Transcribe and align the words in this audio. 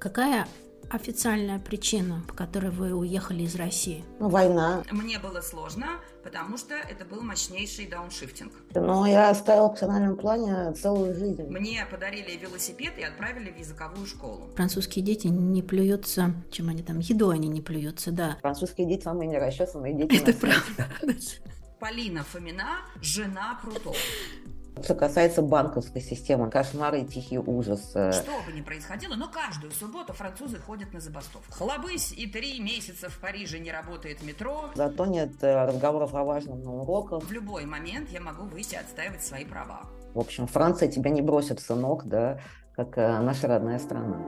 Какая 0.00 0.48
официальная 0.88 1.58
причина, 1.58 2.22
по 2.26 2.32
которой 2.32 2.70
вы 2.70 2.94
уехали 2.94 3.42
из 3.42 3.54
России? 3.54 4.02
Ну, 4.18 4.30
война. 4.30 4.82
Мне 4.90 5.18
было 5.18 5.42
сложно, 5.42 6.00
потому 6.24 6.56
что 6.56 6.72
это 6.74 7.04
был 7.04 7.20
мощнейший 7.20 7.86
дауншифтинг. 7.86 8.50
Но 8.74 9.06
я 9.06 9.28
оставила 9.28 9.66
в 9.66 9.72
профессиональном 9.72 10.16
плане 10.16 10.72
целую 10.72 11.14
жизнь. 11.14 11.42
Мне 11.42 11.84
подарили 11.90 12.34
велосипед 12.38 12.94
и 12.96 13.02
отправили 13.02 13.50
в 13.50 13.58
языковую 13.58 14.06
школу. 14.06 14.48
Французские 14.56 15.04
дети 15.04 15.26
не 15.26 15.62
плюются, 15.62 16.32
чем 16.50 16.70
они 16.70 16.82
там, 16.82 16.98
едой 17.00 17.34
они 17.34 17.48
не 17.48 17.60
плюются, 17.60 18.10
да. 18.10 18.38
Французские 18.40 18.88
дети 18.88 19.04
самые 19.04 19.28
нерасчесанные 19.28 19.92
дети. 19.92 20.16
Это 20.16 20.32
правда. 20.32 20.88
Полина 21.78 22.24
Фомина, 22.24 22.80
жена 23.00 23.58
Прутова. 23.62 23.96
Что 24.82 24.94
касается 24.94 25.42
банковской 25.42 26.00
системы, 26.00 26.50
кошмары 26.50 27.00
и 27.02 27.04
тихий 27.06 27.38
ужас. 27.38 27.92
э, 27.94 28.12
Что 28.12 28.32
бы 28.46 28.52
ни 28.52 28.62
происходило, 28.62 29.14
но 29.14 29.28
каждую 29.28 29.72
субботу 29.72 30.12
французы 30.12 30.58
ходят 30.58 30.92
на 30.92 31.00
забастовку. 31.00 31.52
Хлобысь 31.52 32.12
и 32.12 32.26
три 32.26 32.60
месяца 32.60 33.10
в 33.10 33.18
Париже 33.18 33.58
не 33.58 33.70
работает 33.70 34.22
метро. 34.22 34.70
Зато 34.74 35.06
нет 35.06 35.32
э, 35.42 35.66
разговоров 35.66 36.14
о 36.14 36.24
важном 36.24 36.62
на 36.62 36.72
уроках. 36.72 37.22
В 37.22 37.30
любой 37.32 37.66
момент 37.66 38.08
я 38.10 38.20
могу 38.20 38.44
выйти 38.44 38.76
отстаивать 38.76 39.22
свои 39.22 39.44
права. 39.44 39.82
В 40.14 40.18
общем, 40.18 40.46
Франция 40.46 40.88
тебя 40.88 41.10
не 41.10 41.22
бросит, 41.22 41.60
сынок, 41.60 42.06
да, 42.06 42.40
как 42.74 42.96
э, 42.96 43.20
наша 43.20 43.48
родная 43.48 43.78
страна. 43.78 44.18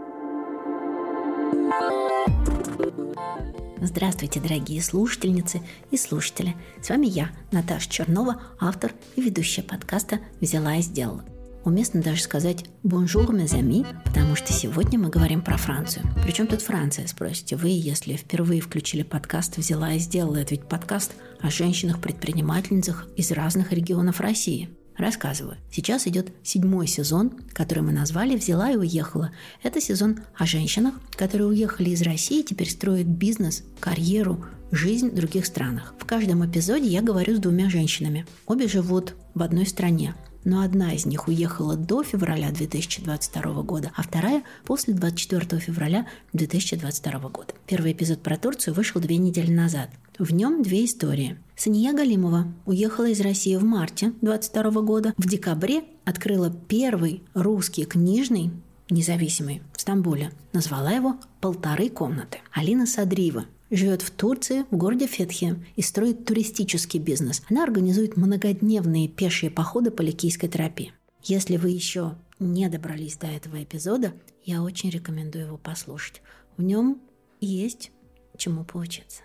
Здравствуйте, 3.85 4.39
дорогие 4.39 4.81
слушательницы 4.81 5.61
и 5.91 5.97
слушатели. 5.97 6.55
С 6.81 6.89
вами 6.89 7.09
я, 7.09 7.33
Наташа 7.51 7.91
Чернова, 7.91 8.41
автор 8.61 8.93
и 9.17 9.21
ведущая 9.21 9.63
подкаста 9.63 10.21
«Взяла 10.41 10.77
и 10.77 10.83
сделала». 10.83 11.25
Уместно 11.65 12.01
даже 12.01 12.23
сказать 12.23 12.65
«Bonjour, 12.85 13.33
mes 13.33 13.59
amis», 13.59 13.85
потому 14.05 14.37
что 14.37 14.53
сегодня 14.53 15.01
мы 15.01 15.09
говорим 15.09 15.43
про 15.43 15.57
Францию. 15.57 16.07
Причем 16.23 16.47
тут 16.47 16.63
Франция, 16.63 17.09
спросите 17.09 17.57
вы, 17.57 17.71
если 17.71 18.15
впервые 18.15 18.61
включили 18.61 19.03
подкаст 19.03 19.57
«Взяла 19.57 19.95
и 19.95 19.99
сделала». 19.99 20.37
Это 20.37 20.53
ведь 20.53 20.69
подкаст 20.69 21.17
о 21.41 21.51
женщинах-предпринимательницах 21.51 23.09
из 23.17 23.33
разных 23.33 23.73
регионов 23.73 24.21
России– 24.21 24.71
Рассказываю. 24.97 25.57
Сейчас 25.71 26.07
идет 26.07 26.33
седьмой 26.43 26.87
сезон, 26.87 27.33
который 27.53 27.83
мы 27.83 27.93
назвали 27.93 28.37
«Взяла 28.37 28.71
и 28.71 28.77
уехала». 28.77 29.33
Это 29.63 29.81
сезон 29.81 30.21
о 30.37 30.47
женщинах, 30.47 30.95
которые 31.17 31.49
уехали 31.49 31.91
из 31.91 32.03
России 32.03 32.41
и 32.41 32.45
теперь 32.45 32.71
строят 32.71 33.07
бизнес, 33.07 33.65
карьеру, 33.81 34.45
жизнь 34.71 35.11
в 35.11 35.15
других 35.15 35.47
странах. 35.47 35.95
В 35.99 36.05
каждом 36.05 36.45
эпизоде 36.45 36.89
я 36.89 37.03
говорю 37.03 37.37
с 37.37 37.41
двумя 37.41 37.71
женщинами. 37.71 38.27
Обе 38.47 38.69
живут 38.69 39.15
в 39.35 39.43
одной 39.43 39.67
стране, 39.67 40.15
но 40.45 40.63
одна 40.63 40.93
из 40.93 41.07
них 41.07 41.29
уехала 41.29 41.77
до 41.77 42.03
февраля 42.03 42.51
2022 42.51 43.63
года, 43.63 43.93
а 43.97 44.03
вторая 44.03 44.43
после 44.65 44.95
24 44.95 45.61
февраля 45.61 46.07
2022 46.33 47.19
года. 47.29 47.55
Первый 47.67 47.93
эпизод 47.93 48.23
про 48.23 48.37
Турцию 48.37 48.75
вышел 48.75 49.01
две 49.01 49.17
недели 49.17 49.51
назад. 49.51 49.91
В 50.19 50.33
нем 50.33 50.63
две 50.63 50.85
истории. 50.85 51.39
Сания 51.57 51.93
Галимова 51.93 52.53
уехала 52.67 53.09
из 53.09 53.21
России 53.21 53.57
в 53.57 53.65
марте 53.65 54.13
22 54.21 54.83
года. 54.83 55.15
В 55.17 55.29
декабре 55.29 55.85
открыла 56.05 56.51
первый 56.51 57.23
русский 57.35 57.85
книжный 57.85 58.51
независимый 58.91 59.63
в 59.75 59.81
Стамбуле. 59.81 60.33
Назвала 60.53 60.91
его 60.91 61.17
«Полторы 61.41 61.89
комнаты». 61.89 62.39
Алина 62.53 62.87
Садриева 62.87 63.47
живет 63.77 64.03
в 64.03 64.11
Турции, 64.11 64.65
в 64.71 64.77
городе 64.77 65.07
Фетхе, 65.07 65.57
и 65.77 65.83
строит 65.83 66.25
туристический 66.25 67.01
бизнес. 67.01 67.43
Она 67.51 67.65
организует 67.65 68.17
многодневные 68.17 69.09
пешие 69.09 69.51
походы 69.51 69.91
по 69.91 70.03
Ликийской 70.03 70.49
тропе. 70.49 70.93
Если 71.23 71.57
вы 71.57 71.71
еще 71.71 72.17
не 72.39 72.69
добрались 72.69 73.17
до 73.17 73.29
этого 73.29 73.63
эпизода, 73.63 74.13
я 74.45 74.63
очень 74.63 74.91
рекомендую 74.91 75.47
его 75.47 75.57
послушать. 75.57 76.21
В 76.57 76.63
нем 76.63 77.01
есть 77.41 77.91
чему 78.37 78.65
поучиться. 78.65 79.23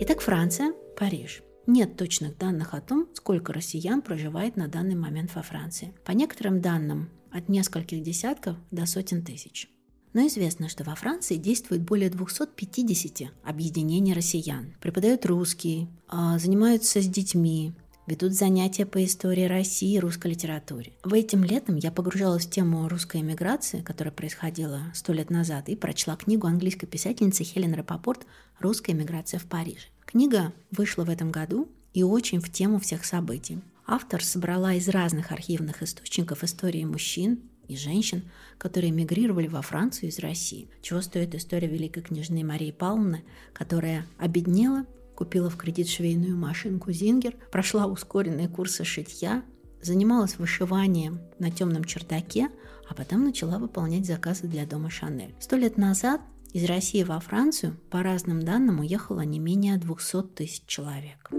Итак, 0.00 0.20
Франция, 0.20 0.72
Париж. 0.96 1.42
Нет 1.66 1.96
точных 1.96 2.38
данных 2.38 2.74
о 2.74 2.80
том, 2.80 3.08
сколько 3.14 3.52
россиян 3.52 4.00
проживает 4.00 4.56
на 4.56 4.68
данный 4.68 4.94
момент 4.94 5.34
во 5.34 5.42
Франции. 5.42 5.92
По 6.04 6.12
некоторым 6.12 6.60
данным, 6.60 7.10
от 7.32 7.48
нескольких 7.48 8.02
десятков 8.02 8.56
до 8.70 8.86
сотен 8.86 9.24
тысяч. 9.24 9.68
Но 10.16 10.26
известно, 10.28 10.70
что 10.70 10.82
во 10.82 10.94
Франции 10.94 11.36
действует 11.36 11.82
более 11.82 12.08
250 12.08 13.30
объединений 13.44 14.14
россиян. 14.14 14.72
Преподают 14.80 15.26
русский, 15.26 15.88
а, 16.08 16.38
занимаются 16.38 17.02
с 17.02 17.06
детьми, 17.06 17.74
ведут 18.06 18.32
занятия 18.32 18.86
по 18.86 19.04
истории 19.04 19.44
России 19.44 19.94
и 19.94 20.00
русской 20.00 20.28
литературе. 20.28 20.94
В 21.04 21.12
этим 21.12 21.44
летом 21.44 21.76
я 21.76 21.92
погружалась 21.92 22.46
в 22.46 22.50
тему 22.50 22.88
русской 22.88 23.20
эмиграции, 23.20 23.82
которая 23.82 24.10
происходила 24.10 24.84
сто 24.94 25.12
лет 25.12 25.28
назад, 25.28 25.68
и 25.68 25.76
прочла 25.76 26.16
книгу 26.16 26.46
английской 26.46 26.86
писательницы 26.86 27.44
Хелен 27.44 27.74
Рапопорт 27.74 28.26
«Русская 28.58 28.92
эмиграция 28.92 29.38
в 29.38 29.44
Париже». 29.44 29.88
Книга 30.06 30.54
вышла 30.70 31.04
в 31.04 31.10
этом 31.10 31.30
году 31.30 31.68
и 31.92 32.02
очень 32.02 32.40
в 32.40 32.50
тему 32.50 32.80
всех 32.80 33.04
событий. 33.04 33.60
Автор 33.86 34.24
собрала 34.24 34.72
из 34.72 34.88
разных 34.88 35.30
архивных 35.30 35.82
источников 35.82 36.42
истории 36.42 36.84
мужчин 36.84 37.40
и 37.68 37.76
женщин, 37.76 38.24
которые 38.58 38.90
эмигрировали 38.90 39.48
во 39.48 39.62
Францию 39.62 40.10
из 40.10 40.18
России. 40.18 40.68
Чего 40.82 41.00
стоит 41.00 41.34
история 41.34 41.68
великой 41.68 42.02
княжны 42.02 42.44
Марии 42.44 42.70
Павловны, 42.70 43.24
которая 43.52 44.06
обеднела, 44.18 44.86
купила 45.14 45.50
в 45.50 45.56
кредит 45.56 45.88
швейную 45.88 46.36
машинку 46.36 46.92
«Зингер», 46.92 47.34
прошла 47.50 47.86
ускоренные 47.86 48.48
курсы 48.48 48.84
шитья, 48.84 49.42
занималась 49.82 50.38
вышиванием 50.38 51.20
на 51.38 51.50
темном 51.50 51.84
чердаке, 51.84 52.48
а 52.88 52.94
потом 52.94 53.24
начала 53.24 53.58
выполнять 53.58 54.06
заказы 54.06 54.46
для 54.46 54.66
дома 54.66 54.90
Шанель. 54.90 55.34
Сто 55.40 55.56
лет 55.56 55.76
назад 55.76 56.20
из 56.52 56.64
России 56.64 57.02
во 57.02 57.20
Францию, 57.20 57.76
по 57.90 58.02
разным 58.02 58.42
данным, 58.42 58.80
уехало 58.80 59.20
не 59.22 59.38
менее 59.38 59.76
200 59.76 60.22
тысяч 60.34 60.62
человек. 60.66 61.30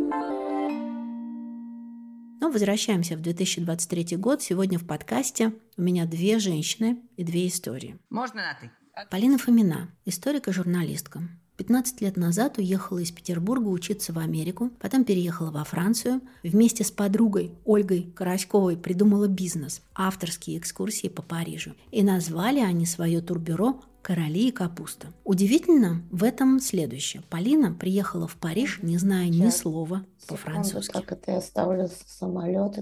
Но 2.40 2.52
возвращаемся 2.52 3.18
в 3.18 3.22
2023 3.22 4.16
год. 4.18 4.44
Сегодня 4.44 4.78
в 4.78 4.86
подкасте 4.86 5.54
у 5.76 5.82
меня 5.82 6.06
две 6.06 6.38
женщины 6.38 7.02
и 7.16 7.24
две 7.24 7.48
истории. 7.48 7.98
Можно 8.12 8.42
на 8.44 8.58
«ты»? 8.60 8.72
Полина 9.10 9.40
Фомина, 9.40 9.90
историк 10.06 10.48
и 10.48 10.52
журналистка. 10.52 11.22
15 11.58 12.02
лет 12.02 12.16
назад 12.16 12.60
уехала 12.60 13.00
из 13.00 13.12
Петербурга 13.12 13.68
учиться 13.70 14.14
в 14.14 14.20
Америку, 14.20 14.70
потом 14.80 15.04
переехала 15.04 15.50
во 15.50 15.64
Францию. 15.64 16.22
Вместе 16.44 16.84
с 16.84 16.92
подругой 16.92 17.56
Ольгой 17.66 18.04
Караськовой 18.16 18.78
придумала 18.78 19.28
бизнес– 19.28 19.82
авторские 19.96 20.60
экскурсии 20.60 21.08
по 21.08 21.24
Парижу. 21.24 21.74
И 21.92 22.04
назвали 22.04 22.60
они 22.60 22.86
свое 22.86 23.22
турбюро 23.22 23.82
«Короли 24.08 24.48
и 24.48 24.52
капуста». 24.54 25.08
Удивительно 25.26 26.02
в 26.12 26.24
этом 26.24 26.62
следующее. 26.62 27.24
Полина 27.30 27.74
приехала 27.74 28.26
в 28.26 28.38
Париж, 28.38 28.80
не 28.82 28.98
зная 28.98 29.28
ни 29.28 29.50
слова 29.50 30.06
по-французски. 30.30 30.94
Как 30.94 31.12
это 31.12 31.32
я 31.34 31.42
ставлю 31.42 31.90
самолет. 32.06 32.76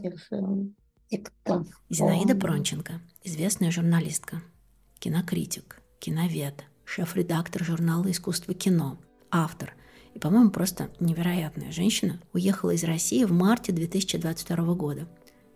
Тик-так. 1.09 1.63
Зинаида 1.89 2.35
Пронченко, 2.35 3.01
известная 3.23 3.71
журналистка, 3.71 4.43
кинокритик, 4.99 5.81
киновед, 5.97 6.63
шеф-редактор 6.83 7.63
журнала 7.63 8.11
«Искусство 8.11 8.53
кино», 8.53 8.99
автор 9.31 9.73
и, 10.13 10.19
по-моему, 10.19 10.51
просто 10.51 10.91
невероятная 10.99 11.71
женщина, 11.71 12.21
уехала 12.33 12.69
из 12.69 12.83
России 12.83 13.23
в 13.23 13.31
марте 13.31 13.71
2022 13.71 14.75
года 14.75 15.07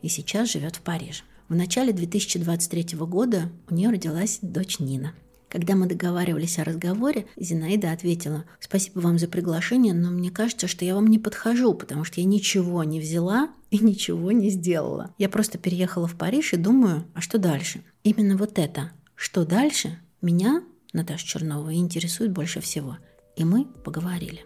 и 0.02 0.10
сейчас 0.10 0.52
живет 0.52 0.78
в 0.78 0.82
Париже. 0.82 1.22
В 1.48 1.54
начале 1.54 1.94
2023 1.94 2.98
года 3.02 3.52
у 3.70 3.76
нее 3.76 3.92
родилась 3.92 4.40
дочь 4.42 4.80
Нина. 4.80 5.14
Когда 5.50 5.76
мы 5.76 5.88
договаривались 5.88 6.60
о 6.60 6.64
разговоре, 6.64 7.26
Зинаида 7.36 7.92
ответила, 7.92 8.46
«Спасибо 8.60 9.00
вам 9.00 9.18
за 9.18 9.28
приглашение, 9.28 9.96
но 9.96 10.12
мне 10.12 10.30
кажется, 10.30 10.68
что 10.68 10.86
я 10.86 10.94
вам 10.94 11.08
не 11.08 11.18
подхожу, 11.18 11.74
потому 11.74 12.04
что 12.04 12.22
я 12.22 12.28
ничего 12.28 12.84
не 12.84 13.00
взяла 13.00 13.50
и 13.72 13.80
ничего 13.80 14.32
не 14.32 14.52
сделала. 14.52 15.14
Я 15.18 15.28
просто 15.28 15.58
переехала 15.58 16.08
в 16.08 16.16
Париж 16.16 16.54
и 16.54 16.58
думаю, 16.58 17.04
а 17.16 17.22
что 17.22 17.40
дальше?» 17.40 17.82
Именно 18.04 18.38
вот 18.38 18.60
это 18.60 18.92
«что 19.16 19.44
дальше?» 19.44 19.98
меня, 20.22 20.64
Наташа 20.94 21.26
Чернова, 21.26 21.74
интересует 21.74 22.32
больше 22.32 22.62
всего. 22.62 22.98
И 23.36 23.44
мы 23.44 23.66
поговорили. 23.66 24.46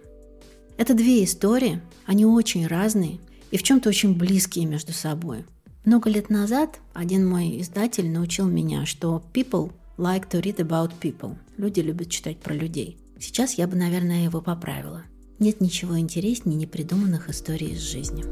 Это 0.78 0.94
две 0.94 1.24
истории, 1.24 1.82
они 2.06 2.26
очень 2.26 2.66
разные 2.66 3.20
и 3.52 3.58
в 3.58 3.64
чем-то 3.64 3.90
очень 3.90 4.16
близкие 4.16 4.66
между 4.66 4.94
собой. 4.94 5.46
Много 5.86 6.10
лет 6.10 6.30
назад 6.30 6.80
один 6.94 7.28
мой 7.28 7.60
издатель 7.62 8.10
научил 8.10 8.48
меня, 8.48 8.86
что 8.86 9.22
people 9.34 9.72
like 9.98 10.30
to 10.30 10.42
read 10.42 10.58
about 10.58 10.92
people. 11.00 11.36
Люди 11.58 11.80
любят 11.80 12.10
читать 12.10 12.40
про 12.40 12.54
людей. 12.54 12.98
Сейчас 13.20 13.54
я 13.54 13.68
бы, 13.68 13.76
наверное, 13.76 14.24
его 14.24 14.42
поправила. 14.42 15.04
Нет 15.40 15.62
ничего 15.62 16.00
интереснее 16.00 16.56
непридуманных 16.56 17.30
историй 17.30 17.72
из 17.72 17.80
жизни. 17.80 18.24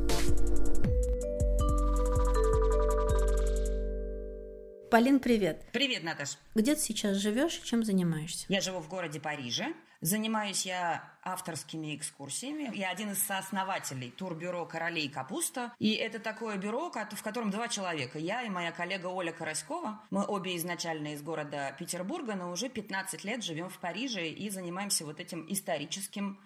Полин, 4.90 5.20
привет. 5.20 5.64
Привет, 5.72 6.04
Наташ. 6.04 6.38
Где 6.54 6.76
ты 6.76 6.82
сейчас 6.82 7.18
живешь 7.18 7.62
и 7.64 7.66
чем 7.66 7.86
занимаешься? 7.86 8.46
Я 8.50 8.60
живу 8.60 8.80
в 8.80 8.90
городе 8.90 9.22
Париже. 9.22 9.74
Занимаюсь 10.02 10.66
я 10.66 11.11
авторскими 11.24 11.96
экскурсиями. 11.96 12.76
Я 12.76 12.90
один 12.90 13.12
из 13.12 13.24
сооснователей 13.24 14.12
турбюро 14.12 14.66
«Королей 14.66 15.10
Капуста». 15.10 15.74
И 15.80 15.94
это 15.94 16.20
такое 16.20 16.58
бюро, 16.58 16.92
в 16.92 17.24
котором 17.24 17.52
два 17.52 17.68
человека. 17.68 18.18
Я 18.20 18.44
и 18.44 18.50
моя 18.50 18.72
коллега 18.72 19.08
Оля 19.08 19.32
Караськова. 19.32 20.02
Мы 20.10 20.26
обе 20.26 20.58
изначально 20.58 21.14
из 21.14 21.22
города 21.22 21.76
Петербурга, 21.78 22.36
но 22.36 22.52
уже 22.52 22.70
15 22.70 23.24
лет 23.24 23.44
живем 23.44 23.70
в 23.70 23.78
Париже 23.80 24.28
и 24.28 24.50
занимаемся 24.50 25.06
вот 25.06 25.20
этим 25.20 25.46
историческим 25.50 26.40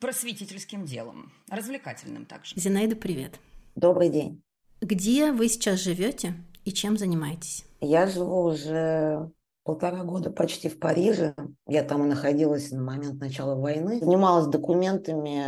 просветительским 0.00 0.84
делом, 0.84 1.32
развлекательным 1.48 2.26
также. 2.26 2.58
Зинаида, 2.58 2.96
привет. 2.96 3.38
Добрый 3.76 4.08
день. 4.08 4.42
Где 4.80 5.30
вы 5.30 5.48
сейчас 5.48 5.80
живете 5.80 6.34
и 6.64 6.72
чем 6.72 6.96
занимаетесь? 6.96 7.64
Я 7.80 8.06
живу 8.06 8.46
уже 8.46 9.30
полтора 9.64 10.02
года 10.02 10.30
почти 10.30 10.68
в 10.68 10.78
Париже. 10.78 11.34
Я 11.66 11.82
там 11.82 12.04
и 12.04 12.08
находилась 12.08 12.70
на 12.70 12.82
момент 12.82 13.20
начала 13.20 13.54
войны. 13.54 14.00
Занималась 14.00 14.46
документами, 14.46 15.42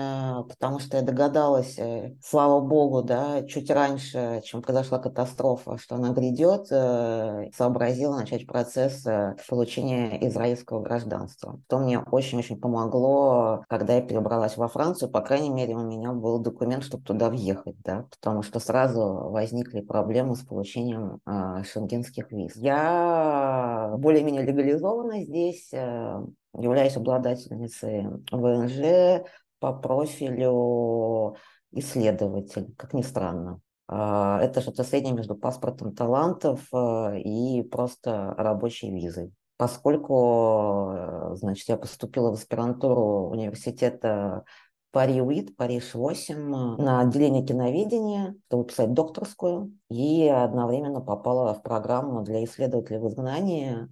потому 0.48 0.78
что 0.78 0.96
я 0.96 1.02
догадалась, 1.02 1.78
э, 1.78 2.14
слава 2.22 2.60
богу, 2.60 3.02
да, 3.02 3.42
чуть 3.46 3.70
раньше, 3.70 4.42
чем 4.44 4.62
произошла 4.62 4.98
катастрофа, 4.98 5.78
что 5.78 5.96
она 5.96 6.10
грядет, 6.10 6.68
э, 6.70 7.50
сообразила 7.56 8.16
начать 8.16 8.46
процесс 8.46 9.04
э, 9.06 9.36
получения 9.48 10.26
израильского 10.28 10.80
гражданства. 10.80 11.58
Что 11.66 11.78
мне 11.78 11.98
очень-очень 11.98 12.60
помогло, 12.60 13.64
когда 13.68 13.94
я 13.94 14.02
перебралась 14.02 14.56
во 14.56 14.68
Францию. 14.68 15.10
По 15.10 15.20
крайней 15.20 15.50
мере, 15.50 15.74
у 15.74 15.82
меня 15.82 16.12
был 16.12 16.38
документ, 16.38 16.84
чтобы 16.84 17.04
туда 17.04 17.30
въехать, 17.30 17.76
да, 17.82 18.06
потому 18.10 18.42
что 18.42 18.60
сразу 18.60 19.02
возникли 19.30 19.80
проблемы 19.80 20.36
с 20.36 20.40
получением 20.40 21.20
шенгенских 21.64 22.30
виз. 22.30 22.56
Я 22.56 23.94
более-менее 24.04 24.42
легализована 24.42 25.22
здесь, 25.24 25.72
э, 25.72 26.20
являюсь 26.56 26.96
обладательницей 26.96 28.06
ВНЖ 28.30 29.26
по 29.58 29.72
профилю 29.72 31.36
исследователь, 31.72 32.72
как 32.76 32.94
ни 32.94 33.02
странно. 33.02 33.60
А, 33.86 34.40
это 34.40 34.60
что-то 34.60 34.84
среднее 34.84 35.14
между 35.14 35.34
паспортом 35.34 35.94
талантов 35.94 36.66
э, 36.72 37.18
и 37.20 37.62
просто 37.62 38.34
рабочей 38.36 38.90
визой. 38.90 39.32
Поскольку, 39.56 40.92
э, 40.94 41.34
значит, 41.36 41.68
я 41.68 41.76
поступила 41.76 42.30
в 42.30 42.34
аспирантуру 42.34 43.28
университета 43.30 44.44
Пари-УИТ, 44.94 45.56
Париж-8 45.56 46.36
на 46.36 47.00
отделение 47.00 47.44
киноведения, 47.44 48.36
чтобы 48.46 48.68
писать 48.68 48.94
докторскую, 48.94 49.76
и 49.90 50.28
одновременно 50.28 51.00
попала 51.00 51.52
в 51.52 51.62
программу 51.62 52.22
для 52.22 52.44
исследователей 52.44 53.00
в 53.00 53.08
изгнании, 53.08 53.88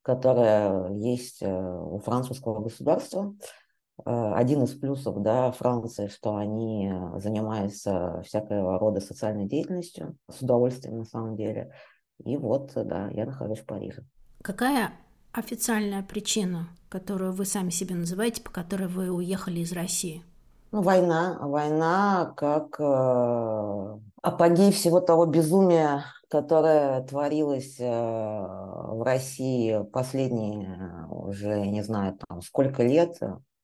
которая 0.00 0.90
есть 0.94 1.42
э, 1.42 1.46
у 1.52 1.98
французского 1.98 2.60
государства. 2.60 3.34
Э, 4.06 4.32
один 4.32 4.62
из 4.62 4.70
плюсов 4.70 5.20
да, 5.20 5.52
Франции, 5.52 6.06
что 6.06 6.36
они 6.36 6.94
занимаются 7.16 8.22
всякого 8.24 8.78
рода 8.78 9.02
социальной 9.02 9.46
деятельностью, 9.46 10.16
с 10.30 10.40
удовольствием 10.40 10.96
на 10.96 11.04
самом 11.04 11.36
деле. 11.36 11.74
И 12.24 12.38
вот, 12.38 12.72
да, 12.74 13.10
я 13.10 13.26
нахожусь 13.26 13.60
в 13.60 13.66
Париже. 13.66 14.02
Какая 14.42 14.92
официальная 15.30 16.02
причина, 16.02 16.70
которую 16.88 17.34
вы 17.34 17.44
сами 17.44 17.68
себе 17.68 17.96
называете, 17.96 18.40
по 18.40 18.50
которой 18.50 18.88
вы 18.88 19.10
уехали 19.10 19.60
из 19.60 19.72
России? 19.72 20.24
Ну, 20.70 20.82
война, 20.82 21.38
война 21.40 22.34
как 22.36 22.78
э, 22.78 23.98
апогей 24.22 24.70
всего 24.70 25.00
того 25.00 25.24
безумия, 25.24 26.04
которое 26.28 27.02
творилось 27.04 27.80
э, 27.80 27.84
в 27.86 29.02
России 29.02 29.82
последние 29.90 31.06
уже, 31.10 31.66
не 31.66 31.82
знаю, 31.82 32.18
там 32.28 32.42
сколько 32.42 32.82
лет, 32.82 33.18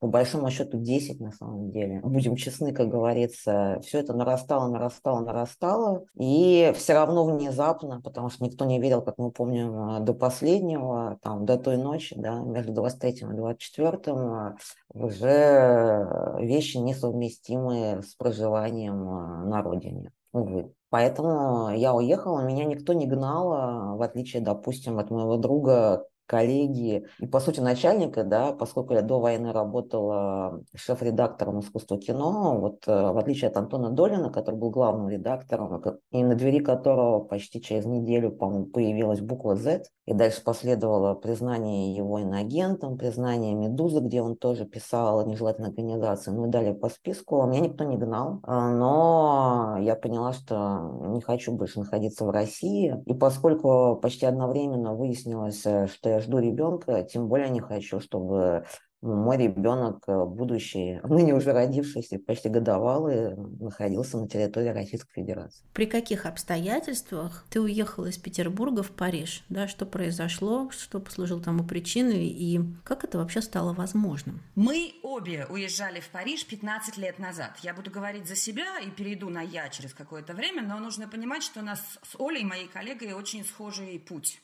по 0.04 0.08
большому 0.08 0.50
счету 0.50 0.76
10 0.76 1.18
на 1.18 1.32
самом 1.32 1.70
деле. 1.70 2.00
Будем 2.00 2.36
честны, 2.36 2.74
как 2.74 2.88
говорится, 2.88 3.80
все 3.82 4.00
это 4.00 4.12
нарастало, 4.12 4.68
нарастало, 4.68 5.20
нарастало, 5.20 6.04
и 6.20 6.74
все 6.76 6.92
равно 6.92 7.24
внезапно, 7.24 8.02
потому 8.02 8.28
что 8.28 8.44
никто 8.44 8.66
не 8.66 8.78
верил, 8.78 9.00
как 9.00 9.16
мы 9.16 9.30
помним, 9.30 10.04
до 10.04 10.12
последнего, 10.12 11.18
там, 11.22 11.46
до 11.46 11.56
той 11.56 11.78
ночи, 11.78 12.14
да, 12.18 12.38
между 12.40 12.74
23 12.74 13.12
и 13.12 13.34
24 13.34 14.56
уже 14.92 16.36
вещи 16.38 16.76
несовместимые 16.76 18.02
с 18.02 18.14
проживанием 18.14 19.48
на 19.48 19.62
родине, 19.62 20.12
увы. 20.34 20.70
Поэтому 20.90 21.74
я 21.74 21.94
уехала, 21.94 22.42
меня 22.42 22.66
никто 22.66 22.92
не 22.92 23.06
гнал, 23.06 23.96
в 23.96 24.02
отличие, 24.02 24.42
допустим, 24.42 24.98
от 24.98 25.10
моего 25.10 25.38
друга, 25.38 26.04
коллеги 26.26 27.06
и, 27.18 27.26
по 27.26 27.40
сути, 27.40 27.60
начальника, 27.60 28.24
да, 28.24 28.52
поскольку 28.52 28.94
я 28.94 29.02
до 29.02 29.20
войны 29.20 29.52
работала 29.52 30.62
шеф-редактором 30.74 31.60
искусства 31.60 31.98
кино, 31.98 32.58
вот 32.58 32.84
э, 32.86 32.92
в 33.12 33.18
отличие 33.18 33.50
от 33.50 33.56
Антона 33.56 33.90
Долина, 33.90 34.30
который 34.30 34.56
был 34.56 34.70
главным 34.70 35.08
редактором, 35.08 35.82
и 36.10 36.22
на 36.22 36.34
двери 36.34 36.60
которого 36.60 37.20
почти 37.20 37.60
через 37.60 37.84
неделю, 37.84 38.30
по-моему, 38.30 38.66
появилась 38.66 39.20
буква 39.20 39.56
Z, 39.56 39.84
и 40.06 40.12
дальше 40.12 40.42
последовало 40.44 41.14
признание 41.14 41.94
его 41.94 42.18
иноагентом, 42.18 42.98
признание 42.98 43.54
«Медузы», 43.54 44.00
где 44.00 44.20
он 44.20 44.36
тоже 44.36 44.66
писал 44.66 45.20
о 45.20 45.24
нежелательной 45.24 45.70
организации, 45.70 46.30
ну 46.30 46.46
и 46.46 46.50
далее 46.50 46.74
по 46.74 46.90
списку. 46.90 47.42
Меня 47.46 47.60
никто 47.60 47.84
не 47.84 47.96
гнал, 47.96 48.40
а, 48.42 48.68
но 48.70 49.78
я 49.80 49.96
поняла, 49.96 50.32
что 50.32 51.00
не 51.06 51.22
хочу 51.22 51.52
больше 51.52 51.80
находиться 51.80 52.26
в 52.26 52.30
России, 52.30 53.02
и 53.06 53.14
поскольку 53.14 53.96
почти 53.96 54.26
одновременно 54.26 54.94
выяснилось, 54.94 55.64
э, 55.64 55.86
что 55.86 56.13
я 56.14 56.20
жду 56.20 56.38
ребенка, 56.38 57.02
тем 57.02 57.28
более 57.28 57.50
не 57.50 57.60
хочу, 57.60 58.00
чтобы 58.00 58.64
мой 59.04 59.36
ребенок, 59.36 60.02
э, 60.06 60.24
будущий, 60.24 60.98
ныне 61.04 61.34
уже 61.34 61.52
родившийся, 61.52 62.18
почти 62.18 62.48
годовалый, 62.48 63.36
находился 63.36 64.18
на 64.18 64.28
территории 64.28 64.68
Российской 64.68 65.12
Федерации. 65.12 65.64
При 65.72 65.86
каких 65.86 66.26
обстоятельствах 66.26 67.44
ты 67.50 67.60
уехала 67.60 68.06
из 68.06 68.16
Петербурга 68.16 68.82
в 68.82 68.90
Париж? 68.90 69.44
Да, 69.48 69.68
что 69.68 69.84
произошло, 69.84 70.70
что 70.70 71.00
послужило 71.00 71.42
тому 71.42 71.64
причиной 71.64 72.26
и 72.26 72.60
как 72.82 73.04
это 73.04 73.18
вообще 73.18 73.42
стало 73.42 73.74
возможным? 73.74 74.42
Мы 74.54 74.94
обе 75.02 75.46
уезжали 75.50 76.00
в 76.00 76.08
Париж 76.10 76.46
15 76.46 76.96
лет 76.96 77.18
назад. 77.18 77.58
Я 77.62 77.74
буду 77.74 77.90
говорить 77.90 78.26
за 78.26 78.36
себя 78.36 78.78
и 78.80 78.90
перейду 78.90 79.28
на 79.28 79.42
«я» 79.42 79.68
через 79.68 79.92
какое-то 79.92 80.32
время, 80.32 80.62
но 80.62 80.78
нужно 80.78 81.08
понимать, 81.08 81.42
что 81.42 81.60
у 81.60 81.62
нас 81.62 81.80
с 82.02 82.18
Олей, 82.18 82.44
моей 82.44 82.68
коллегой, 82.68 83.12
очень 83.12 83.44
схожий 83.44 83.98
путь. 83.98 84.40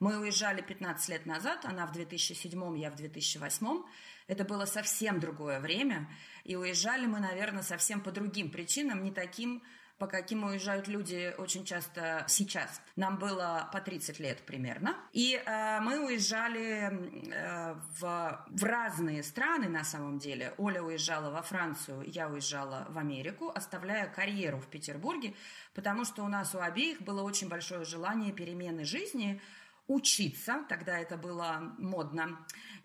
Мы 0.00 0.16
уезжали 0.18 0.62
15 0.62 1.08
лет 1.08 1.26
назад, 1.26 1.64
она 1.64 1.84
в 1.86 1.92
2007, 1.92 2.78
я 2.78 2.90
в 2.90 2.94
2008. 2.94 3.82
Это 4.28 4.44
было 4.44 4.64
совсем 4.64 5.18
другое 5.18 5.58
время. 5.58 6.08
И 6.44 6.54
уезжали 6.54 7.06
мы, 7.06 7.18
наверное, 7.18 7.62
совсем 7.62 8.00
по 8.00 8.12
другим 8.12 8.50
причинам, 8.50 9.02
не 9.02 9.10
таким, 9.10 9.60
по 9.98 10.06
каким 10.06 10.44
уезжают 10.44 10.86
люди 10.86 11.34
очень 11.36 11.64
часто 11.64 12.24
сейчас. 12.28 12.80
Нам 12.94 13.18
было 13.18 13.68
по 13.72 13.80
30 13.80 14.20
лет 14.20 14.38
примерно. 14.42 14.94
И 15.12 15.34
э, 15.34 15.80
мы 15.80 16.06
уезжали 16.06 17.32
э, 17.32 17.74
в, 17.98 18.46
в 18.46 18.64
разные 18.64 19.24
страны 19.24 19.68
на 19.68 19.82
самом 19.82 20.20
деле. 20.20 20.54
Оля 20.58 20.80
уезжала 20.80 21.30
во 21.32 21.42
Францию, 21.42 22.04
я 22.06 22.28
уезжала 22.28 22.86
в 22.90 22.98
Америку, 22.98 23.50
оставляя 23.52 24.06
карьеру 24.06 24.60
в 24.60 24.68
Петербурге, 24.68 25.34
потому 25.74 26.04
что 26.04 26.22
у 26.22 26.28
нас 26.28 26.54
у 26.54 26.60
обеих 26.60 27.02
было 27.02 27.22
очень 27.22 27.48
большое 27.48 27.84
желание 27.84 28.32
перемены 28.32 28.84
жизни– 28.84 29.40
учиться, 29.88 30.64
тогда 30.68 30.98
это 30.98 31.16
было 31.16 31.74
модно. 31.78 32.38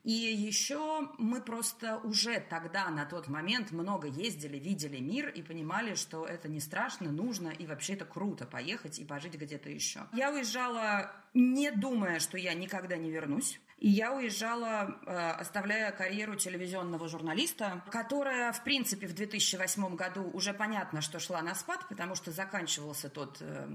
И 0.04 0.12
еще 0.12 1.10
мы 1.18 1.40
просто 1.40 1.98
уже 2.00 2.42
тогда, 2.50 2.90
на 2.90 3.06
тот 3.06 3.30
момент, 3.30 3.72
много 3.72 4.08
ездили, 4.08 4.58
видели 4.58 5.00
мир 5.00 5.30
и 5.30 5.42
понимали, 5.42 5.96
что 5.96 6.26
это 6.26 6.50
не 6.50 6.60
страшно, 6.60 7.10
нужно 7.10 7.50
и 7.50 7.66
вообще 7.66 7.94
это 7.94 8.04
круто 8.04 8.46
поехать 8.46 9.00
и 9.00 9.06
пожить 9.06 9.36
где-то 9.36 9.70
еще. 9.70 10.02
Я 10.12 10.32
уезжала, 10.32 11.14
не 11.34 11.72
думая, 11.72 12.20
что 12.20 12.38
я 12.38 12.54
никогда 12.54 12.98
не 12.98 13.12
вернусь. 13.12 13.62
И 13.84 13.90
я 13.90 14.14
уезжала, 14.14 14.98
э, 15.06 15.32
оставляя 15.42 15.92
карьеру 15.92 16.38
телевизионного 16.38 17.10
журналиста, 17.10 17.84
которая, 17.92 18.54
в 18.54 18.64
принципе, 18.64 19.08
в 19.08 19.14
2008 19.14 19.98
году 19.98 20.32
уже 20.32 20.54
понятно, 20.54 21.02
что 21.02 21.20
шла 21.20 21.42
на 21.42 21.54
спад, 21.54 21.86
потому 21.90 22.16
что 22.16 22.32
заканчивался 22.32 23.10
тот 23.10 23.40
э, 23.42 23.68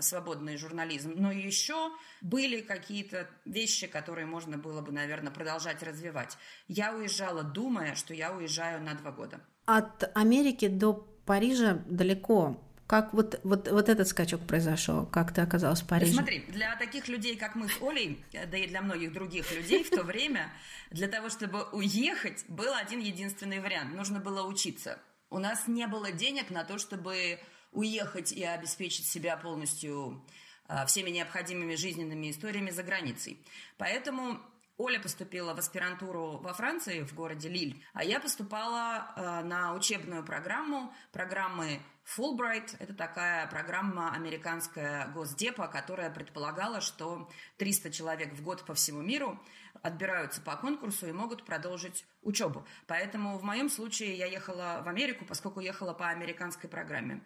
свободный 0.00 0.56
журнализм. 0.56 1.14
Но 1.16 1.32
еще 1.32 1.90
были 2.22 2.60
какие-то 2.60 3.28
вещи, 3.44 3.88
которые 3.88 4.26
можно 4.26 4.58
было 4.58 4.80
бы, 4.80 4.92
наверное, 4.92 5.32
продолжать 5.32 5.82
развивать. 5.82 6.38
Я 6.68 6.94
уезжала, 6.94 7.42
думая, 7.42 7.96
что 7.96 8.14
я 8.14 8.32
уезжаю 8.32 8.80
на 8.80 8.94
два 8.94 9.10
года. 9.10 9.40
От 9.66 10.08
Америки 10.16 10.68
до 10.68 10.94
Парижа 11.26 11.82
далеко. 11.84 12.67
Как 12.88 13.12
вот, 13.12 13.38
вот, 13.44 13.68
вот 13.68 13.88
этот 13.90 14.08
скачок 14.08 14.46
произошел? 14.46 15.04
Как 15.04 15.34
ты 15.34 15.42
оказалась 15.42 15.82
в 15.82 15.86
Париже? 15.86 16.14
Смотри, 16.14 16.38
для 16.48 16.74
таких 16.76 17.06
людей, 17.06 17.36
как 17.36 17.54
мы 17.54 17.68
с 17.68 17.82
Олей, 17.82 18.24
да 18.32 18.56
и 18.56 18.66
для 18.66 18.80
многих 18.80 19.12
других 19.12 19.52
людей 19.52 19.84
в 19.84 19.90
то 19.90 20.02
время, 20.02 20.50
для 20.90 21.06
того, 21.06 21.28
чтобы 21.28 21.64
уехать, 21.72 22.46
был 22.48 22.72
один 22.72 23.00
единственный 23.00 23.60
вариант. 23.60 23.94
Нужно 23.94 24.20
было 24.20 24.42
учиться. 24.42 24.98
У 25.28 25.38
нас 25.38 25.68
не 25.68 25.86
было 25.86 26.12
денег 26.12 26.48
на 26.48 26.64
то, 26.64 26.78
чтобы 26.78 27.38
уехать 27.72 28.32
и 28.32 28.42
обеспечить 28.42 29.06
себя 29.06 29.36
полностью 29.36 30.24
а, 30.66 30.86
всеми 30.86 31.10
необходимыми 31.10 31.74
жизненными 31.74 32.30
историями 32.30 32.70
за 32.70 32.84
границей. 32.84 33.44
Поэтому 33.76 34.40
Оля 34.78 34.98
поступила 34.98 35.52
в 35.52 35.58
аспирантуру 35.58 36.38
во 36.38 36.54
Франции, 36.54 37.02
в 37.02 37.12
городе 37.12 37.50
Лиль, 37.50 37.82
а 37.92 38.04
я 38.04 38.20
поступала 38.20 39.12
э, 39.16 39.44
на 39.44 39.74
учебную 39.74 40.24
программу, 40.24 40.94
программы 41.10 41.80
Fulbright– 42.16 42.74
это 42.78 42.94
такая 42.94 43.46
программа 43.48 44.14
американская 44.14 45.08
Госдепа, 45.08 45.68
которая 45.68 46.10
предполагала, 46.10 46.80
что 46.80 47.28
300 47.58 47.90
человек 47.90 48.32
в 48.32 48.42
год 48.42 48.64
по 48.64 48.74
всему 48.74 49.02
миру 49.02 49.38
отбираются 49.82 50.40
по 50.40 50.56
конкурсу 50.56 51.06
и 51.06 51.12
могут 51.12 51.44
продолжить 51.44 52.04
учебу. 52.22 52.66
Поэтому 52.86 53.38
в 53.38 53.44
моем 53.44 53.68
случае 53.68 54.16
я 54.16 54.26
ехала 54.26 54.80
в 54.84 54.88
Америку, 54.88 55.24
поскольку 55.26 55.60
ехала 55.60 55.92
по 55.92 56.08
американской 56.08 56.70
программе. 56.70 57.22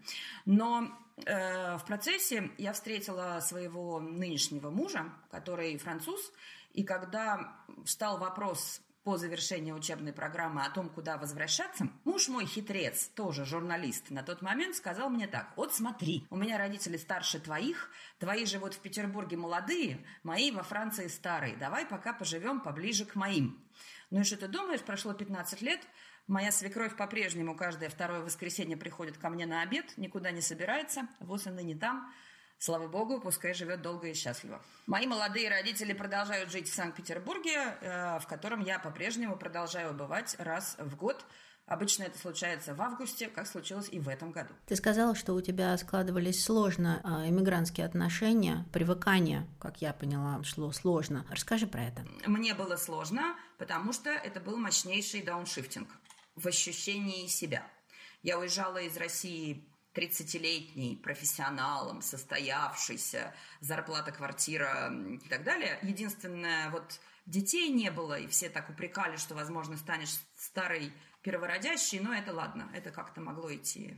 Но 0.46 0.88
э, 1.24 1.76
в 1.76 1.84
процессе 1.86 2.50
я 2.58 2.72
встретила 2.72 3.38
своего 3.40 4.00
нынешнего 4.00 4.70
мужа, 4.70 5.12
который 5.30 5.76
француз, 5.78 6.32
и 6.72 6.82
когда 6.82 7.56
встал 7.84 8.18
вопрос 8.18 8.80
по 9.04 9.16
завершении 9.16 9.72
учебной 9.72 10.12
программы 10.12 10.64
о 10.64 10.70
том, 10.70 10.88
куда 10.88 11.16
возвращаться, 11.16 11.88
муж 12.04 12.28
мой 12.28 12.46
хитрец, 12.46 13.08
тоже 13.08 13.44
журналист, 13.44 14.10
на 14.10 14.22
тот 14.22 14.42
момент 14.42 14.76
сказал 14.76 15.10
мне 15.10 15.26
так, 15.26 15.52
вот 15.56 15.74
смотри, 15.74 16.26
у 16.30 16.36
меня 16.36 16.58
родители 16.58 16.96
старше 16.96 17.40
твоих, 17.40 17.90
твои 18.18 18.46
живут 18.46 18.74
в 18.74 18.80
Петербурге 18.80 19.36
молодые, 19.36 20.06
мои 20.22 20.50
во 20.50 20.62
Франции 20.62 21.08
старые, 21.08 21.56
давай 21.56 21.84
пока 21.84 22.12
поживем 22.12 22.60
поближе 22.60 23.04
к 23.04 23.16
моим. 23.16 23.60
Ну 24.10 24.20
и 24.20 24.24
что 24.24 24.36
ты 24.36 24.46
думаешь, 24.46 24.82
прошло 24.82 25.14
15 25.14 25.62
лет, 25.62 25.80
Моя 26.28 26.52
свекровь 26.52 26.96
по-прежнему 26.96 27.56
каждое 27.56 27.90
второе 27.90 28.20
воскресенье 28.20 28.76
приходит 28.76 29.18
ко 29.18 29.28
мне 29.28 29.44
на 29.44 29.62
обед, 29.62 29.92
никуда 29.96 30.30
не 30.30 30.40
собирается, 30.40 31.08
вот 31.18 31.44
она 31.46 31.62
не 31.62 31.74
там. 31.74 32.14
Слава 32.62 32.86
богу, 32.86 33.20
пускай 33.20 33.54
живет 33.54 33.82
долго 33.82 34.06
и 34.06 34.14
счастливо. 34.14 34.62
Мои 34.86 35.08
молодые 35.08 35.50
родители 35.50 35.92
продолжают 35.94 36.52
жить 36.52 36.68
в 36.68 36.72
Санкт-Петербурге, 36.72 37.56
э, 37.80 38.20
в 38.20 38.26
котором 38.28 38.60
я 38.60 38.78
по-прежнему 38.78 39.36
продолжаю 39.36 39.92
бывать 39.94 40.36
раз 40.38 40.76
в 40.78 40.94
год. 40.94 41.24
Обычно 41.66 42.04
это 42.04 42.16
случается 42.20 42.76
в 42.76 42.80
августе, 42.80 43.26
как 43.26 43.48
случилось 43.48 43.88
и 43.90 43.98
в 43.98 44.08
этом 44.08 44.30
году. 44.30 44.54
Ты 44.66 44.76
сказала, 44.76 45.16
что 45.16 45.34
у 45.34 45.40
тебя 45.40 45.76
складывались 45.76 46.44
сложно 46.44 47.00
э, 47.02 47.30
иммигрантские 47.30 47.84
отношения, 47.84 48.64
привыкание, 48.72 49.44
как 49.58 49.82
я 49.82 49.92
поняла, 49.92 50.40
шло 50.44 50.70
сложно. 50.70 51.26
Расскажи 51.30 51.66
про 51.66 51.82
это. 51.82 52.06
Мне 52.28 52.54
было 52.54 52.76
сложно, 52.76 53.34
потому 53.58 53.92
что 53.92 54.10
это 54.10 54.38
был 54.38 54.56
мощнейший 54.56 55.24
дауншифтинг 55.24 55.88
в 56.36 56.46
ощущении 56.46 57.26
себя. 57.26 57.66
Я 58.22 58.38
уезжала 58.38 58.78
из 58.78 58.96
России 58.96 59.66
30-летний 59.94 60.96
профессионалом, 60.96 62.02
состоявшийся, 62.02 63.34
зарплата, 63.60 64.12
квартира 64.12 64.92
и 64.92 65.28
так 65.28 65.44
далее. 65.44 65.78
Единственное, 65.82 66.70
вот 66.70 67.00
детей 67.26 67.70
не 67.70 67.90
было, 67.90 68.18
и 68.18 68.26
все 68.26 68.48
так 68.48 68.70
упрекали, 68.70 69.16
что, 69.16 69.34
возможно, 69.34 69.76
станешь 69.76 70.18
старой 70.36 70.92
первородящей, 71.22 72.00
но 72.00 72.14
это 72.14 72.32
ладно, 72.34 72.70
это 72.74 72.90
как-то 72.90 73.20
могло 73.20 73.54
идти 73.54 73.96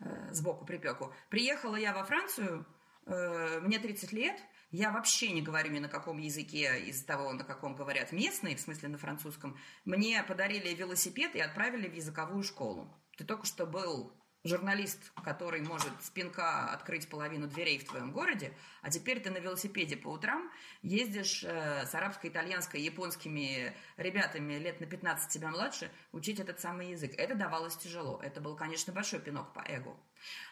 э, 0.00 0.32
сбоку 0.32 0.64
припеку. 0.64 1.14
Приехала 1.30 1.76
я 1.76 1.92
во 1.92 2.04
Францию, 2.04 2.66
э, 3.06 3.60
мне 3.60 3.78
30 3.78 4.12
лет, 4.12 4.40
я 4.70 4.90
вообще 4.90 5.30
не 5.30 5.40
говорю 5.40 5.70
ни 5.70 5.78
на 5.78 5.88
каком 5.88 6.18
языке 6.18 6.80
из 6.80 7.02
того, 7.02 7.32
на 7.32 7.44
каком 7.44 7.74
говорят 7.74 8.12
местные, 8.12 8.56
в 8.56 8.60
смысле 8.60 8.90
на 8.90 8.98
французском. 8.98 9.56
Мне 9.86 10.22
подарили 10.22 10.74
велосипед 10.74 11.34
и 11.34 11.40
отправили 11.40 11.88
в 11.88 11.94
языковую 11.94 12.42
школу. 12.42 12.94
Ты 13.16 13.24
только 13.24 13.46
что 13.46 13.66
был 13.66 14.12
журналист, 14.48 15.12
который 15.22 15.60
может 15.60 15.92
с 16.00 16.10
пинка 16.10 16.72
открыть 16.72 17.08
половину 17.08 17.46
дверей 17.46 17.78
в 17.78 17.84
твоем 17.84 18.12
городе, 18.12 18.52
а 18.82 18.90
теперь 18.90 19.20
ты 19.20 19.30
на 19.30 19.38
велосипеде 19.38 19.96
по 19.96 20.08
утрам 20.08 20.50
ездишь 20.82 21.44
э, 21.44 21.86
с 21.86 21.94
арабско-итальянской, 21.94 22.80
японскими 22.80 23.74
ребятами 23.96 24.54
лет 24.54 24.80
на 24.80 24.86
15 24.86 25.30
тебя 25.30 25.50
младше 25.50 25.90
учить 26.12 26.40
этот 26.40 26.60
самый 26.60 26.90
язык. 26.90 27.12
Это 27.16 27.34
давалось 27.34 27.76
тяжело. 27.76 28.20
Это 28.22 28.40
был, 28.40 28.56
конечно, 28.56 28.92
большой 28.92 29.20
пинок 29.20 29.52
по 29.52 29.60
эго. 29.60 29.96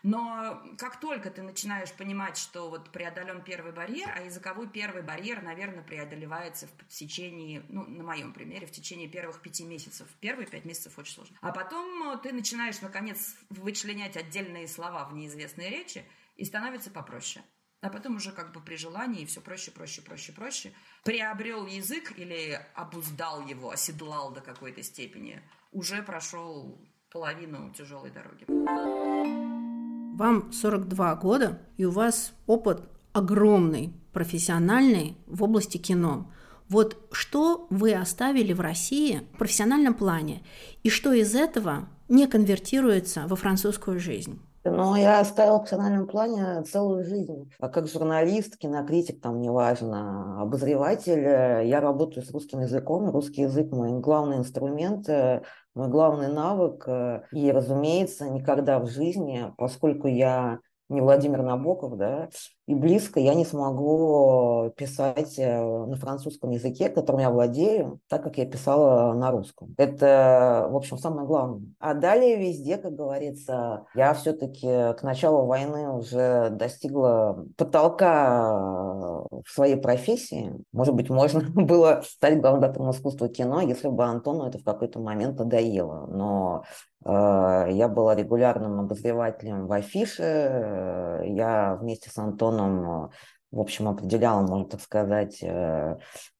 Но 0.03 0.63
как 0.79 1.01
только 1.01 1.31
ты 1.31 1.43
начинаешь 1.43 1.93
понимать, 1.93 2.37
что 2.37 2.71
вот 2.71 2.91
преодолен 2.91 3.43
первый 3.43 3.73
барьер, 3.73 4.11
а 4.15 4.23
языковой 4.23 4.69
первый 4.69 5.03
барьер, 5.03 5.43
наверное, 5.43 5.83
преодолевается 5.83 6.67
в 6.67 6.89
течение, 6.89 7.65
ну, 7.69 7.85
на 7.85 8.05
моем 8.05 8.33
примере, 8.33 8.67
в 8.67 8.73
течение 8.73 9.09
первых 9.09 9.41
пяти 9.41 9.65
месяцев. 9.65 10.09
Первые 10.21 10.47
пять 10.47 10.65
месяцев 10.65 10.99
очень 10.99 11.15
сложно. 11.15 11.37
А 11.41 11.53
потом 11.53 12.19
ты 12.21 12.33
начинаешь, 12.33 12.81
наконец, 12.81 13.37
вычленять 13.51 14.17
отдельные 14.17 14.69
слова 14.69 15.05
в 15.05 15.15
неизвестной 15.15 15.71
речи, 15.71 16.05
и 16.37 16.45
становится 16.45 16.91
попроще. 16.91 17.45
А 17.81 17.91
потом 17.91 18.17
уже 18.17 18.33
как 18.33 18.53
бы 18.53 18.61
при 18.61 18.77
желании 18.77 19.27
все 19.27 19.41
проще, 19.41 19.71
проще, 19.71 20.03
проще, 20.03 20.33
проще. 20.33 20.73
Приобрел 21.05 21.67
язык 21.67 22.13
или 22.17 22.61
обуздал 22.75 23.47
его, 23.47 23.71
оседлал 23.71 24.33
до 24.33 24.41
какой-то 24.41 24.83
степени, 24.83 25.43
уже 25.73 26.03
прошел 26.03 26.81
половину 27.17 27.71
тяжелой 27.71 28.11
дороги. 28.11 28.45
Вам 30.19 30.53
42 30.53 31.15
года, 31.17 31.63
и 31.79 31.87
у 31.87 31.91
вас 31.91 32.35
опыт 32.47 32.83
огромный, 33.15 33.95
профессиональный 34.13 35.17
в 35.27 35.43
области 35.43 35.79
кино. 35.79 36.31
Вот 36.69 36.99
что 37.13 37.67
вы 37.71 37.95
оставили 37.95 38.53
в 38.53 38.61
России 38.61 39.23
в 39.33 39.39
профессиональном 39.39 39.95
плане, 39.95 40.43
и 40.83 40.91
что 40.91 41.15
из 41.15 41.35
этого 41.35 41.89
не 42.11 42.27
конвертируется 42.27 43.27
во 43.27 43.37
французскую 43.37 43.99
жизнь? 43.99 44.39
Но 44.71 44.97
я 44.97 45.21
оставила 45.21 45.57
в 45.57 45.61
профессиональном 45.61 46.07
плане 46.07 46.63
целую 46.63 47.05
жизнь. 47.05 47.51
А 47.61 47.69
как 47.69 47.89
журналист, 47.89 48.57
кинокритик, 48.57 49.21
там 49.21 49.41
неважно, 49.41 50.43
обозреватель, 50.43 51.25
э, 51.25 51.67
я 51.67 51.81
работаю 51.81 52.25
с 52.25 52.31
русским 52.31 52.61
языком. 52.61 53.11
Русский 53.11 53.43
язык 53.43 53.71
мой 53.73 53.93
главный 54.01 54.39
инструмент, 54.39 55.09
э, 55.09 55.43
мой 55.75 55.89
главный 55.89 56.29
навык. 56.29 56.85
Э, 56.87 57.23
и, 57.33 57.51
разумеется, 57.51 58.29
никогда 58.29 58.79
в 58.79 58.87
жизни, 58.87 59.53
поскольку 59.57 60.09
я 60.09 60.59
не 60.89 61.01
Владимир 61.01 61.43
Набоков, 61.43 61.97
да, 61.97 62.29
и 62.67 62.75
близко 62.75 63.21
я 63.21 63.35
не 63.35 63.45
смогу 63.45 64.73
писать 64.77 65.39
э, 65.39 65.63
на 65.63 65.97
французском 65.97 66.51
языке, 66.51 66.89
которым 66.89 67.21
я 67.21 67.31
владею, 67.31 68.01
так 68.09 68.25
как 68.25 68.39
я 68.39 68.47
писала 68.47 69.13
на 69.15 69.31
русском. 69.31 69.75
Это, 69.79 70.67
в 70.69 70.77
общем, 70.77 70.99
самое 70.99 71.27
главное. 71.27 71.63
А 71.79 71.95
далее 71.95 72.37
везде, 72.37 72.77
как 72.77 72.95
говорится, 72.95 73.87
я 73.95 74.15
все-таки 74.15 74.67
к 74.67 74.99
началу 75.03 75.47
войны 75.47 75.91
уже 75.91 76.51
достигла 76.51 77.47
потолка 77.57 78.51
в 79.31 79.49
своей 79.49 79.77
профессии. 79.77 80.53
Может 80.73 80.95
быть, 80.95 81.09
можно 81.09 81.41
было 81.55 82.03
стать 82.05 82.41
главным 82.41 82.63
доктором 82.63 82.91
искусства 82.91 83.29
кино, 83.29 83.61
если 83.61 83.89
бы 83.89 84.05
Антону 84.05 84.45
это 84.47 84.59
в 84.59 84.65
какой-то 84.65 84.99
момент 84.99 85.39
надоело. 85.39 86.07
Но 86.09 86.65
Э, 87.07 87.67
я 87.71 87.89
была 87.89 88.17
регулярным 88.17 88.81
обозревателем 88.81 89.67
в 89.67 89.73
афише. 89.73 90.23
Э, 90.23 91.23
я 91.25 91.77
вместе 91.81 92.11
с 92.11 92.19
Антоном, 92.19 92.56
в 92.57 93.61
общем, 93.61 93.89
определяла, 93.89 94.43
можно 94.43 94.69
так 94.69 94.81
сказать, 94.81 95.43
э, 95.43 95.97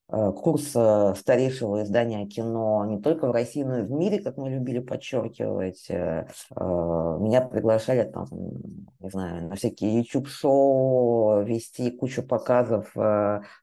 курс 0.09 0.69
старейшего 0.69 1.83
издания 1.83 2.25
кино 2.27 2.85
не 2.85 3.01
только 3.01 3.27
в 3.27 3.31
России, 3.31 3.63
но 3.63 3.79
и 3.79 3.81
в 3.81 3.91
мире, 3.91 4.19
как 4.21 4.37
мы 4.37 4.49
любили 4.49 4.79
подчеркивать. 4.79 5.89
Меня 5.89 7.41
приглашали 7.41 8.03
там, 8.03 8.25
не 8.99 9.09
знаю, 9.09 9.49
на 9.49 9.55
всякие 9.55 9.97
YouTube-шоу, 9.99 11.43
вести 11.43 11.91
кучу 11.91 12.23
показов 12.23 12.95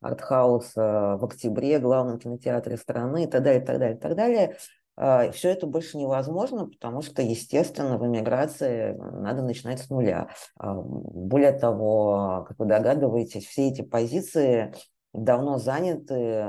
артхауса 0.02 1.16
в 1.18 1.24
октябре, 1.24 1.78
главном 1.78 2.18
кинотеатре 2.18 2.76
страны 2.76 3.24
и 3.24 3.26
так 3.26 3.42
далее, 3.42 3.62
и 3.62 3.64
так 3.64 3.78
далее, 3.78 3.96
и 3.96 4.00
так 4.00 4.14
далее. 4.14 4.56
А, 4.96 5.30
Все 5.32 5.50
это 5.50 5.66
больше 5.66 5.96
невозможно, 5.96 6.66
потому 6.66 7.02
что, 7.02 7.22
естественно, 7.22 7.98
в 7.98 8.06
эмиграции 8.06 8.92
надо 8.92 9.42
начинать 9.42 9.80
с 9.80 9.90
нуля. 9.90 10.28
А, 10.58 10.74
более 10.74 11.52
того, 11.52 12.44
как 12.48 12.58
вы 12.58 12.66
догадываетесь, 12.66 13.46
все 13.46 13.68
эти 13.68 13.82
позиции 13.82 14.72
давно 15.12 15.58
заняты, 15.58 16.44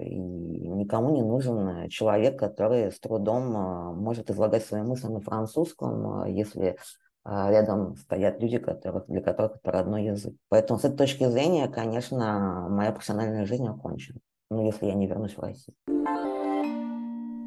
и 0.00 0.18
никому 0.18 1.10
не 1.10 1.22
нужен 1.22 1.88
человек, 1.88 2.38
который 2.38 2.90
с 2.90 2.98
трудом 2.98 3.56
а, 3.56 3.92
может 3.92 4.30
излагать 4.30 4.64
свои 4.64 4.82
мысли 4.82 5.08
на 5.08 5.20
французском, 5.20 6.26
если 6.26 6.76
рядом 7.24 7.96
стоят 7.96 8.40
люди, 8.40 8.58
которых, 8.58 9.06
для 9.08 9.20
которых 9.20 9.56
это 9.56 9.72
родной 9.72 10.04
язык. 10.04 10.36
Поэтому 10.48 10.78
с 10.78 10.84
этой 10.84 10.96
точки 10.96 11.24
зрения, 11.28 11.66
конечно, 11.66 12.68
моя 12.70 12.92
профессиональная 12.92 13.44
жизнь 13.46 13.66
окончена, 13.66 14.20
ну, 14.48 14.64
если 14.64 14.86
я 14.86 14.94
не 14.94 15.08
вернусь 15.08 15.36
в 15.36 15.40
Россию. 15.40 15.74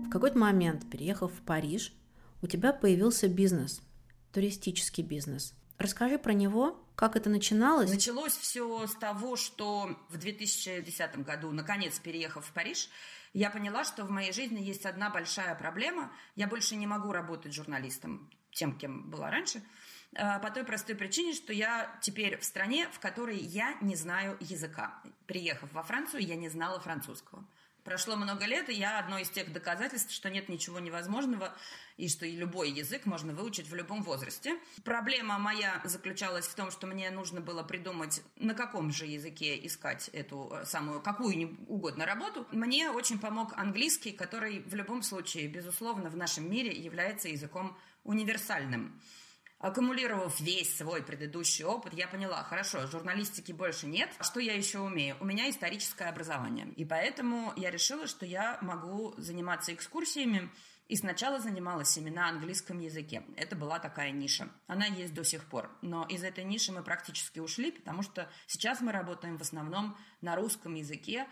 В 0.10 0.12
какой-то 0.12 0.40
момент, 0.40 0.90
переехав 0.90 1.32
в 1.32 1.44
Париж, 1.44 1.94
у 2.42 2.48
тебя 2.48 2.74
появился 2.74 3.28
бизнес, 3.28 3.80
туристический 4.34 5.04
бизнес. 5.04 5.54
Расскажи 5.78 6.18
про 6.18 6.34
него, 6.34 6.84
как 6.96 7.16
это 7.16 7.30
начиналось? 7.30 7.92
Началось 7.92 8.36
все 8.36 8.88
с 8.88 8.96
того, 8.96 9.36
что 9.36 9.96
в 10.10 10.18
2010 10.18 11.20
году, 11.20 11.52
наконец 11.52 12.00
переехав 12.00 12.44
в 12.44 12.52
Париж, 12.54 12.90
я 13.34 13.52
поняла, 13.52 13.84
что 13.84 14.04
в 14.04 14.10
моей 14.10 14.34
жизни 14.34 14.60
есть 14.60 14.88
одна 14.88 15.12
большая 15.12 15.54
проблема. 15.54 16.12
Я 16.36 16.48
больше 16.48 16.76
не 16.76 16.88
могу 16.88 17.12
работать 17.12 17.54
журналистом, 17.54 18.32
тем, 18.52 18.80
кем 18.80 19.12
была 19.12 19.30
раньше, 19.30 19.62
э, 20.14 20.40
по 20.40 20.50
той 20.50 20.64
простой 20.64 20.96
причине, 20.96 21.36
что 21.36 21.54
я 21.54 21.96
теперь 22.02 22.36
в 22.40 22.44
стране, 22.44 22.90
в 22.92 23.00
которой 23.00 23.38
я 23.38 23.78
не 23.82 23.96
знаю 23.96 24.38
языка. 24.40 25.04
Приехав 25.28 25.72
во 25.72 25.84
Францию, 25.84 26.26
я 26.26 26.36
не 26.36 26.50
знала 26.50 26.80
французского. 26.80 27.46
Прошло 27.84 28.16
много 28.16 28.46
лет, 28.46 28.70
и 28.70 28.74
я 28.74 29.00
одно 29.00 29.18
из 29.18 29.30
тех 29.30 29.52
доказательств, 29.52 30.12
что 30.12 30.30
нет 30.30 30.50
ничего 30.50 30.80
невозможного, 30.80 31.56
и 31.98 32.08
что 32.08 32.26
любой 32.26 32.72
язык 32.72 33.06
можно 33.06 33.34
выучить 33.34 33.70
в 33.70 33.76
любом 33.76 34.04
возрасте. 34.04 34.58
Проблема 34.84 35.38
моя 35.40 35.82
заключалась 35.84 36.46
в 36.46 36.56
том, 36.56 36.72
что 36.72 36.88
мне 36.88 37.10
нужно 37.12 37.42
было 37.42 37.64
придумать, 37.64 38.22
на 38.36 38.54
каком 38.54 38.92
же 38.92 39.06
языке 39.06 39.66
искать 39.66 40.10
эту 40.10 40.52
э, 40.52 40.66
самую, 40.66 41.02
какую 41.02 41.58
угодно 41.68 42.06
работу. 42.06 42.48
Мне 42.52 42.90
очень 42.90 43.20
помог 43.20 43.54
английский, 43.58 44.12
который 44.12 44.60
в 44.60 44.76
любом 44.76 45.02
случае, 45.02 45.48
безусловно, 45.48 46.10
в 46.10 46.16
нашем 46.16 46.50
мире 46.50 46.72
является 46.72 47.30
языком 47.30 47.78
универсальным. 48.04 49.00
Аккумулировав 49.60 50.40
весь 50.40 50.78
свой 50.78 51.04
предыдущий 51.04 51.66
опыт, 51.66 51.94
я 51.94 52.08
поняла, 52.08 52.44
хорошо, 52.44 52.88
журналистики 52.88 53.52
больше 53.52 53.88
нет. 53.88 54.10
Что 54.22 54.40
я 54.40 54.54
еще 54.54 54.80
умею? 54.80 55.18
У 55.20 55.26
меня 55.26 55.50
историческое 55.50 56.06
образование. 56.06 56.70
И 56.78 56.86
поэтому 56.86 57.52
я 57.58 57.70
решила, 57.70 58.08
что 58.08 58.26
я 58.26 58.58
могу 58.62 59.14
заниматься 59.18 59.74
экскурсиями, 59.74 60.50
и 60.88 60.96
сначала 60.96 61.40
занималась 61.40 61.96
ими 61.98 62.10
на 62.10 62.30
английском 62.30 62.80
языке. 62.80 63.24
Это 63.36 63.56
была 63.56 63.80
такая 63.80 64.12
ниша. 64.12 64.50
Она 64.66 64.86
есть 64.86 65.14
до 65.14 65.24
сих 65.26 65.46
пор. 65.46 65.70
Но 65.82 66.06
из 66.06 66.24
этой 66.24 66.46
ниши 66.46 66.72
мы 66.72 66.82
практически 66.82 67.40
ушли, 67.40 67.72
потому 67.72 68.02
что 68.02 68.28
сейчас 68.48 68.80
мы 68.80 68.94
работаем 68.94 69.38
в 69.38 69.42
основном 69.42 69.98
на 70.22 70.36
русском 70.36 70.74
языке 70.74 71.28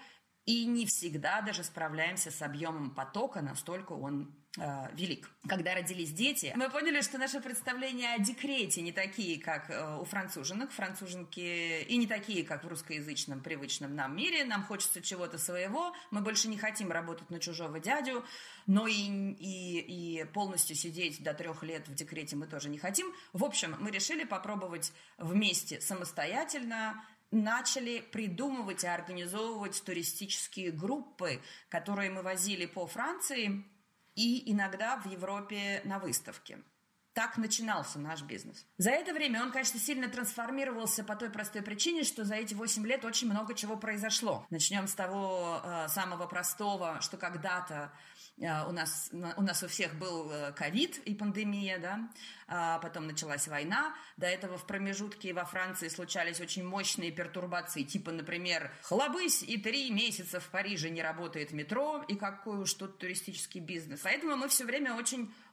и 0.46 0.66
не 0.66 0.86
всегда 0.86 1.42
даже 1.42 1.64
справляемся 1.64 2.30
с 2.30 2.42
объемом 2.42 2.94
потока, 2.94 3.42
настолько 3.42 3.94
он 3.94 4.34
э, 4.58 4.88
велик. 4.94 5.30
Когда 5.48 5.76
родились 5.76 6.12
дети, 6.12 6.54
мы 6.56 6.70
поняли, 6.70 7.02
что 7.02 7.18
наши 7.18 7.40
представления 7.40 8.16
о 8.16 8.20
декрете 8.20 8.82
не 8.82 8.92
такие, 8.92 9.42
как 9.42 9.70
э, 9.70 9.98
у 10.00 10.06
француженок, 10.06 10.72
француженки, 10.72 11.84
и 11.84 11.98
не 11.98 12.08
такие, 12.08 12.44
как 12.44 12.64
в 12.64 12.68
русскоязычном 12.68 13.42
привычном 13.42 13.96
нам 13.96 14.16
мире. 14.16 14.44
Нам 14.46 14.64
хочется 14.64 15.02
чего-то 15.02 15.38
своего, 15.38 15.94
мы 16.12 16.22
больше 16.22 16.48
не 16.48 16.58
хотим 16.58 16.92
работать 16.92 17.30
на 17.30 17.40
чужого 17.40 17.80
дядю, 17.80 18.26
но 18.66 18.88
и, 18.88 18.94
и, 18.94 20.22
и 20.22 20.24
полностью 20.26 20.76
сидеть 20.76 21.24
до 21.24 21.34
трех 21.34 21.64
лет 21.64 21.88
в 21.88 21.94
декрете 21.94 22.36
мы 22.36 22.48
тоже 22.48 22.70
не 22.70 22.78
хотим. 22.78 23.14
В 23.34 23.44
общем, 23.44 23.76
мы 23.80 23.92
решили 23.92 24.24
попробовать 24.24 24.92
вместе 25.18 25.80
самостоятельно 25.82 27.04
начали 27.32 28.00
придумывать 28.00 28.84
и 28.84 28.88
организовывать 28.88 29.84
туристические 29.84 30.72
группы, 30.72 31.42
которые 31.70 32.10
мы 32.10 32.22
возили 32.22 32.66
по 32.66 32.88
Франции 32.88 33.66
и 34.18 34.52
иногда 34.52 34.98
в 34.98 35.06
Европе 35.06 35.82
на 35.86 36.00
выставке. 36.00 36.60
Так 37.14 37.38
начинался 37.38 37.98
наш 37.98 38.22
бизнес. 38.22 38.66
За 38.78 38.92
это 38.92 39.14
время 39.14 39.42
он, 39.42 39.52
конечно, 39.52 39.80
сильно 39.80 40.08
трансформировался 40.08 41.04
по 41.04 41.16
той 41.16 41.30
простой 41.32 41.62
причине, 41.64 42.04
что 42.04 42.26
за 42.26 42.36
эти 42.36 42.54
8 42.54 42.86
лет 42.86 43.06
очень 43.06 43.30
много 43.30 43.56
чего 43.56 43.78
произошло. 43.78 44.46
Начнем 44.50 44.88
с 44.88 44.94
того 44.94 45.62
э, 45.64 45.88
самого 45.88 46.28
простого, 46.28 47.00
что 47.02 47.18
когда-то 47.18 47.92
у 48.40 48.72
нас, 48.72 49.10
у 49.12 49.42
нас 49.42 49.64
у 49.64 49.68
всех 49.68 49.96
был 49.96 50.32
э, 50.32 50.52
ковид 50.52 51.00
и 51.06 51.16
пандемия, 51.16 51.80
да, 51.80 52.08
а 52.48 52.78
потом 52.80 53.08
началась 53.08 53.48
война. 53.48 53.96
До 54.16 54.28
этого 54.28 54.58
в 54.58 54.68
промежутке 54.68 55.34
во 55.34 55.44
Франции 55.44 55.88
случались 55.88 56.40
очень 56.40 56.64
мощные 56.64 57.12
пертурбации, 57.12 57.82
типа, 57.82 58.12
например, 58.12 58.72
хлобысь 58.84 59.42
и 59.42 59.58
три 59.58 59.90
месяца 59.90 60.40
в 60.40 60.48
Париже 60.50 60.92
не 60.92 61.02
работает 61.02 61.52
метро, 61.52 62.06
и 62.08 62.16
какой 62.16 62.60
уж 62.60 62.74
тут 62.76 63.00
туристический 63.00 63.60
бизнес. 63.60 64.02
Поэтому 64.04 64.36
мы 64.36 64.50
все 64.50 64.66
время 64.66 64.96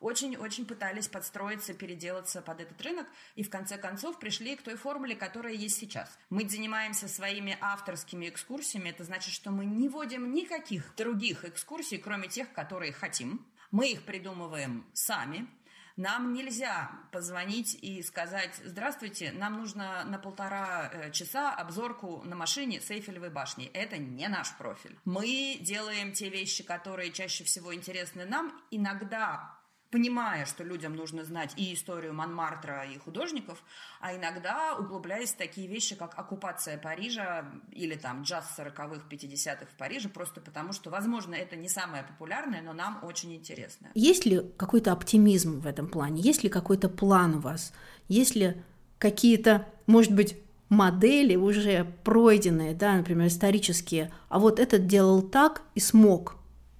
очень-очень-очень 0.05 0.67
пытались 0.67 1.09
подстроиться, 1.09 1.75
переделаться 1.75 2.43
под 2.43 2.61
этот 2.61 2.81
рынок, 2.83 3.07
и 3.35 3.43
в 3.43 3.51
конце 3.51 3.79
концов 3.79 4.19
пришли 4.19 4.57
к 4.57 4.63
той 4.63 4.77
формуле, 4.77 5.17
которая 5.17 5.55
есть 5.55 5.79
сейчас. 5.79 6.19
Мы 6.31 6.49
занимаемся 6.49 7.09
своими 7.09 7.57
авторскими 7.61 8.29
экскурсиями, 8.29 8.91
это 8.91 9.05
значит, 9.05 9.33
что 9.33 9.51
мы 9.51 9.65
не 9.65 9.89
вводим 9.89 10.33
никаких 10.33 10.95
других 10.97 11.45
экскурсий, 11.45 11.99
кроме 11.99 12.29
тех, 12.29 12.53
которые 12.53 12.93
хотим. 12.93 13.47
Мы 13.71 13.93
их 13.93 14.05
придумываем 14.05 14.87
сами, 14.93 15.49
нам 15.97 16.33
нельзя 16.33 16.91
позвонить 17.13 17.79
и 17.81 18.03
сказать, 18.03 18.61
здравствуйте, 18.65 19.31
нам 19.33 19.59
нужно 19.59 20.05
на 20.05 20.19
полтора 20.19 20.91
э, 20.93 21.11
часа 21.13 21.55
обзорку 21.55 22.23
на 22.25 22.35
машине 22.35 22.81
с 22.81 22.91
Эйфелевой 22.91 23.31
башни. 23.31 23.67
Это 23.67 23.97
не 23.97 24.27
наш 24.27 24.57
профиль. 24.57 24.99
Мы 25.05 25.57
делаем 25.61 26.13
те 26.13 26.29
вещи, 26.29 26.65
которые 26.65 27.13
чаще 27.13 27.45
всего 27.45 27.73
интересны 27.73 28.25
нам. 28.25 28.61
Иногда 28.73 29.57
понимая, 29.94 30.44
что 30.44 30.64
людям 30.64 30.96
нужно 30.96 31.24
знать 31.24 31.52
и 31.57 31.72
историю 31.72 32.14
Монмартра, 32.14 32.85
и 32.85 32.98
художников, 32.98 33.62
а 34.00 34.12
иногда 34.12 34.74
углубляясь 34.76 35.30
в 35.30 35.37
такие 35.37 35.68
вещи, 35.68 35.94
как 35.94 36.18
оккупация 36.18 36.78
Парижа 36.78 37.44
или 37.70 37.94
там 37.94 38.22
джаз 38.22 38.57
40-х, 38.59 39.04
50-х 39.09 39.66
в 39.66 39.76
Париже, 39.76 40.09
просто 40.09 40.40
потому 40.40 40.72
что, 40.72 40.90
возможно, 40.90 41.37
это 41.37 41.54
не 41.54 41.68
самое 41.68 42.02
популярное, 42.02 42.61
но 42.61 42.72
нам 42.72 42.98
очень 43.04 43.37
интересно. 43.37 43.92
Есть 43.94 44.26
ли 44.26 44.42
какой-то 44.57 44.90
оптимизм 44.90 45.61
в 45.61 45.66
этом 45.68 45.87
плане? 45.87 46.20
Есть 46.20 46.42
ли 46.42 46.48
какой-то 46.48 46.88
план 46.88 47.37
у 47.37 47.38
вас? 47.38 47.72
Есть 48.09 48.35
ли 48.35 48.61
какие-то, 48.98 49.64
может 49.87 50.12
быть, 50.12 50.37
модели 50.70 51.37
уже 51.37 51.85
пройденные, 52.02 52.74
да, 52.74 52.96
например, 52.96 53.28
исторические, 53.28 54.12
а 54.28 54.40
вот 54.40 54.59
этот 54.59 54.88
делал 54.88 55.22
так 55.22 55.62
и 55.76 55.80
смог, 55.80 56.35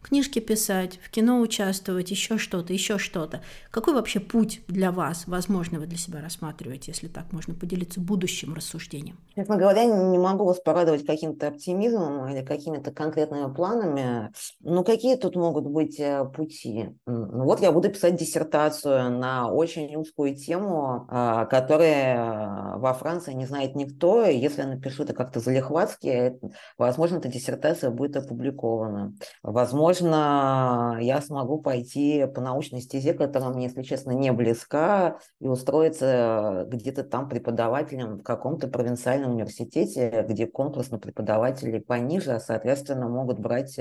книжки 0.05 0.39
писать, 0.39 1.01
в 1.03 1.11
кино 1.11 1.41
участвовать, 1.41 2.11
еще 2.11 2.37
что-то, 2.37 2.73
еще 2.73 2.99
что-то. 2.99 3.41
Какой 3.71 3.95
вообще 3.95 4.21
путь 4.21 4.61
для 4.69 4.93
вас, 4.93 5.25
возможно, 5.27 5.81
вы 5.81 5.87
для 5.87 5.97
себя 5.97 6.21
рассматриваете, 6.21 6.93
если 6.93 7.09
так 7.09 7.33
можно 7.33 7.55
поделиться 7.55 8.01
будущим 8.01 8.53
рассуждением? 8.55 9.19
Честно 9.35 9.57
говоря, 9.57 9.85
не 9.85 10.19
могу 10.19 10.45
вас 10.45 10.61
порадовать 10.61 11.07
каким-то 11.07 11.49
оптимизмом 11.49 12.29
или 12.29 12.45
какими-то 12.45 12.93
конкретными 12.93 13.53
планами. 13.53 14.33
Ну, 14.61 14.85
какие 14.85 15.17
тут 15.17 15.37
могут 15.37 15.67
быть 15.67 15.99
э, 15.99 16.25
пути? 16.25 16.91
Ну, 17.07 17.45
вот 17.45 17.61
я 17.61 17.73
буду 17.73 17.89
писать 17.89 18.17
диссертацию 18.17 19.11
на 19.11 19.51
очень 19.51 19.97
узкую 19.97 20.37
тему, 20.37 21.07
а, 21.09 21.47
которая 21.47 22.77
во 22.77 22.93
Франции 22.93 23.33
не 23.33 23.47
знает 23.47 23.75
никто. 23.75 24.25
Если 24.27 24.61
я 24.61 24.69
напишу 24.69 25.05
это 25.05 25.15
как-то 25.15 25.41
залихватски, 25.41 26.39
возможно, 26.77 27.17
эта 27.17 27.29
диссертация 27.29 27.91
будет 27.91 28.17
опубликована. 28.17 29.15
Возможно, 29.43 29.94
возможно, 30.01 30.99
я 31.01 31.21
смогу 31.21 31.61
пойти 31.61 32.27
по 32.27 32.41
научной 32.41 32.81
стезе, 32.81 33.15
которая 33.15 33.51
мне, 33.51 33.67
если 33.67 33.83
честно, 33.83 34.13
не 34.13 34.33
близка, 34.33 35.19
и 35.41 35.47
устроиться 35.47 36.67
где-то 36.69 37.05
там 37.05 37.29
преподавателем 37.29 38.19
в 38.19 38.23
каком-то 38.23 38.69
провинциальном 38.69 39.33
университете, 39.33 40.25
где 40.29 40.47
конкурс 40.47 40.91
на 40.91 40.99
преподавателей 40.99 41.81
пониже, 41.81 42.33
а, 42.33 42.41
соответственно, 42.41 43.09
могут 43.09 43.39
брать 43.39 43.79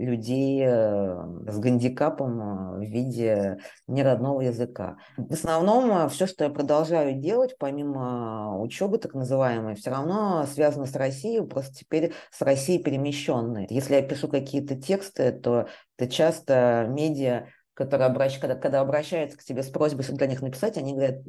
людей 0.00 0.62
э, 0.64 1.14
с 1.46 1.58
гандикапом 1.58 2.40
э, 2.40 2.78
в 2.78 2.80
виде 2.80 3.58
неродного 3.86 4.40
языка. 4.40 4.96
В 5.16 5.32
основном 5.32 5.90
э, 5.90 6.08
все, 6.08 6.26
что 6.26 6.44
я 6.44 6.50
продолжаю 6.50 7.14
делать, 7.14 7.56
помимо 7.58 8.58
учебы 8.60 8.98
так 8.98 9.14
называемой, 9.14 9.74
все 9.74 9.90
равно 9.90 10.46
связано 10.46 10.86
с 10.86 10.96
Россией, 10.96 11.46
просто 11.46 11.74
теперь 11.74 12.12
с 12.30 12.40
Россией 12.40 12.82
перемещенной. 12.82 13.66
Если 13.68 13.94
я 13.94 14.02
пишу 14.02 14.28
какие-то 14.28 14.74
тексты, 14.80 15.32
то 15.32 15.68
это 15.98 16.10
часто 16.10 16.86
медиа 16.88 17.46
которые 17.80 18.08
обращ... 18.08 18.38
когда, 18.38 18.56
когда 18.56 18.80
обращаются 18.80 19.38
к 19.38 19.42
тебе 19.42 19.62
с 19.62 19.70
просьбой 19.70 20.04
что 20.04 20.14
для 20.14 20.26
них 20.26 20.42
написать, 20.42 20.76
они 20.76 20.92
говорят, 20.92 21.20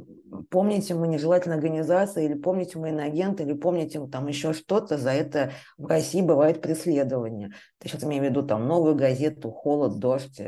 помните, 0.49 0.93
мы 0.95 1.07
нежелательная 1.07 1.55
организация, 1.55 2.25
или 2.25 2.33
помните, 2.33 2.77
мы 2.77 2.89
иноагент, 2.89 3.39
или 3.39 3.53
помните, 3.53 4.05
там 4.11 4.27
еще 4.27 4.51
что-то, 4.51 4.97
за 4.97 5.11
это 5.11 5.51
в 5.77 5.85
России 5.85 6.21
бывает 6.21 6.61
преследование. 6.61 7.51
Я 7.81 7.89
сейчас 7.89 8.03
имею 8.03 8.21
в 8.21 8.25
виду 8.25 8.43
там 8.43 8.67
новую 8.67 8.95
газету, 8.95 9.49
холод, 9.49 9.97
дождь. 9.99 10.41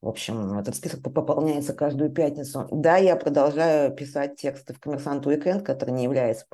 В 0.00 0.08
общем, 0.08 0.58
этот 0.58 0.74
список 0.74 1.02
пополняется 1.02 1.74
каждую 1.74 2.10
пятницу. 2.10 2.66
Да, 2.70 2.96
я 2.96 3.16
продолжаю 3.16 3.94
писать 3.94 4.36
тексты 4.36 4.72
в 4.72 4.80
«Коммерсант 4.80 5.26
Уикенд», 5.26 5.66
который 5.66 5.90
не 5.90 6.04
является 6.04 6.46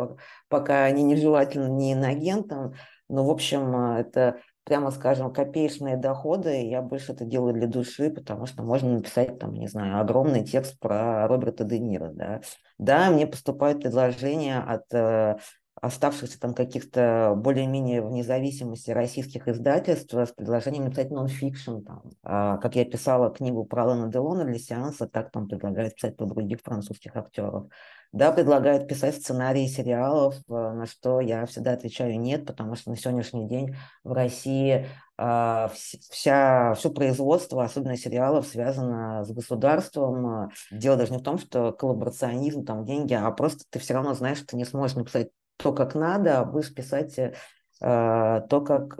пока 0.48 0.90
ни 0.90 1.02
нежелательным, 1.02 1.76
ни 1.76 1.92
иноагентом, 1.92 2.74
но, 3.08 3.24
в 3.24 3.30
общем, 3.30 3.74
это 3.94 4.40
прямо 4.68 4.90
скажем, 4.90 5.32
копеечные 5.32 5.96
доходы, 5.96 6.68
я 6.68 6.82
больше 6.82 7.12
это 7.12 7.24
делаю 7.24 7.54
для 7.54 7.66
души, 7.66 8.10
потому 8.10 8.44
что 8.44 8.62
можно 8.62 8.92
написать, 8.92 9.38
там, 9.38 9.54
не 9.54 9.66
знаю, 9.66 9.98
огромный 9.98 10.44
текст 10.44 10.78
про 10.78 11.26
Роберта 11.26 11.64
Де 11.64 11.78
Ниро, 11.78 12.10
да. 12.12 12.42
Да, 12.76 13.10
мне 13.10 13.26
поступают 13.26 13.80
предложения 13.80 14.58
от 14.58 14.92
э, 14.92 15.38
оставшихся 15.80 16.38
там 16.38 16.52
каких-то 16.52 17.32
более-менее 17.34 18.02
в 18.02 18.10
независимости 18.10 18.90
российских 18.90 19.48
издательств 19.48 20.12
с 20.12 20.32
предложением 20.32 20.84
написать 20.84 21.10
нон-фикшн. 21.10 21.80
Там. 21.80 22.02
А, 22.22 22.58
как 22.58 22.76
я 22.76 22.84
писала 22.84 23.30
книгу 23.30 23.64
про 23.64 23.84
Алана 23.84 24.12
Делона 24.12 24.44
для 24.44 24.58
сеанса, 24.58 25.06
так 25.06 25.30
там 25.30 25.48
предлагают 25.48 25.94
писать 25.94 26.14
про 26.16 26.26
других 26.26 26.60
французских 26.62 27.16
актеров. 27.16 27.68
Да, 28.12 28.32
предлагают 28.32 28.88
писать 28.88 29.16
сценарии 29.16 29.66
сериалов, 29.66 30.36
э, 30.48 30.52
на 30.52 30.86
что 30.86 31.20
я 31.20 31.44
всегда 31.44 31.72
отвечаю 31.72 32.18
нет, 32.18 32.46
потому 32.46 32.74
что 32.74 32.88
на 32.88 32.96
сегодняшний 32.96 33.46
день 33.46 33.76
в 34.02 34.12
России 34.12 34.86
э, 35.18 35.68
вся, 36.10 36.74
все 36.74 36.90
производство, 36.90 37.62
особенно 37.62 37.98
сериалов, 37.98 38.46
связано 38.46 39.24
с 39.24 39.30
государством. 39.30 40.50
Дело 40.70 40.96
даже 40.96 41.12
не 41.12 41.18
в 41.18 41.22
том, 41.22 41.36
что 41.36 41.72
коллаборационизм, 41.72 42.64
там 42.64 42.86
деньги, 42.86 43.12
а 43.12 43.30
просто 43.30 43.64
ты 43.68 43.78
все 43.78 43.92
равно 43.92 44.14
знаешь, 44.14 44.38
что 44.38 44.48
ты 44.48 44.56
не 44.56 44.64
сможешь 44.64 44.96
написать 44.96 45.28
то, 45.58 45.74
как 45.74 45.94
надо, 45.94 46.40
а 46.40 46.44
будешь 46.46 46.72
писать 46.72 47.18
э, 47.18 47.32
то, 47.80 48.60
как 48.66 48.96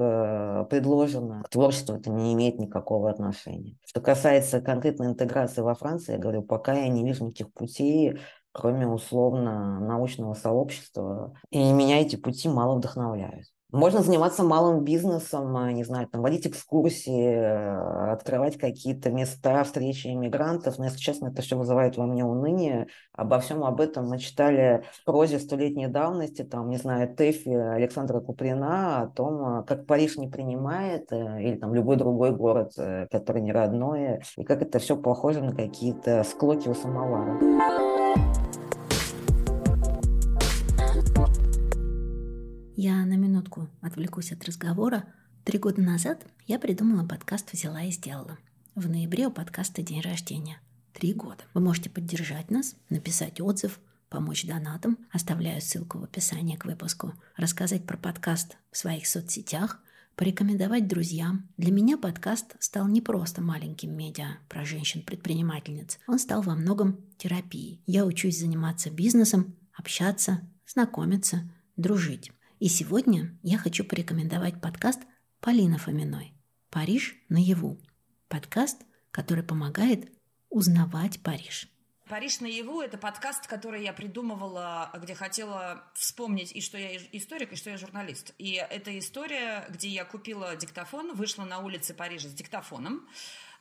предложено 0.69 1.43
к 1.45 1.49
творчеству, 1.49 1.97
это 1.97 2.11
не 2.11 2.35
имеет 2.35 2.59
никакого 2.59 3.11
отношения. 3.11 3.77
Что 3.87 4.03
касается 4.03 4.61
конкретной 4.61 5.07
интеграции 5.07 5.63
во 5.63 5.75
Франции, 5.75 6.13
я 6.13 6.19
говорю, 6.19 6.43
пока 6.43 6.75
я 6.75 6.89
не 6.89 7.05
вижу 7.05 7.25
никаких 7.25 7.53
путей, 7.55 8.21
кроме 8.59 8.89
условно 8.89 9.79
научного 9.79 10.35
сообщества, 10.35 11.33
и 11.51 11.73
меня 11.73 12.01
эти 12.01 12.17
пути 12.17 12.49
мало 12.49 12.77
вдохновляют. 12.77 13.47
Можно 13.71 14.01
заниматься 14.01 14.45
малым 14.45 14.83
бизнесом, 14.83 15.55
а, 15.55 15.71
не 15.73 15.85
знаю, 15.85 16.09
там, 16.09 16.23
водить 16.23 16.47
экскурсии, 16.47 17.35
э, 17.35 18.13
открывать 18.13 18.57
какие-то 18.57 19.11
места 19.11 19.63
встречи 19.63 20.07
иммигрантов. 20.07 20.79
Но, 20.79 20.87
если 20.87 20.99
честно, 20.99 21.29
это 21.29 21.43
все 21.43 21.55
вызывает 21.55 21.99
во 21.99 22.07
мне 22.07 22.25
уныние. 22.25 22.87
Обо 23.13 23.39
всем 23.41 23.63
об 23.63 23.83
этом 23.83 24.09
мы 24.09 24.19
читали 24.19 24.85
в 24.95 25.05
прозе 25.05 25.39
столетней 25.39 25.87
давности, 25.87 26.45
там, 26.45 26.71
не 26.71 26.79
знаю, 26.79 27.15
Тэфи 27.15 27.51
Александра 27.51 28.21
Куприна, 28.21 29.03
о 29.03 29.07
том, 29.09 29.45
а, 29.45 29.63
как 29.65 29.85
Париж 29.85 30.17
не 30.17 30.29
принимает, 30.29 31.13
э, 31.13 31.43
или 31.43 31.57
там 31.57 31.75
любой 31.75 31.97
другой 31.97 32.35
город, 32.35 32.73
э, 32.79 33.07
который 33.11 33.43
не 33.43 33.53
родной, 33.53 34.23
и 34.39 34.45
как 34.45 34.63
это 34.63 34.79
все 34.79 34.97
похоже 34.97 35.43
на 35.43 35.55
какие-то 35.55 36.25
склоки 36.25 36.69
у 36.69 36.75
самовара. 36.75 37.39
Я 42.81 43.05
на 43.05 43.15
минутку 43.15 43.69
отвлекусь 43.81 44.31
от 44.31 44.45
разговора. 44.45 45.13
Три 45.43 45.59
года 45.59 45.83
назад 45.83 46.25
я 46.47 46.61
придумала 46.61 47.05
подкаст 47.05 47.53
«Взяла 47.53 47.83
и 47.83 47.91
сделала». 47.91 48.39
В 48.77 48.89
ноябре 48.89 49.27
у 49.27 49.33
подкаста 49.33 49.83
день 49.83 50.01
рождения. 50.01 50.61
Три 50.93 51.13
года. 51.13 51.43
Вы 51.55 51.61
можете 51.61 51.91
поддержать 51.91 52.53
нас, 52.53 52.77
написать 52.89 53.41
отзыв, 53.41 53.81
помочь 54.09 54.47
донатам, 54.47 54.97
оставляю 55.11 55.61
ссылку 55.61 55.99
в 55.99 56.05
описании 56.05 56.55
к 56.55 56.67
выпуску, 56.67 57.15
рассказать 57.37 57.85
про 57.85 57.97
подкаст 57.97 58.57
в 58.71 58.77
своих 58.77 59.09
соцсетях, 59.09 59.81
порекомендовать 60.15 60.87
друзьям. 60.87 61.49
Для 61.57 61.73
меня 61.73 61.99
подкаст 61.99 62.55
стал 62.61 62.87
не 62.87 63.01
просто 63.01 63.43
маленьким 63.43 63.93
медиа 63.97 64.37
про 64.49 64.65
женщин-предпринимательниц. 64.65 65.99
Он 66.07 66.21
стал 66.21 66.43
во 66.43 66.55
многом 66.55 67.05
терапией. 67.17 67.83
Я 67.87 68.07
учусь 68.07 68.39
заниматься 68.39 68.89
бизнесом, 68.89 69.57
общаться, 69.75 70.49
знакомиться, 70.65 71.51
дружить. 71.77 72.31
И 72.59 72.69
сегодня 72.69 73.39
я 73.45 73.57
хочу 73.57 73.85
порекомендовать 73.85 74.61
подкаст 74.61 75.01
Полины 75.41 75.79
Фоминой 75.79 76.35
«Париж 76.71 77.15
наяву». 77.29 77.81
Подкаст, 78.27 78.83
который 79.13 79.45
помогает 79.45 80.11
узнавать 80.51 81.23
Париж. 81.23 81.69
«Париж 82.09 82.41
наяву»— 82.41 82.81
это 82.83 82.99
подкаст, 82.99 83.47
который 83.47 83.85
я 83.85 83.93
придумывала, 83.93 84.91
где 85.01 85.15
хотела 85.15 85.85
вспомнить 85.95 86.51
и 86.51 86.61
что 86.61 86.77
я 86.79 86.97
историк, 87.13 87.53
и 87.53 87.57
что 87.57 87.71
я 87.71 87.77
журналист. 87.77 88.35
И 88.39 88.55
это 88.55 88.99
история, 88.99 89.65
где 89.71 89.89
я 89.89 90.05
купила 90.05 90.57
диктофон, 90.57 91.15
вышла 91.15 91.45
на 91.45 91.61
улице 91.61 91.95
Парижа 91.95 92.29
с 92.29 92.33
диктофоном, 92.33 93.07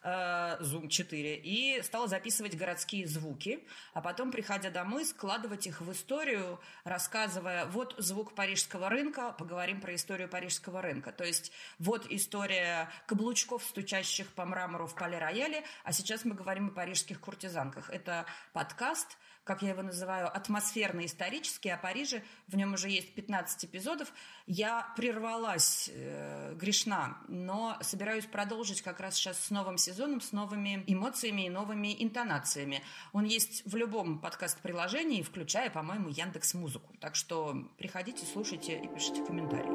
Zoom 0.08 0.88
4 0.88 1.36
и 1.38 1.82
стала 1.82 2.08
записывать 2.08 2.56
городские 2.56 3.08
звуки, 3.08 3.68
а 3.94 4.02
потом, 4.02 4.32
приходя 4.32 4.70
домой, 4.70 5.06
складывать 5.06 5.68
их 5.68 5.82
в 5.82 5.92
историю, 5.92 6.60
рассказывая, 6.84 7.66
вот 7.66 7.96
звук 7.98 8.34
парижского 8.34 8.90
рынка, 8.90 9.34
поговорим 9.38 9.82
про 9.82 9.96
историю 9.96 10.30
парижского 10.30 10.82
рынка. 10.82 11.12
То 11.12 11.24
есть 11.24 11.52
вот 11.80 12.06
история 12.10 12.90
каблучков, 13.06 13.64
стучащих 13.64 14.28
по 14.34 14.46
мрамору 14.46 14.88
в 14.88 14.96
поле-рояле, 14.96 15.64
а 15.84 15.92
сейчас 15.92 16.24
мы 16.24 16.36
говорим 16.36 16.68
о 16.68 16.72
парижских 16.72 17.20
куртизанках. 17.20 17.90
Это 17.90 18.26
подкаст, 18.54 19.18
как 19.48 19.62
я 19.62 19.70
его 19.70 19.82
называю, 19.82 20.28
атмосферно-исторический 20.28 21.70
о 21.70 21.78
Париже. 21.78 22.22
В 22.48 22.56
нем 22.56 22.74
уже 22.74 22.90
есть 22.90 23.14
15 23.16 23.66
эпизодов. 23.66 24.12
Я 24.46 24.94
прервалась, 24.96 25.90
э, 25.94 26.54
грешна, 26.56 27.18
но 27.28 27.78
собираюсь 27.82 28.26
продолжить 28.26 28.82
как 28.82 29.00
раз 29.00 29.16
сейчас 29.16 29.40
с 29.40 29.50
новым 29.50 29.78
сезоном, 29.78 30.22
с 30.22 30.34
новыми 30.34 30.84
эмоциями 30.86 31.46
и 31.46 31.50
новыми 31.50 31.96
интонациями. 32.04 32.84
Он 33.14 33.24
есть 33.24 33.64
в 33.66 33.76
любом 33.76 34.20
подкаст-приложении, 34.20 35.24
включая, 35.24 35.70
по-моему, 35.70 36.10
Яндекс 36.10 36.54
Музыку. 36.54 36.94
Так 37.00 37.16
что 37.16 37.56
приходите, 37.78 38.26
слушайте 38.26 38.78
и 38.80 38.88
пишите 38.88 39.26
комментарии. 39.26 39.72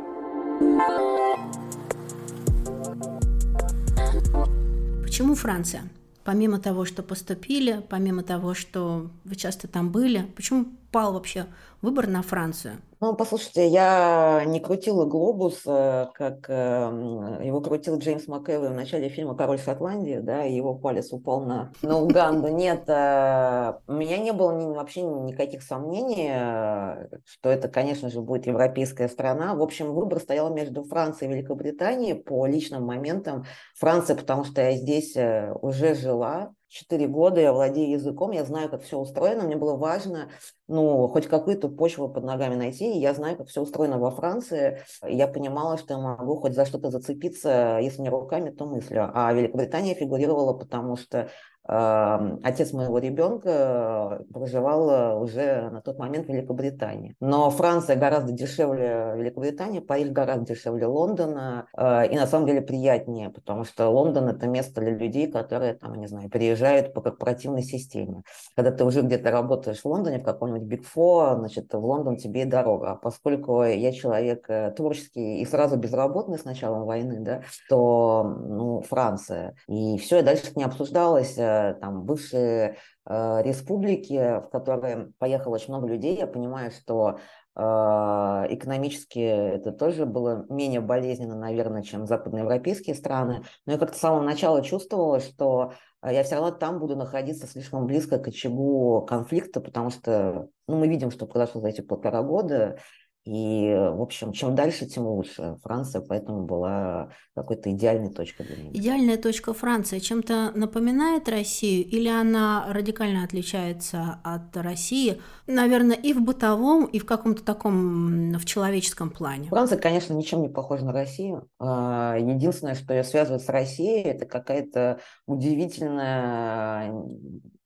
Почему 5.02 5.34
Франция? 5.34 5.90
Помимо 6.24 6.58
того, 6.58 6.84
что 6.84 7.02
поступили, 7.02 7.82
помимо 7.88 8.22
того, 8.22 8.54
что 8.54 9.10
вы 9.24 9.36
часто 9.36 9.68
там 9.68 9.90
были, 9.90 10.26
почему 10.36 10.66
пал 10.92 11.14
вообще 11.14 11.46
выбор 11.80 12.06
на 12.06 12.22
Францию? 12.22 12.74
Ну, 13.02 13.16
послушайте, 13.16 13.66
я 13.66 14.44
не 14.46 14.60
крутила 14.60 15.06
глобус, 15.06 15.62
э, 15.66 16.06
как 16.14 16.48
эм, 16.48 17.42
его 17.42 17.60
крутил 17.60 17.98
Джеймс 17.98 18.28
МакЭвой 18.28 18.68
в 18.68 18.74
начале 18.74 19.08
фильма 19.08 19.34
«Король 19.34 19.58
Шотландии», 19.58 20.20
да, 20.22 20.46
и 20.46 20.54
его 20.54 20.76
палец 20.76 21.12
упал 21.12 21.40
на, 21.40 21.72
на 21.82 21.98
Уганду. 21.98 22.46
Нет, 22.46 22.84
э, 22.86 23.72
у 23.88 23.92
меня 23.94 24.18
не 24.18 24.32
было 24.32 24.52
ни, 24.52 24.72
вообще 24.72 25.02
никаких 25.02 25.64
сомнений, 25.64 26.30
э, 26.30 27.08
что 27.24 27.50
это, 27.50 27.68
конечно 27.68 28.08
же, 28.08 28.20
будет 28.20 28.46
европейская 28.46 29.08
страна. 29.08 29.56
В 29.56 29.62
общем, 29.62 29.92
выбор 29.94 30.20
стоял 30.20 30.54
между 30.54 30.84
Францией 30.84 31.32
и 31.32 31.34
Великобританией 31.34 32.14
по 32.14 32.46
личным 32.46 32.84
моментам. 32.84 33.46
Франция, 33.76 34.14
потому 34.14 34.44
что 34.44 34.60
я 34.60 34.76
здесь 34.76 35.16
уже 35.60 35.96
жила, 35.96 36.52
четыре 36.72 37.06
года 37.06 37.40
я 37.40 37.52
владею 37.52 37.90
языком, 37.90 38.30
я 38.30 38.44
знаю, 38.44 38.70
как 38.70 38.82
все 38.82 38.98
устроено. 38.98 39.44
Мне 39.44 39.56
было 39.56 39.76
важно, 39.76 40.30
ну, 40.68 41.06
хоть 41.08 41.26
какую-то 41.26 41.68
почву 41.68 42.08
под 42.08 42.24
ногами 42.24 42.54
найти. 42.54 42.94
И 42.94 42.98
я 42.98 43.12
знаю, 43.12 43.36
как 43.36 43.48
все 43.48 43.60
устроено 43.60 43.98
во 43.98 44.10
Франции. 44.10 44.82
Я 45.06 45.28
понимала, 45.28 45.76
что 45.76 45.94
я 45.94 46.00
могу 46.00 46.36
хоть 46.36 46.54
за 46.54 46.64
что-то 46.64 46.90
зацепиться, 46.90 47.78
если 47.80 48.00
не 48.00 48.08
руками, 48.08 48.50
то 48.50 48.66
мыслью. 48.66 49.10
А 49.14 49.32
Великобритания 49.32 49.94
фигурировала, 49.94 50.54
потому 50.54 50.96
что 50.96 51.28
Отец 51.64 52.72
моего 52.72 52.98
ребенка 52.98 54.24
проживал 54.32 55.22
уже 55.22 55.70
на 55.70 55.80
тот 55.80 55.98
момент 55.98 56.26
в 56.26 56.28
Великобритании. 56.28 57.14
Но 57.20 57.50
Франция 57.50 57.96
гораздо 57.96 58.32
дешевле 58.32 59.14
Великобритании, 59.16 59.80
Париж 59.80 60.10
гораздо 60.10 60.46
дешевле 60.46 60.86
Лондона. 60.86 61.66
А, 61.74 62.04
и 62.04 62.16
на 62.16 62.26
самом 62.26 62.46
деле 62.46 62.62
приятнее, 62.62 63.30
потому 63.30 63.64
что 63.64 63.88
Лондон– 63.88 64.28
это 64.28 64.46
место 64.46 64.80
для 64.80 64.90
людей, 64.90 65.30
которые, 65.30 65.74
там, 65.74 65.94
не 65.94 66.06
знаю, 66.06 66.30
приезжают 66.30 66.92
по 66.94 67.00
корпоративной 67.00 67.62
системе. 67.62 68.22
Когда 68.56 68.70
ты 68.72 68.84
уже 68.84 69.02
где-то 69.02 69.30
работаешь 69.30 69.80
в 69.80 69.86
Лондоне, 69.86 70.18
в 70.18 70.24
каком-нибудь 70.24 70.68
Big 70.68 70.84
Four, 70.94 71.38
значит, 71.38 71.72
в 71.72 71.84
Лондон 71.84 72.16
тебе 72.16 72.42
и 72.42 72.44
дорога. 72.44 72.92
А 72.92 72.96
поскольку 72.96 73.62
я 73.62 73.92
человек 73.92 74.46
э, 74.48 74.72
творческий 74.72 75.40
и 75.40 75.46
сразу 75.46 75.76
безработный 75.76 76.38
с 76.38 76.44
началом 76.44 76.84
войны, 76.84 77.20
да, 77.20 77.42
то 77.68 78.24
ну, 78.24 78.82
Франция. 78.82 79.54
И 79.68 79.98
все, 79.98 80.20
и 80.20 80.22
дальше 80.22 80.52
не 80.56 80.64
обсуждалось 80.64 81.36
там 81.80 82.04
бывшие 82.04 82.76
э, 83.06 83.42
республики, 83.42 84.40
в 84.40 84.48
которые 84.50 85.12
поехало 85.18 85.54
очень 85.54 85.72
много 85.72 85.86
людей, 85.88 86.16
я 86.16 86.26
понимаю, 86.26 86.70
что 86.70 87.18
э, 87.54 87.60
экономически 87.60 89.20
это 89.20 89.72
тоже 89.72 90.06
было 90.06 90.46
менее 90.48 90.80
болезненно, 90.80 91.36
наверное, 91.36 91.82
чем 91.82 92.06
западноевропейские 92.06 92.94
страны. 92.94 93.42
Но 93.66 93.72
я 93.72 93.78
как-то 93.78 93.96
с 93.96 94.00
самого 94.00 94.22
начала 94.22 94.62
чувствовала, 94.62 95.20
что 95.20 95.72
я 96.04 96.24
все 96.24 96.34
равно 96.34 96.50
там 96.50 96.80
буду 96.80 96.96
находиться 96.96 97.46
слишком 97.46 97.86
близко 97.86 98.18
к 98.18 98.26
очагу 98.26 99.06
конфликта, 99.08 99.60
потому 99.60 99.90
что 99.90 100.48
ну, 100.66 100.76
мы 100.78 100.88
видим, 100.88 101.10
что 101.10 101.26
произошло 101.26 101.60
за 101.60 101.68
эти 101.68 101.80
полтора 101.80 102.22
года, 102.22 102.78
и, 103.24 103.72
в 103.72 104.02
общем, 104.02 104.32
чем 104.32 104.56
дальше, 104.56 104.86
тем 104.86 105.06
лучше. 105.06 105.56
Франция 105.62 106.00
поэтому 106.02 106.44
была 106.44 107.10
какой-то 107.36 107.70
идеальной 107.70 108.12
точкой 108.12 108.46
для 108.46 108.56
меня. 108.56 108.70
Идеальная 108.72 109.16
точка 109.16 109.54
Франции 109.54 110.00
чем-то 110.00 110.50
напоминает 110.56 111.28
Россию 111.28 111.86
или 111.86 112.08
она 112.08 112.66
радикально 112.68 113.22
отличается 113.22 114.18
от 114.24 114.56
России, 114.56 115.20
наверное, 115.46 115.96
и 115.96 116.12
в 116.12 116.20
бытовом, 116.20 116.86
и 116.86 116.98
в 116.98 117.06
каком-то 117.06 117.44
таком, 117.44 118.32
в 118.32 118.44
человеческом 118.44 119.10
плане? 119.10 119.48
Франция, 119.48 119.78
конечно, 119.78 120.14
ничем 120.14 120.42
не 120.42 120.48
похожа 120.48 120.84
на 120.84 120.92
Россию. 120.92 121.48
А, 121.60 122.16
единственное, 122.18 122.74
что 122.74 122.92
ее 122.92 123.04
связывает 123.04 123.42
с 123.42 123.48
Россией, 123.48 124.02
это 124.02 124.26
какая-то 124.26 124.98
удивительная 125.26 126.92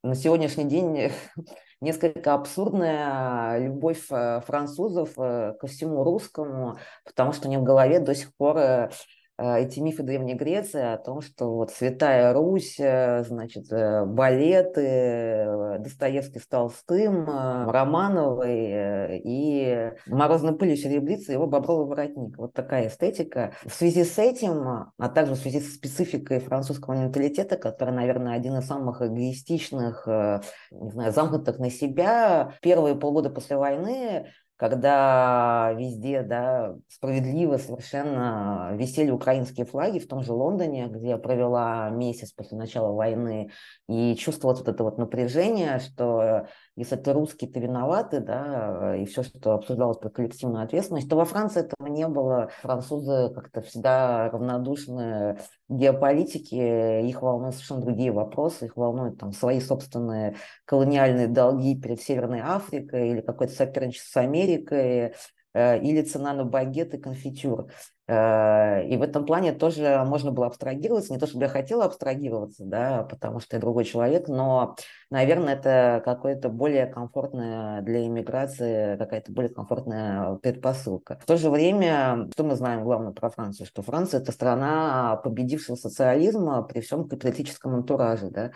на 0.03 0.15
сегодняшний 0.15 0.65
день 0.65 1.11
несколько 1.81 2.35
абсурдная 2.35 3.59
любовь 3.59 4.07
э, 4.11 4.41
французов 4.47 5.11
э, 5.19 5.55
ко 5.59 5.67
всему 5.67 6.05
русскому, 6.05 6.79
потому 7.05 7.33
что 7.33 7.49
у 7.49 7.51
них 7.51 7.61
в 7.61 7.65
голове 7.65 8.01
до 8.01 8.15
сих 8.15 8.35
пор 8.37 8.59
э, 8.59 8.91
эти 9.39 9.81
мифы 9.81 10.03
Древней 10.03 10.35
Греции 10.35 10.81
о 10.81 10.97
том, 10.97 11.21
что 11.21 11.55
вот 11.55 11.71
Святая 11.71 12.33
Русь, 12.33 12.77
э, 12.79 13.23
значит, 13.25 13.71
э, 13.71 14.05
балеты, 14.07 15.79
Достоевский 15.81 16.39
с 16.39 16.47
Толстым, 16.47 17.27
Романовой 17.29 19.21
и 19.23 19.93
Морозной 20.07 20.57
пылью 20.57 20.77
серебрится 20.77 21.33
его 21.33 21.47
бобровый 21.47 21.87
воротник. 21.87 22.39
Вот 22.39 22.55
такая 22.55 22.89
эстетика. 22.89 23.53
В 23.65 23.73
связи 23.73 24.05
с 24.05 24.19
этим, 24.19 24.91
а 24.99 25.09
также 25.09 25.35
в 25.35 25.39
связи 25.39 25.61
с 25.61 25.75
спецификой 25.75 26.41
французского 26.41 26.95
менталитета, 26.95 27.57
который, 27.57 27.93
наверное, 27.93 28.35
один 28.35 28.57
из 28.57 28.67
самых 28.67 29.03
эгоистичных, 29.03 30.07
не 30.07 30.91
знаю, 30.91 31.13
замкнутых 31.13 31.59
на 31.59 31.71
себя, 31.71 32.53
первые 32.63 32.95
полгода 32.95 33.29
после 33.31 33.57
войны 33.57 34.27
когда 34.57 35.73
везде, 35.75 36.23
да, 36.23 36.75
справедливо 36.89 37.59
совершенно 37.59 38.71
висели 38.75 39.11
украинские 39.11 39.67
флаги 39.67 39.99
в 39.99 40.09
том 40.09 40.23
же 40.23 40.33
Лондоне, 40.33 40.87
где 40.89 41.11
я 41.11 41.19
провела 41.19 41.91
месяц 41.91 42.33
после 42.33 42.57
начала 42.57 42.93
войны, 42.93 43.51
и 43.89 44.17
чувствовала 44.17 44.57
вот 44.57 44.69
это 44.69 44.83
вот 44.83 44.99
напряжение, 44.99 45.79
что 45.79 46.49
если 46.77 46.97
ты 46.97 47.13
русский, 47.15 47.47
ты 47.47 47.59
виноваты, 47.59 48.21
да, 48.21 48.95
и 48.97 49.07
все, 49.07 49.23
что 49.23 49.55
обсуждалось 49.55 49.97
про 49.97 50.11
коллективную 50.11 50.63
ответственность, 50.63 51.09
то 51.09 51.17
во 51.17 51.25
Франции 51.25 51.61
этого 51.61 51.89
не 51.89 52.07
было. 52.07 52.51
Французы 52.61 53.33
как-то 53.35 53.63
всегда 53.63 54.29
равнодушны 54.31 55.39
геополитике, 55.71 57.09
их 57.09 57.23
волнуют 57.23 57.55
совершенно 57.55 57.81
другие 57.81 58.13
вопросы, 58.13 58.67
их 58.67 58.77
волнуют 58.77 59.19
там 59.19 59.33
свои 59.33 59.59
собственные 59.61 60.37
колониальные 60.67 61.29
долги 61.29 61.81
перед 61.81 62.01
Северной 62.01 62.43
Африкой 62.43 63.11
или 63.11 63.21
какое-то 63.23 63.55
соперничество 63.55 64.21
с 64.21 64.23
Америкой, 64.23 65.15
э, 65.55 65.79
или 65.81 66.03
цена 66.03 66.35
на 66.35 66.45
багет 66.45 66.93
и 66.93 66.99
конфитюр. 66.99 67.69
Э, 68.09 68.87
и 68.87 68.97
в 68.97 69.03
этом 69.03 69.27
плане 69.27 69.53
тоже 69.53 70.03
можно 70.07 70.31
было 70.31 70.47
абстрагироваться. 70.47 71.13
Не 71.13 71.19
то, 71.19 71.27
чтобы 71.27 71.45
я 71.45 71.49
хотела 71.49 71.85
абстрагироваться, 71.85 72.65
да, 72.65 73.03
потому 73.03 73.41
что 73.41 73.57
я 73.57 73.61
другой 73.61 73.85
человек, 73.85 74.29
но, 74.29 74.77
наверное, 75.11 75.55
это 75.55 76.03
какое-то 76.05 76.49
более 76.49 76.87
комфортное 76.87 77.83
для 77.83 78.07
иммиграции, 78.07 78.97
какая-то 78.97 79.33
более 79.33 79.53
комфортная 79.53 80.37
предпосылка. 80.37 81.19
В 81.21 81.27
то 81.27 81.37
же 81.37 81.51
время, 81.51 82.29
что 82.33 82.45
мы 82.45 82.55
знаем 82.55 82.85
главное 82.85 83.13
про 83.13 83.31
Францию? 83.31 83.67
Что 83.67 83.83
Франция– 83.83 84.21
это 84.23 84.33
страна 84.33 85.17
победившего 85.17 85.77
социализма 85.77 86.63
при 86.63 86.81
всем 86.81 87.09
капиталистическом 87.09 87.75
антураже, 87.75 88.31
да. 88.31 88.53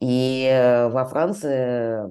И 0.00 0.48
э, 0.50 0.88
во 0.88 1.04
Франции 1.04 2.02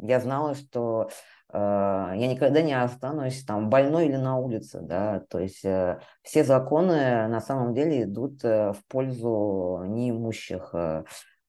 я 0.00 0.20
знала, 0.20 0.54
что 0.54 1.08
я 1.56 2.26
никогда 2.26 2.62
не 2.62 2.72
останусь 2.72 3.44
там 3.44 3.70
больной 3.70 4.06
или 4.06 4.16
на 4.16 4.38
улице, 4.38 4.80
да, 4.82 5.20
то 5.30 5.38
есть 5.38 5.64
э, 5.64 6.00
все 6.22 6.42
законы 6.42 7.28
на 7.28 7.40
самом 7.40 7.74
деле 7.74 8.02
идут 8.02 8.44
э, 8.44 8.72
в 8.72 8.84
пользу 8.88 9.84
неимущих. 9.86 10.70
Э, 10.74 11.04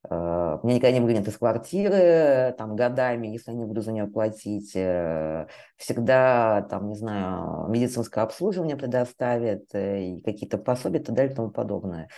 меня 0.07 0.75
никогда 0.75 0.91
не 0.91 0.99
выгонят 0.99 1.27
из 1.27 1.37
квартиры 1.37 2.53
там 2.59 2.75
годами, 2.75 3.25
если 3.27 3.49
я 3.51 3.57
не 3.57 3.65
буду 3.65 3.81
за 3.81 3.91
нее 3.91 4.05
платить. 4.05 4.69
Всегда 5.77 6.61
там, 6.69 6.89
не 6.89 6.95
знаю, 6.95 7.67
медицинское 7.69 8.21
обслуживание 8.21 8.77
предоставят, 8.77 9.63
и 9.73 10.21
какие-то 10.23 10.59
пособия 10.59 10.99
и 10.99 11.03
так 11.03 11.15
далее 11.15 11.33
и 11.33 11.35
тому 11.35 11.49
подобное. 11.49 12.09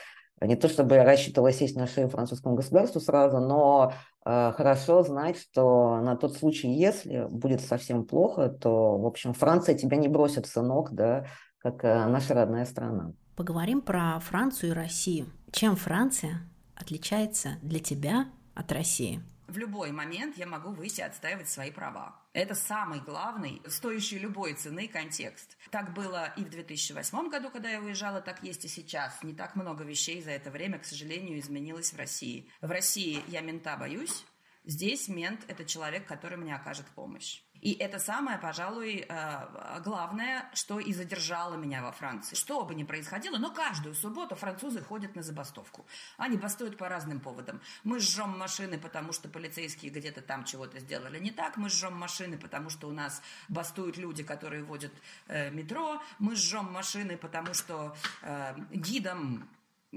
Не 0.41 0.56
то 0.56 0.69
чтобы 0.69 0.95
я 0.95 1.04
рассчитывала 1.04 1.52
сесть 1.52 1.76
на 1.76 1.88
шею 1.88 2.10
французскому 2.10 2.56
государству 2.56 3.02
сразу, 3.02 3.39
но 3.39 3.93
э, 4.26 4.52
хорошо 4.56 5.04
знать, 5.04 5.38
что 5.39 6.00
на 6.02 6.15
тот 6.15 6.38
случай, 6.38 6.67
если 6.67 7.26
будет 7.30 7.62
совсем 7.62 8.06
плохо, 8.06 8.50
то, 8.50 8.97
в 8.97 9.06
общем, 9.06 9.34
Франция 9.34 9.76
тебя 9.76 9.97
не 9.97 10.08
бросит, 10.08 10.45
сынок, 10.45 10.91
да, 10.91 11.26
как 11.58 11.84
э, 11.84 12.06
наша 12.06 12.36
родная 12.36 12.65
страна. 12.65 13.13
Поговорим 13.36 13.82
про 13.82 14.19
Францию 14.19 14.71
и 14.71 14.76
Россию. 14.76 15.28
Чем 15.52 15.76
Франция 15.76 16.41
отличается 16.76 17.58
для 17.62 17.80
тебя 17.80 18.26
от 18.54 18.71
России? 18.71 19.21
в 19.47 19.58
любой 19.58 19.91
момент 19.91 20.38
я 20.38 20.45
могу 20.45 20.71
выйти 20.71 21.02
отстаивать 21.02 21.50
свои 21.50 21.71
права. 21.71 22.15
Это 22.38 22.54
самый 22.54 23.00
главный, 23.00 23.63
стоящий 23.65 24.19
любой 24.19 24.54
цены 24.54 24.88
контекст. 24.88 25.58
Так 25.71 25.95
было 25.95 26.32
и 26.38 26.43
в 26.43 26.52
2008 26.52 27.30
году, 27.30 27.50
когда 27.50 27.71
я 27.71 27.82
уезжала, 27.82 28.21
так 28.21 28.43
есть 28.43 28.63
и 28.63 28.67
сейчас. 28.67 29.23
Не 29.23 29.34
так 29.34 29.56
много 29.56 29.84
вещей 29.84 30.21
за 30.21 30.30
это 30.30 30.52
время, 30.52 30.78
к 30.78 30.86
сожалению, 30.86 31.39
изменилось 31.39 31.93
в 31.93 31.97
России. 31.97 32.47
В 32.62 32.69
России 32.69 33.23
я 33.28 33.41
мента 33.41 33.76
боюсь, 33.76 34.23
здесь 34.65 35.08
мент– 35.08 35.45
это 35.47 35.65
человек, 35.65 36.06
который 36.06 36.38
мне 36.38 36.54
окажет 36.54 36.86
помощь. 36.93 37.41
И 37.62 37.74
это 37.74 38.00
самое, 38.00 38.38
пожалуй, 38.38 39.06
э, 39.08 39.82
главное, 39.84 40.50
что 40.54 40.80
и 40.80 40.93
задержало 40.93 41.56
меня 41.56 41.82
во 41.82 41.91
Франции. 41.91 42.36
Что 42.36 42.63
бы 42.63 42.76
ни 42.76 42.84
происходило, 42.84 43.38
но 43.38 43.52
каждую 43.52 43.96
субботу 43.96 44.36
французы 44.36 44.82
ходят 44.82 45.15
на 45.15 45.24
забастовку. 45.24 45.86
Они 46.17 46.38
бастуют 46.38 46.78
по 46.78 46.88
разным 46.89 47.20
поводам. 47.20 47.62
Мы 47.84 48.00
жжем 48.00 48.38
машины, 48.38 48.78
потому 48.78 49.13
что 49.13 49.30
полицейские 49.30 49.91
где-то 49.91 50.22
там 50.22 50.43
чего-то 50.43 50.80
сделали 50.80 51.20
не 51.20 51.32
так. 51.32 51.58
Мы 51.58 51.70
жжем 51.70 51.96
машины, 51.96 52.38
потому 52.38 52.70
что 52.70 52.88
у 52.88 52.91
нас 52.91 53.22
бастуют 53.50 53.98
люди, 53.98 54.24
которые 54.24 54.63
водят 54.63 54.93
э, 55.28 55.50
метро. 55.50 56.02
Мы 56.20 56.36
жжем 56.36 56.72
машины, 56.72 57.17
потому 57.17 57.54
что 57.54 57.96
э, 58.22 58.56
гидам 58.72 59.48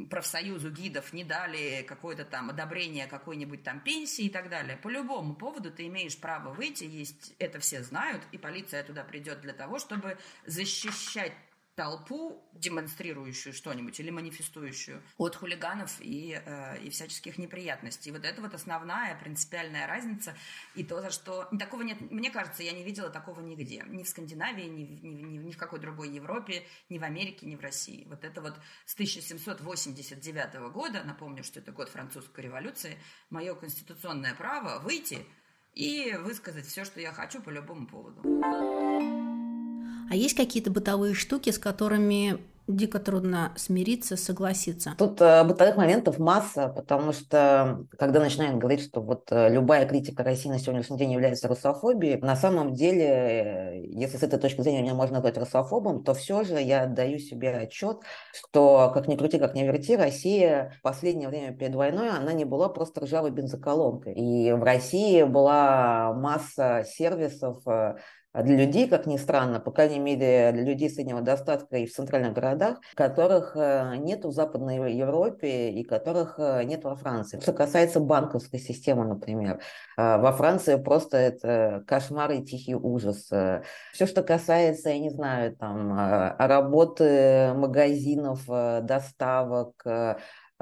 профсоюзу 0.08 0.70
гидов 0.70 1.12
не 1.12 1.24
дали 1.24 1.84
какое-то 1.86 2.24
там 2.24 2.50
одобрение 2.50 3.06
какой-нибудь 3.06 3.62
там 3.62 3.80
пенсии 3.80 4.26
и 4.26 4.30
так 4.30 4.48
далее. 4.48 4.76
По 4.76 4.88
любому 4.88 5.34
поводу 5.34 5.70
ты 5.70 5.86
имеешь 5.86 6.16
право 6.16 6.52
выйти, 6.52 6.84
есть, 6.84 7.34
это 7.38 7.58
все 7.58 7.82
знают, 7.82 8.22
и 8.32 8.38
полиция 8.38 8.84
туда 8.84 9.02
придет 9.02 9.40
для 9.40 9.52
того, 9.52 9.78
чтобы 9.78 10.16
защищать 10.46 11.32
толпу, 11.74 12.42
демонстрирующую 12.52 13.52
что-нибудь 13.52 13.98
или 14.00 14.10
манифестующую 14.10 15.02
от 15.16 15.36
хулиганов 15.36 15.96
и, 16.00 16.40
э, 16.44 16.78
и 16.82 16.90
всяческих 16.90 17.38
неприятностей. 17.38 18.10
Вот 18.10 18.24
это 18.24 18.42
вот 18.42 18.54
основная 18.54 19.18
принципиальная 19.18 19.86
разница. 19.86 20.36
И 20.74 20.84
то, 20.84 21.00
за 21.00 21.10
что... 21.10 21.48
Такого 21.58 21.82
нет... 21.82 21.98
Мне 22.10 22.30
кажется, 22.30 22.62
я 22.62 22.72
не 22.72 22.82
видела 22.82 23.08
такого 23.08 23.40
нигде. 23.40 23.82
Ни 23.86 24.02
в 24.02 24.08
Скандинавии, 24.08 24.66
ни, 24.66 24.82
ни, 24.82 25.22
ни, 25.22 25.36
ни 25.38 25.52
в 25.52 25.56
какой 25.56 25.78
другой 25.78 26.10
Европе, 26.10 26.66
ни 26.88 26.98
в 26.98 27.04
Америке, 27.04 27.46
ни 27.46 27.56
в 27.56 27.60
России. 27.60 28.06
Вот 28.08 28.24
это 28.24 28.40
вот 28.42 28.54
с 28.84 28.94
1789 28.94 30.72
года, 30.72 31.02
напомню, 31.04 31.44
что 31.44 31.60
это 31.60 31.72
год 31.72 31.88
французской 31.88 32.42
революции, 32.42 32.98
мое 33.30 33.54
конституционное 33.54 34.34
право 34.34 34.80
выйти 34.80 35.24
и 35.74 36.14
высказать 36.18 36.66
все, 36.66 36.84
что 36.84 37.00
я 37.00 37.12
хочу 37.12 37.40
по 37.40 37.50
любому 37.50 37.86
поводу. 37.86 39.29
А 40.10 40.16
есть 40.16 40.36
какие-то 40.36 40.72
бытовые 40.72 41.14
штуки, 41.14 41.50
с 41.50 41.58
которыми 41.58 42.40
дико 42.66 42.98
трудно 42.98 43.52
смириться, 43.56 44.16
согласиться. 44.16 44.94
Тут 44.98 45.20
э, 45.20 45.44
бытовых 45.44 45.76
моментов 45.76 46.18
масса, 46.18 46.68
потому 46.68 47.12
что 47.12 47.86
когда 47.96 48.20
начинают 48.20 48.58
говорить, 48.58 48.82
что 48.82 49.00
вот 49.00 49.28
э, 49.30 49.48
любая 49.50 49.86
критика 49.86 50.22
России 50.24 50.48
на 50.48 50.58
сегодняшний 50.58 50.98
день 50.98 51.12
является 51.12 51.48
русофобией, 51.48 52.20
на 52.20 52.36
самом 52.36 52.74
деле, 52.74 53.06
э, 53.06 53.82
если 53.86 54.16
с 54.16 54.22
этой 54.22 54.38
точки 54.38 54.60
зрения 54.62 54.82
меня 54.82 54.94
можно 54.94 55.16
назвать 55.16 55.38
русофобом, 55.38 56.02
то 56.02 56.14
все 56.14 56.42
же 56.44 56.60
я 56.60 56.86
даю 56.86 57.18
себе 57.18 57.50
отчет, 57.56 57.98
что 58.32 58.90
как 58.92 59.08
ни 59.08 59.16
крути, 59.16 59.38
как 59.38 59.54
ни 59.54 59.62
верти, 59.62 59.96
Россия 59.96 60.74
в 60.78 60.82
последнее 60.82 61.28
время 61.28 61.56
перед 61.56 61.74
войной, 61.74 62.10
она 62.10 62.32
не 62.32 62.44
была 62.44 62.68
просто 62.68 63.02
ржавой 63.02 63.30
бензоколонкой. 63.30 64.14
И 64.14 64.52
в 64.52 64.62
России 64.62 65.22
была 65.22 66.12
масса 66.14 66.84
сервисов, 66.86 67.66
э, 67.66 67.96
для 68.34 68.56
людей, 68.56 68.88
как 68.88 69.06
ни 69.06 69.16
странно, 69.16 69.58
по 69.58 69.72
крайней 69.72 69.98
мере 69.98 70.52
для 70.52 70.62
людей 70.62 70.88
среднего 70.88 71.20
достатка 71.20 71.78
и 71.78 71.86
в 71.86 71.92
центральных 71.92 72.32
городах, 72.32 72.78
которых 72.94 73.56
э, 73.56 73.96
нет 73.96 74.24
в 74.24 74.30
Западной 74.30 74.94
Европе 74.94 75.70
и 75.70 75.82
которых 75.82 76.38
э, 76.38 76.62
нет 76.64 76.84
во 76.84 76.94
Франции. 76.94 77.40
Что 77.40 77.52
касается 77.52 77.98
банковской 77.98 78.60
системы, 78.60 79.04
например, 79.04 79.60
э, 79.96 80.18
во 80.18 80.32
Франции 80.32 80.76
просто 80.76 81.16
это 81.16 81.82
кошмар 81.86 82.30
и 82.30 82.44
тихий 82.44 82.76
ужас. 82.76 83.30
Все, 83.92 84.06
что 84.06 84.22
касается, 84.22 84.90
я 84.90 84.98
не 85.00 85.10
знаю, 85.10 85.56
там, 85.56 86.36
работы 86.38 87.52
магазинов, 87.54 88.46
доставок, 88.46 89.74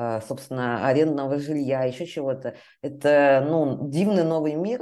а, 0.00 0.20
собственно, 0.20 0.86
арендного 0.86 1.40
жилья, 1.40 1.82
еще 1.82 2.06
чего-то. 2.06 2.54
Это, 2.82 3.44
ну, 3.44 3.88
дивный 3.88 4.22
новый 4.22 4.54
мир, 4.54 4.80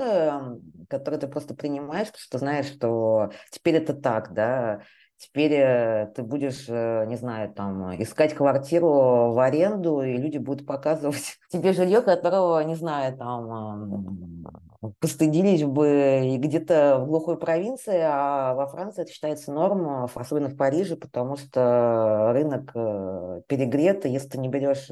который 0.89 1.19
ты 1.19 1.29
просто 1.29 1.55
принимаешь, 1.55 2.09
потому 2.09 2.23
что 2.23 2.39
знаешь, 2.39 2.67
что 2.67 3.31
теперь 3.51 3.77
это 3.77 3.95
так, 3.95 4.33
да, 4.33 4.83
Теперь 5.19 5.53
э, 5.55 6.13
ты 6.15 6.23
будешь, 6.23 6.67
э, 6.69 7.07
не 7.07 7.17
знаю, 7.17 7.51
там, 7.51 8.01
искать 8.03 8.35
квартиру 8.35 9.33
в 9.33 9.39
аренду, 9.39 10.03
и 10.03 10.19
люди 10.19 10.37
будут 10.37 10.67
показывать 10.67 11.39
тебе 11.51 11.73
жилье, 11.73 12.03
которого, 12.03 12.61
не 12.61 12.75
знаю, 12.75 13.17
там, 13.17 14.45
постыдились 15.01 15.65
бы 15.65 16.21
и 16.23 16.37
где-то 16.37 16.99
в 17.01 17.07
глухой 17.07 17.39
провинции, 17.39 17.99
а 17.99 18.53
во 18.55 18.67
Франции 18.67 19.03
это 19.03 19.11
считается 19.11 19.53
нормой, 19.53 20.07
особенно 20.15 20.51
в 20.51 20.57
Париже, 20.57 20.97
потому 20.97 21.37
что 21.39 22.33
рынок 22.35 22.73
э, 22.75 23.41
перегрет, 23.49 24.05
и 24.05 24.11
если 24.11 24.29
ты 24.29 24.39
не 24.39 24.49
берешь 24.51 24.91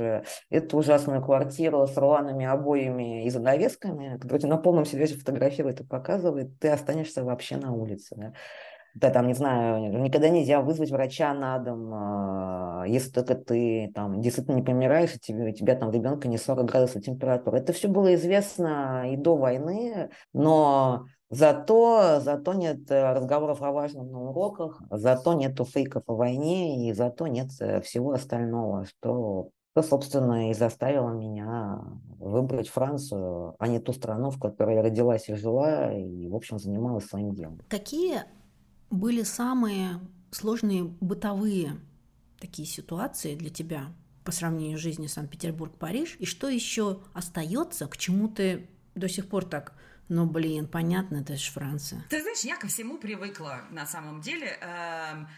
эту 0.49 0.79
ужасную 0.79 1.23
квартиру 1.23 1.87
с 1.87 1.95
рваными 1.99 2.47
обоями 2.47 3.27
и 3.27 3.31
занавесками, 3.31 4.17
которую 4.17 4.41
тебе 4.41 4.51
на 4.51 4.57
полном 4.57 4.87
серьезе 4.87 5.17
фотографирует 5.17 5.83
и 5.83 5.85
показывает, 5.85 6.59
ты 6.59 6.69
останешься 6.69 7.23
вообще 7.25 7.59
на 7.59 7.73
улице. 7.75 8.15
Да? 8.17 8.33
Да, 8.95 9.11
там, 9.11 9.27
не 9.27 9.35
знаю, 9.35 10.01
никогда 10.01 10.29
нельзя 10.29 10.61
вызвать 10.61 10.91
врача 10.91 11.35
на 11.35 11.59
дом, 11.59 11.91
а, 11.93 12.85
если 12.87 13.11
только 13.11 13.35
ты 13.35 13.91
там 13.95 14.21
действительно 14.21 14.55
не 14.55 14.63
помираешь, 14.63 15.15
и 15.15 15.19
тебе, 15.19 15.51
у 15.51 15.53
тебя 15.53 15.75
там 15.75 15.91
ребенка 15.91 16.29
не 16.29 16.39
40 16.39 16.65
градусов 16.65 17.03
температуры. 17.03 17.59
Это 17.59 17.73
все 17.73 17.89
было 17.89 18.15
известно 18.15 19.13
и 19.13 19.17
до 19.17 19.37
войны, 19.37 20.11
но 20.33 21.07
Зато, 21.31 22.21
зато 22.21 22.53
нет 22.53 22.89
разговоров 22.89 23.61
о 23.61 23.73
важном 23.73 24.13
на 24.13 24.21
уроках, 24.21 24.81
зато 24.91 25.33
нет 25.33 25.59
фейков 25.67 26.05
о 26.07 26.15
войне, 26.15 26.89
и 26.89 26.93
зато 26.93 27.27
нет 27.27 27.51
всего 27.51 28.13
остального, 28.13 28.85
что, 28.85 29.49
что, 29.73 29.83
собственно, 29.83 30.51
и 30.51 30.55
заставило 30.55 31.11
меня 31.11 31.81
выбрать 32.21 32.69
Францию, 32.69 33.57
а 33.59 33.67
не 33.67 33.81
ту 33.81 33.93
страну, 33.93 34.31
в 34.31 34.39
которой 34.39 34.77
я 34.77 34.83
родилась 34.83 35.29
и 35.29 35.35
жила, 35.35 35.93
и, 35.93 36.29
в 36.29 36.37
общем, 36.37 36.61
занималась 36.61 37.07
своим 37.07 37.35
делом. 37.35 37.59
Какие 37.69 38.23
были 38.95 39.23
самые 39.23 40.01
сложные 40.31 40.85
бытовые 40.85 41.81
такие 42.39 42.67
ситуации 42.67 43.35
для 43.35 43.51
тебя 43.51 43.93
по 44.25 44.33
сравнению 44.33 44.79
с 44.79 44.81
жизнью 44.81 45.09
Санкт-Петербург-Париж? 45.09 46.17
И 46.19 46.27
что 46.27 46.49
еще 46.49 47.03
остается, 47.13 47.87
к 47.87 47.97
чему 47.97 48.29
ты 48.29 48.69
до 48.95 49.09
сих 49.09 49.29
пор 49.29 49.45
так 49.45 49.75
ну, 50.09 50.27
блин, 50.27 50.69
понятно, 50.69 51.17
это 51.23 51.37
же 51.37 51.51
Франция. 51.51 52.05
Ты 52.11 52.21
знаешь, 52.21 52.41
я 52.41 52.57
ко 52.57 52.67
всему 52.67 52.99
привыкла 52.99 53.63
на 53.71 53.87
самом 53.87 54.21
деле. 54.21 54.59
Эм, 54.61 55.29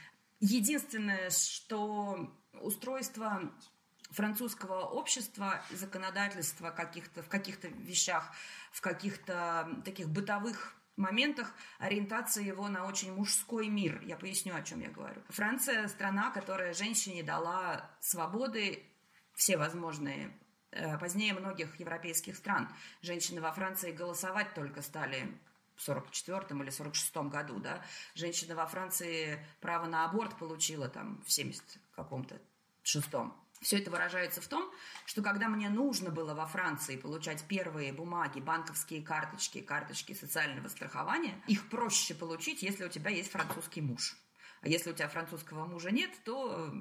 единственное, 0.41 1.31
что 1.31 2.35
устройство 2.61 3.53
французского 4.11 4.81
общества, 4.87 5.63
законодательства 5.71 6.71
каких-то, 6.71 7.23
в 7.23 7.29
каких-то 7.29 7.69
вещах, 7.69 8.33
в 8.73 8.81
каких-то 8.81 9.69
таких 9.85 10.09
бытовых 10.09 10.75
моментах 10.97 11.55
ориентация 11.79 12.45
его 12.45 12.69
на 12.69 12.87
очень 12.87 13.13
мужской 13.13 13.69
мир. 13.69 14.01
Я 14.03 14.17
поясню, 14.17 14.55
о 14.55 14.63
чем 14.63 14.81
я 14.81 14.91
говорю. 14.91 15.23
Франция– 15.29 15.87
страна, 15.89 16.31
которая 16.31 16.75
женщине 16.75 17.23
дала 17.23 17.91
свободы 18.01 18.83
все 19.35 19.57
возможные 19.57 20.33
Э, 20.77 20.99
позднее 20.99 21.33
многих 21.33 21.81
европейских 21.81 22.37
стран. 22.37 22.69
Женщины 23.01 23.41
во 23.41 23.51
Франции 23.51 23.93
голосовать 23.93 24.53
только 24.53 24.83
стали 24.83 25.33
в 25.75 25.83
44 25.83 26.61
или 26.61 26.71
46 26.71 27.17
году, 27.31 27.59
да. 27.61 27.83
Женщина 28.15 28.55
во 28.55 28.67
Франции 28.67 29.45
право 29.61 29.87
на 29.87 30.05
аборт 30.05 30.37
получила 30.39 30.89
там 30.89 31.23
в 31.25 31.33
70 31.33 31.63
каком-то 31.95 32.39
шестом. 32.83 33.35
Все 33.61 33.79
это 33.79 33.91
выражается 33.91 34.41
в 34.41 34.49
том, 34.49 34.71
что 35.07 35.23
когда 35.23 35.49
мне 35.49 35.69
нужно 35.69 36.11
было 36.11 36.35
во 36.35 36.47
Франции 36.47 36.97
получать 36.97 37.45
первые 37.49 37.93
бумаги, 37.93 38.41
банковские 38.41 39.03
карточки, 39.03 39.61
карточки 39.61 40.13
социального 40.13 40.69
страхования, 40.69 41.41
их 41.47 41.69
проще 41.69 42.15
получить, 42.15 42.63
если 42.63 42.85
у 42.85 42.89
тебя 42.89 43.11
есть 43.11 43.31
французский 43.31 43.81
муж. 43.81 44.17
А 44.61 44.69
если 44.69 44.91
у 44.91 44.95
тебя 44.95 45.09
французского 45.09 45.67
мужа 45.67 45.91
нет, 45.91 46.11
то 46.25 46.73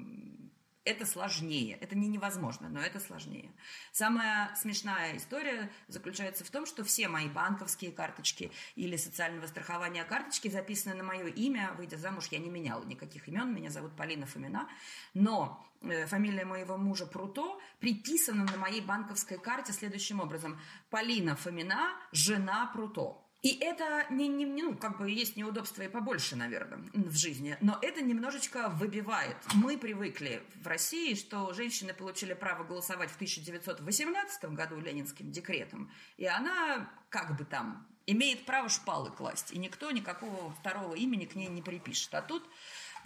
это 0.86 1.04
сложнее. 1.04 1.76
Это 1.80 1.96
не 1.96 2.08
невозможно, 2.08 2.68
но 2.68 2.80
это 2.80 3.00
сложнее. 3.00 3.50
Самая 3.92 4.54
смешная 4.54 5.16
история 5.16 5.70
заключается 5.88 6.44
в 6.44 6.50
том, 6.50 6.64
что 6.64 6.84
все 6.84 7.08
мои 7.08 7.28
банковские 7.28 7.90
карточки 7.92 8.52
или 8.76 8.96
социального 8.96 9.46
страхования 9.48 10.04
карточки 10.04 10.48
записаны 10.48 10.94
на 10.94 11.02
мое 11.02 11.26
имя. 11.26 11.74
Выйдя 11.76 11.96
замуж, 11.96 12.28
я 12.30 12.38
не 12.38 12.48
меняла 12.48 12.84
никаких 12.84 13.28
имен. 13.28 13.52
Меня 13.52 13.70
зовут 13.70 13.96
Полина 13.96 14.26
Фомина. 14.26 14.68
Но 15.12 15.66
э, 15.82 16.06
фамилия 16.06 16.44
моего 16.44 16.76
мужа 16.76 17.06
Пруто 17.06 17.58
приписана 17.80 18.44
на 18.44 18.56
моей 18.56 18.80
банковской 18.80 19.38
карте 19.38 19.72
следующим 19.72 20.20
образом. 20.20 20.58
Полина 20.88 21.34
Фомина, 21.34 21.92
жена 22.12 22.70
Пруто. 22.72 23.25
И 23.46 23.58
это 23.60 24.06
не, 24.10 24.26
не, 24.26 24.44
ну, 24.44 24.76
как 24.76 24.98
бы 24.98 25.08
есть 25.08 25.36
неудобства 25.36 25.82
и 25.82 25.88
побольше, 25.88 26.34
наверное, 26.34 26.80
в 26.92 27.14
жизни, 27.16 27.56
но 27.60 27.78
это 27.80 28.02
немножечко 28.02 28.68
выбивает. 28.68 29.36
Мы 29.54 29.78
привыкли 29.78 30.42
в 30.56 30.66
России, 30.66 31.14
что 31.14 31.52
женщины 31.52 31.94
получили 31.94 32.34
право 32.34 32.64
голосовать 32.64 33.08
в 33.08 33.14
1918 33.14 34.46
году 34.46 34.80
ленинским 34.80 35.30
декретом, 35.30 35.92
и 36.16 36.26
она 36.26 36.90
как 37.08 37.36
бы 37.36 37.44
там 37.44 37.86
имеет 38.06 38.46
право 38.46 38.68
шпалы 38.68 39.12
класть, 39.12 39.52
и 39.52 39.58
никто 39.58 39.92
никакого 39.92 40.50
второго 40.50 40.96
имени 40.96 41.26
к 41.26 41.36
ней 41.36 41.46
не 41.46 41.62
припишет. 41.62 42.12
А 42.16 42.22
тут 42.22 42.42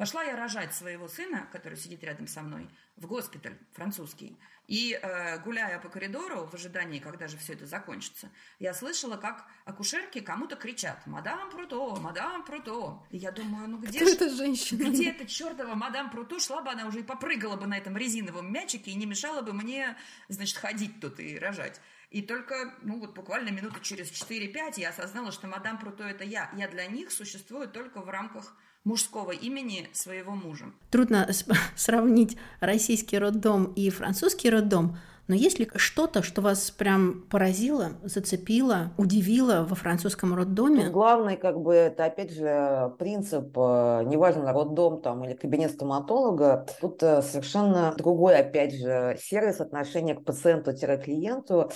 пошла 0.00 0.22
я 0.22 0.34
рожать 0.34 0.74
своего 0.74 1.08
сына, 1.08 1.46
который 1.52 1.76
сидит 1.76 2.02
рядом 2.02 2.26
со 2.26 2.40
мной, 2.40 2.66
в 2.96 3.06
госпиталь 3.06 3.58
французский. 3.74 4.34
И 4.66 4.94
э, 4.94 5.38
гуляя 5.40 5.78
по 5.78 5.90
коридору 5.90 6.46
в 6.46 6.54
ожидании, 6.54 7.00
когда 7.00 7.28
же 7.28 7.36
все 7.36 7.52
это 7.52 7.66
закончится, 7.66 8.30
я 8.58 8.72
слышала, 8.72 9.18
как 9.18 9.44
акушерки 9.66 10.20
кому-то 10.20 10.56
кричат 10.56 11.06
«Мадам 11.06 11.50
Пруто! 11.50 11.96
Мадам 11.96 12.46
Пруто!» 12.46 13.02
И 13.10 13.18
я 13.18 13.30
думаю, 13.30 13.68
ну 13.68 13.76
где 13.76 14.00
Кто 14.00 14.08
эта 14.08 14.30
женщина? 14.30 14.88
Где 14.88 15.10
эта 15.10 15.26
чертова 15.26 15.74
мадам 15.74 16.08
Пруто? 16.08 16.40
Шла 16.40 16.62
бы 16.62 16.70
она 16.70 16.86
уже 16.86 17.00
и 17.00 17.02
попрыгала 17.02 17.56
бы 17.56 17.66
на 17.66 17.76
этом 17.76 17.94
резиновом 17.94 18.50
мячике 18.50 18.92
и 18.92 18.94
не 18.94 19.04
мешала 19.04 19.42
бы 19.42 19.52
мне, 19.52 19.98
значит, 20.28 20.56
ходить 20.56 20.98
тут 21.02 21.20
и 21.20 21.38
рожать. 21.38 21.78
И 22.08 22.22
только, 22.22 22.74
ну 22.80 23.00
вот 23.00 23.14
буквально 23.14 23.50
минуты 23.50 23.80
через 23.82 24.10
4-5 24.10 24.80
я 24.80 24.88
осознала, 24.88 25.30
что 25.30 25.46
мадам 25.46 25.78
Пруто 25.78 26.04
это 26.04 26.24
я. 26.24 26.50
Я 26.56 26.68
для 26.68 26.86
них 26.86 27.12
существую 27.12 27.68
только 27.68 28.00
в 28.00 28.08
рамках 28.08 28.56
мужского 28.84 29.32
имени 29.32 29.88
своего 29.92 30.32
мужа. 30.32 30.66
Трудно 30.90 31.28
сравнить 31.76 32.36
российский 32.60 33.18
роддом 33.18 33.72
и 33.74 33.90
французский 33.90 34.50
роддом, 34.50 34.96
но 35.30 35.36
есть 35.36 35.60
ли 35.60 35.70
что-то, 35.76 36.24
что 36.24 36.42
вас 36.42 36.72
прям 36.72 37.22
поразило, 37.30 37.92
зацепило, 38.02 38.90
удивило 38.98 39.64
во 39.64 39.76
французском 39.76 40.34
роддоме? 40.34 40.86
Ну, 40.86 40.90
главный, 40.90 41.36
как 41.36 41.60
бы, 41.60 41.72
это, 41.72 42.06
опять 42.06 42.32
же, 42.32 42.92
принцип, 42.98 43.56
э, 43.56 44.02
неважно, 44.06 44.52
роддом 44.52 45.00
там 45.00 45.24
или 45.24 45.34
кабинет 45.34 45.70
стоматолога, 45.70 46.66
тут 46.80 47.00
э, 47.04 47.22
совершенно 47.22 47.94
другой, 47.96 48.38
опять 48.38 48.74
же, 48.74 49.16
сервис 49.22 49.60
отношения 49.60 50.16
к 50.16 50.24
пациенту-клиенту, 50.24 51.70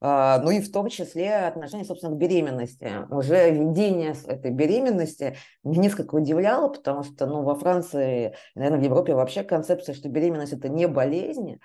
ну 0.00 0.50
и 0.50 0.60
в 0.60 0.72
том 0.72 0.88
числе 0.88 1.34
отношение, 1.34 1.84
собственно, 1.84 2.14
к 2.14 2.18
беременности. 2.18 2.90
Уже 3.10 3.50
ведение 3.50 4.14
этой 4.26 4.50
беременности 4.50 5.36
меня 5.62 5.82
несколько 5.82 6.14
удивляло, 6.14 6.68
потому 6.68 7.02
что 7.02 7.26
ну, 7.26 7.42
во 7.42 7.54
Франции, 7.54 8.34
наверное, 8.54 8.80
в 8.80 8.84
Европе 8.84 9.14
вообще 9.14 9.42
концепция, 9.42 9.94
что 9.94 10.08
беременность– 10.08 10.52
это 10.54 10.68
не 10.68 10.88
болезнь, 10.88 11.58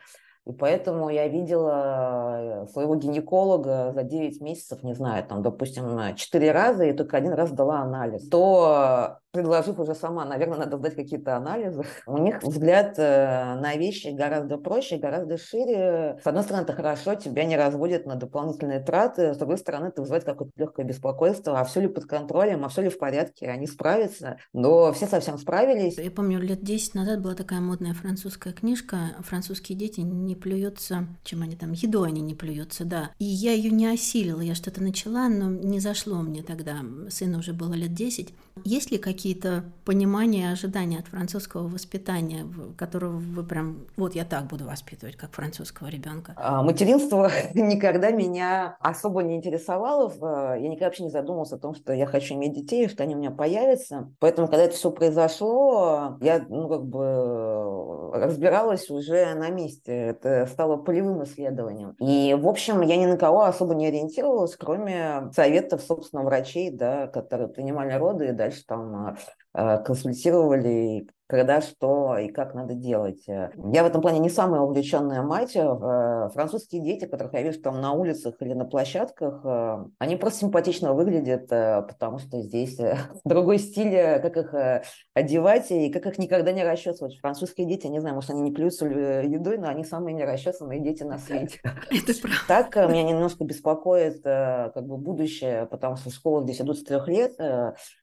и 0.46 0.52
поэтому 0.52 1.10
я 1.10 1.28
видела 1.28 2.66
э, 2.66 2.68
своего 2.68 2.96
гинеколога 2.96 3.92
за 3.94 4.04
9 4.04 4.42
месяцев, 4.42 4.84
не 4.84 4.94
знаю, 4.94 5.26
там, 5.26 5.42
допустим, 5.42 6.16
4 6.16 6.52
раза, 6.52 6.86
и 6.86 6.94
только 6.94 7.18
один 7.18 7.34
раз 7.34 7.52
дала 7.52 7.80
анализ. 7.80 8.30
То 8.30 9.18
предложив 9.36 9.80
уже 9.80 9.94
сама, 9.96 10.26
наверное, 10.26 10.60
надо 10.60 10.78
сдать 10.78 10.96
какие-то 10.96 11.36
анализы. 11.36 11.84
У 12.08 12.18
них 12.18 12.42
взгляд 12.42 12.96
э, 12.98 13.56
на 13.56 13.76
вещи 13.76 14.08
гораздо 14.08 14.58
проще, 14.58 14.98
гораздо 14.98 15.38
шире. 15.38 16.18
С 16.24 16.28
одной 16.28 16.44
стороны, 16.44 16.64
это 16.64 16.74
хорошо, 16.74 17.16
тебя 17.16 17.44
не 17.44 17.58
разводят 17.58 18.06
на 18.06 18.16
дополнительные 18.16 18.80
траты, 18.80 19.34
с 19.34 19.38
другой 19.38 19.58
стороны, 19.58 19.88
это 19.88 20.02
вызывает 20.02 20.24
какое-то 20.24 20.54
легкое 20.56 20.86
беспокойство, 20.86 21.60
а 21.60 21.66
все 21.66 21.82
ли 21.82 21.88
под 21.88 22.06
контролем, 22.06 22.64
а 22.64 22.70
все 22.70 22.84
ли 22.84 22.90
в 22.90 22.98
порядке, 22.98 23.48
они 23.48 23.68
справятся. 23.68 24.38
Но 24.54 24.94
все 24.94 25.06
совсем 25.06 25.38
справились. 25.38 25.98
Я 25.98 26.12
помню, 26.12 26.40
лет 26.40 26.64
10 26.64 26.96
назад 26.96 27.22
была 27.22 27.36
такая 27.36 27.60
модная 27.60 27.94
французская 27.94 28.54
книжка 28.54 28.98
«Французские 29.20 29.78
дети 29.78 30.00
не 30.00 30.36
плюются», 30.36 31.08
чем 31.24 31.42
они 31.42 31.56
там, 31.58 31.74
едой 31.74 32.10
они 32.10 32.22
не 32.22 32.36
плюются, 32.36 32.86
да. 32.86 33.12
И 33.20 33.26
я 33.26 33.52
ее 33.52 33.72
не 33.72 33.88
осилила, 33.88 34.42
я 34.42 34.56
что-то 34.56 34.82
начала, 34.82 35.28
но 35.28 35.50
не 35.50 35.80
зашло 35.80 36.22
мне 36.22 36.42
тогда. 36.42 36.78
Сыну 37.10 37.40
уже 37.40 37.52
было 37.54 37.74
лет 37.74 37.94
10. 37.94 38.34
Есть 38.64 38.92
ли 38.92 38.98
какие 38.98 39.26
какие-то 39.26 39.64
понимания, 39.86 40.52
ожидания 40.52 41.00
от 41.00 41.08
французского 41.08 41.68
воспитания, 41.68 42.46
которого 42.78 43.18
вы 43.18 43.44
прям, 43.44 43.88
вот 43.98 44.14
я 44.14 44.24
так 44.24 44.46
буду 44.46 44.66
воспитывать, 44.66 45.16
как 45.16 45.32
французского 45.34 45.88
ребенка? 45.88 46.34
А, 46.38 46.62
материнство 46.62 47.32
никогда 47.56 48.12
меня 48.12 48.78
особо 48.82 49.24
не 49.24 49.38
интересовало. 49.38 50.12
Я 50.56 50.68
никогда 50.68 50.86
вообще 50.86 51.04
не 51.04 51.10
задумывался 51.10 51.56
о 51.56 51.60
том, 51.60 51.74
что 51.74 51.92
я 51.94 52.06
хочу 52.06 52.36
иметь 52.36 52.54
детей, 52.54 52.88
что 52.88 53.04
они 53.04 53.16
у 53.16 53.18
меня 53.18 53.32
появятся. 53.32 54.12
Поэтому, 54.20 54.48
когда 54.48 54.64
это 54.66 54.76
все 54.76 54.92
произошло, 54.92 56.18
я, 56.22 56.46
ну, 56.48 56.68
как 56.70 56.86
бы 56.86 58.12
разбиралась 58.14 58.90
уже 58.90 59.34
на 59.34 59.50
месте. 59.50 59.92
Это 59.92 60.46
стало 60.46 60.78
полевым 60.78 61.24
исследованием. 61.24 61.96
И, 62.00 62.36
в 62.40 62.48
общем, 62.48 62.82
я 62.82 62.98
ни 62.98 63.06
на 63.06 63.18
кого 63.18 63.44
особо 63.44 63.74
не 63.74 63.88
ориентировалась, 63.88 64.56
кроме 64.56 65.32
советов, 65.34 65.82
собственно, 65.82 66.24
врачей, 66.24 66.70
да, 66.70 67.08
которые 67.08 67.48
принимали 67.48 67.94
роды 67.94 68.28
и 68.28 68.32
дальше 68.46 68.64
там 68.68 69.18
Э, 69.56 69.78
консультировали 69.84 71.08
когда 71.28 71.60
что 71.60 72.20
и 72.20 72.28
как 72.28 72.54
надо 72.54 72.76
делать. 72.76 73.26
Я 73.26 73.84
в 73.84 73.88
этом 73.88 74.00
плане 74.00 74.20
не 74.20 74.30
самая 74.30 74.62
увлеченная 74.62 75.24
мать. 75.24 75.56
Э, 75.56 76.30
французские 76.32 76.84
дети, 76.84 77.06
которых 77.06 77.34
я 77.34 77.42
вижу 77.42 77.60
там 77.62 77.82
на 77.82 77.94
улицах 77.94 78.36
или 78.42 78.54
на 78.54 78.66
площадках, 78.66 79.42
э, 79.44 79.86
они 79.98 80.18
просто 80.18 80.42
симпатично 80.42 80.94
выглядят, 80.94 81.48
потому 81.48 82.20
что 82.20 82.42
здесь 82.42 82.78
другой 83.26 83.58
стиль, 83.58 84.20
как 84.22 84.38
их 84.38 84.84
одевать 85.16 85.72
и 85.72 85.90
как 85.90 86.06
их 86.06 86.20
никогда 86.20 86.52
не 86.52 86.64
расчесывать. 86.64 87.18
Французские 87.20 87.66
дети, 87.66 87.88
не 87.88 88.02
знаю, 88.02 88.14
может, 88.14 88.30
они 88.30 88.42
не 88.42 88.52
плюются 88.52 88.86
едой, 88.86 89.58
но 89.58 89.68
они 89.68 89.84
самые 89.84 90.14
нерасчесанные 90.14 90.80
дети 90.80 91.02
на 91.02 91.18
свете. 91.18 91.60
Это 91.64 92.14
правда. 92.22 92.40
Так 92.48 92.76
меня 92.76 93.02
немножко 93.02 93.46
беспокоит 93.46 94.22
как 94.22 94.86
бы 94.86 94.98
будущее, 94.98 95.66
потому 95.66 95.96
что 95.96 96.12
школа 96.12 96.44
здесь 96.44 96.62
идут 96.62 96.78
с 96.78 96.84
трех 96.84 97.08
лет, 97.08 97.34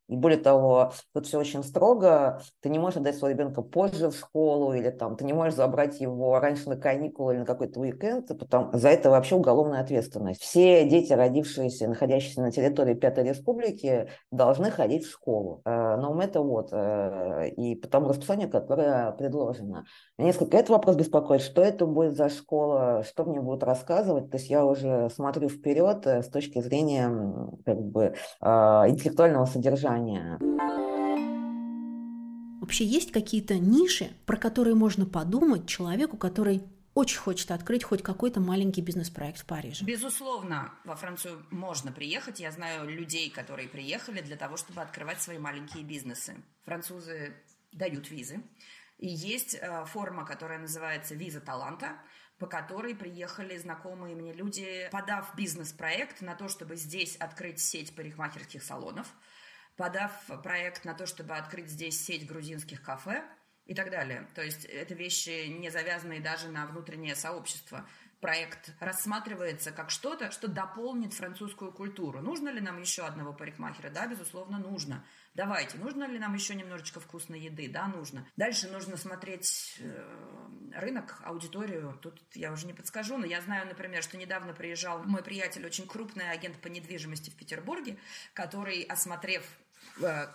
и 0.09 0.16
более 0.16 0.38
того, 0.38 0.92
тут 1.12 1.26
все 1.26 1.38
очень 1.38 1.62
строго. 1.62 2.40
Ты 2.61 2.68
не 2.68 2.78
можешь 2.78 2.98
отдать 2.98 3.16
своего 3.16 3.38
ребенка 3.38 3.62
позже 3.62 4.11
в 4.11 4.16
школу, 4.16 4.72
или 4.72 4.90
там 4.90 5.16
ты 5.16 5.24
не 5.24 5.32
можешь 5.32 5.55
забрать 5.55 6.00
его 6.00 6.38
раньше 6.38 6.68
на 6.68 6.76
каникулы 6.76 7.34
или 7.34 7.40
на 7.40 7.46
какой-то 7.46 7.80
уикенд, 7.80 8.28
потому 8.38 8.70
за 8.72 8.88
это 8.88 9.11
вообще 9.11 9.36
уголовная 9.36 9.80
ответственность. 9.80 10.40
Все 10.40 10.88
дети, 10.88 11.12
родившиеся, 11.12 11.88
находящиеся 11.88 12.42
на 12.42 12.50
территории 12.50 12.94
Пятой 12.94 13.24
Республики, 13.24 14.09
должны 14.30 14.70
ходить 14.70 15.05
в 15.05 15.11
школу. 15.11 15.62
Но 15.64 16.12
это 16.22 16.40
вот. 16.40 16.72
Э, 16.72 17.48
и 17.48 17.74
по 17.74 17.88
тому 17.88 18.09
расписанию, 18.09 18.48
которое 18.48 19.12
предложено. 19.12 19.84
Несколько 20.18 20.57
этот 20.57 20.70
вопрос 20.70 20.96
беспокоит. 20.96 21.42
Что 21.42 21.62
это 21.62 21.86
будет 21.86 22.16
за 22.16 22.28
школа, 22.28 23.05
что 23.07 23.24
мне 23.24 23.40
будут 23.40 23.62
рассказывать? 23.62 24.30
То 24.30 24.36
есть 24.36 24.50
я 24.50 24.64
уже 24.64 25.11
смотрю 25.11 25.48
вперед 25.48 26.07
э, 26.07 26.22
с 26.22 26.28
точки 26.28 26.61
зрения 26.61 27.11
как 27.64 27.80
бы, 27.80 28.14
э, 28.40 28.46
интеллектуального 28.46 29.46
содержания. 29.46 30.01
Вообще 32.61 32.84
есть 32.84 33.12
какие-то 33.12 33.59
ниши, 33.59 34.12
про 34.24 34.36
которые 34.36 34.74
можно 34.74 35.05
подумать 35.05 35.66
человеку, 35.68 36.16
который 36.16 36.62
очень 36.94 37.18
хочет 37.18 37.50
открыть 37.50 37.84
хоть 37.84 38.03
какой-то 38.03 38.40
маленький 38.40 38.82
бизнес-проект 38.82 39.40
в 39.40 39.46
Париже. 39.46 39.84
Безусловно, 39.84 40.74
во 40.84 40.94
Францию 40.94 41.44
можно 41.50 41.90
приехать. 41.90 42.40
Я 42.40 42.53
знаю 42.53 42.88
людей, 42.88 43.30
которые 43.30 43.68
приехали 43.68 44.20
для 44.20 44.36
того, 44.36 44.57
чтобы 44.57 44.82
открывать 44.82 45.20
свои 45.20 45.38
маленькие 45.38 45.84
бизнесы. 45.84 46.36
Французы 46.64 47.34
дают 47.72 48.11
визы. 48.11 48.42
И 48.98 49.09
есть 49.09 49.55
э, 49.55 49.84
форма, 49.86 50.24
которая 50.24 50.59
называется 50.59 51.14
виза 51.14 51.40
таланта, 51.40 51.96
по 52.38 52.46
которой 52.46 52.94
приехали 52.94 53.57
знакомые 53.57 54.14
мне 54.14 54.32
люди, 54.32 54.88
подав 54.92 55.34
бизнес-проект 55.34 56.20
на 56.20 56.34
то, 56.34 56.48
чтобы 56.48 56.76
здесь 56.76 57.16
открыть 57.16 57.61
сеть 57.61 57.94
парикмахерских 57.94 58.62
салонов, 58.62 59.12
подав 59.77 60.12
проект 60.43 60.85
на 60.85 60.95
то, 60.95 61.07
чтобы 61.07 61.37
открыть 61.37 61.68
здесь 61.68 62.05
сеть 62.05 62.27
грузинских 62.27 62.83
кафе– 62.83 63.25
и 63.66 63.75
так 63.75 63.91
далее. 63.91 64.29
То 64.35 64.43
есть 64.43 64.64
это 64.64 64.95
вещи, 64.95 65.47
не 65.47 65.70
завязанные 65.70 66.20
даже 66.20 66.49
на 66.49 66.66
внутреннее 66.66 67.14
сообщество. 67.14 67.87
Проект 68.20 68.73
рассматривается 68.79 69.73
как 69.73 69.91
что-то, 69.91 70.31
что 70.31 70.47
дополнит 70.47 71.12
французскую 71.12 71.73
культуру. 71.73 72.20
Нужно 72.20 72.51
ли 72.51 72.61
нам 72.61 72.81
еще 72.81 73.03
одного 73.03 73.33
парикмахера? 73.33 73.91
Да, 73.91 74.07
безусловно, 74.07 74.59
нужно. 74.59 75.05
Давайте, 75.35 75.77
нужно 75.79 76.05
ли 76.05 76.20
нам 76.20 76.35
еще 76.35 76.55
немножечко 76.55 77.01
вкусной 77.01 77.41
еды? 77.41 77.68
Да, 77.68 77.89
нужно. 77.89 78.25
Дальше 78.37 78.68
нужно 78.68 78.97
смотреть 78.97 79.77
э, 79.81 80.49
рынок, 80.75 81.20
аудиторию. 81.25 81.99
Тут 82.01 82.23
я 82.35 82.53
уже 82.53 82.66
не 82.66 82.75
подскажу, 82.75 83.16
но 83.16 83.27
я 83.27 83.41
знаю, 83.41 83.66
например, 83.66 84.05
что 84.05 84.16
недавно 84.16 84.53
приезжал 84.53 85.03
мой 85.03 85.25
приятель, 85.25 85.66
очень 85.66 85.89
крупный 85.89 86.31
агент 86.31 86.61
по 86.61 86.68
недвижимости 86.68 87.31
в 87.31 87.35
Петербурге, 87.35 87.99
который, 88.35 88.83
осмотрев 88.83 89.45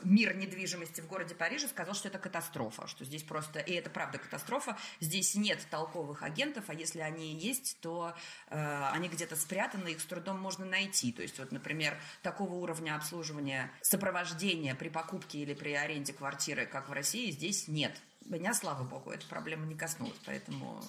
мир 0.03 0.35
недвижимости 0.35 1.01
в 1.01 1.07
городе 1.07 1.35
Париже 1.35 1.67
сказал, 1.67 1.95
что 1.95 2.07
это 2.07 2.19
катастрофа, 2.19 2.87
что 2.87 3.05
здесь 3.05 3.23
просто, 3.23 3.59
и 3.59 3.73
это 3.73 3.89
правда 3.89 4.17
катастрофа, 4.17 4.77
здесь 4.99 5.35
нет 5.35 5.65
толковых 5.69 6.23
агентов, 6.23 6.65
а 6.67 6.73
если 6.73 6.99
они 6.99 7.33
есть, 7.33 7.77
то 7.81 8.13
э, 8.49 8.89
они 8.91 9.09
где-то 9.09 9.35
спрятаны, 9.35 9.89
их 9.89 10.01
с 10.01 10.05
трудом 10.05 10.39
можно 10.39 10.65
найти. 10.65 11.11
То 11.11 11.21
есть 11.21 11.39
вот, 11.39 11.51
например, 11.51 11.97
такого 12.21 12.53
уровня 12.53 12.95
обслуживания, 12.95 13.71
сопровождения 13.81 14.75
при 14.75 14.89
покупке 14.89 15.39
или 15.39 15.53
при 15.53 15.73
аренде 15.73 16.13
квартиры, 16.13 16.65
как 16.65 16.89
в 16.89 16.93
России, 16.93 17.31
здесь 17.31 17.67
нет. 17.67 17.95
Меня, 18.25 18.53
слава 18.53 18.83
богу, 18.83 19.11
эта 19.11 19.25
проблема 19.27 19.65
не 19.65 19.75
коснулась, 19.75 20.19
поэтому 20.25 20.83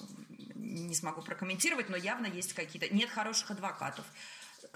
не 0.56 0.94
смогу 0.94 1.22
прокомментировать, 1.22 1.88
но 1.88 1.96
явно 1.96 2.26
есть 2.26 2.52
какие-то... 2.52 2.92
Нет 2.92 3.10
хороших 3.10 3.52
адвокатов, 3.52 4.04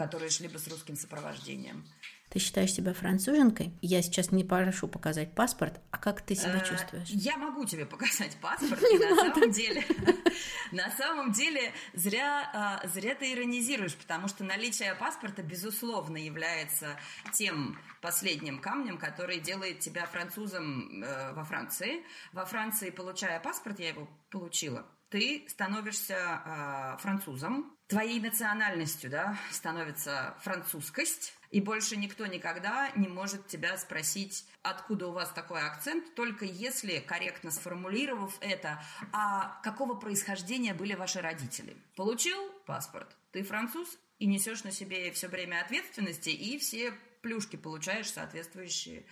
которые 0.02 0.30
шли 0.30 0.48
бы 0.48 0.58
с 0.58 0.66
русским 0.66 0.96
сопровождением. 0.96 1.84
Ты 2.28 2.38
считаешь 2.38 2.72
себя 2.72 2.92
француженкой? 2.92 3.72
Я 3.82 4.02
сейчас 4.02 4.32
не 4.32 4.42
прошу 4.42 4.88
показать 4.88 5.34
паспорт, 5.34 5.80
а 5.90 5.98
как 5.98 6.22
ты 6.22 6.34
себя 6.34 6.60
э, 6.60 6.66
чувствуешь? 6.66 7.08
Я 7.08 7.36
могу 7.36 7.64
тебе 7.66 7.86
показать 7.86 8.36
паспорт, 8.40 8.82
и 8.90 8.98
на 8.98 9.14
самом 9.14 9.52
деле, 9.52 9.84
на 10.72 10.90
самом 10.90 11.32
деле 11.32 11.72
зря, 11.92 12.50
а, 12.52 12.88
зря 12.88 13.14
ты 13.14 13.32
иронизируешь, 13.32 13.94
потому 13.94 14.26
что 14.28 14.44
наличие 14.44 14.94
паспорта, 14.96 15.42
безусловно, 15.42 16.16
является 16.16 16.96
тем 17.32 17.78
последним 18.00 18.58
камнем, 18.60 18.98
который 18.98 19.38
делает 19.38 19.80
тебя 19.80 20.06
французом 20.06 21.02
э, 21.02 21.32
во 21.34 21.44
Франции. 21.44 22.02
Во 22.32 22.44
Франции, 22.44 22.90
получая 22.90 23.38
паспорт, 23.38 23.78
я 23.78 23.90
его 23.90 24.08
получила, 24.30 24.84
ты 25.12 25.44
становишься 25.46 26.16
э, 26.16 26.96
французом, 27.02 27.76
твоей 27.86 28.18
национальностью 28.18 29.10
да, 29.10 29.38
становится 29.50 30.34
французскость, 30.40 31.34
и 31.50 31.60
больше 31.60 31.98
никто 31.98 32.24
никогда 32.24 32.90
не 32.96 33.08
может 33.08 33.46
тебя 33.46 33.76
спросить, 33.76 34.46
откуда 34.62 35.08
у 35.08 35.12
вас 35.12 35.28
такой 35.28 35.60
акцент, 35.60 36.14
только 36.14 36.46
если, 36.46 36.98
корректно 37.00 37.50
сформулировав 37.50 38.34
это, 38.40 38.82
а 39.12 39.60
какого 39.62 39.96
происхождения 39.96 40.72
были 40.72 40.94
ваши 40.94 41.20
родители. 41.20 41.76
Получил 41.94 42.38
паспорт, 42.64 43.14
ты 43.32 43.42
француз, 43.42 43.98
и 44.18 44.24
несешь 44.24 44.64
на 44.64 44.72
себе 44.72 45.12
все 45.12 45.28
время 45.28 45.60
ответственности, 45.60 46.30
и 46.30 46.58
все 46.58 46.94
плюшки 47.20 47.56
получаешь 47.56 48.10
соответствующие 48.10 49.04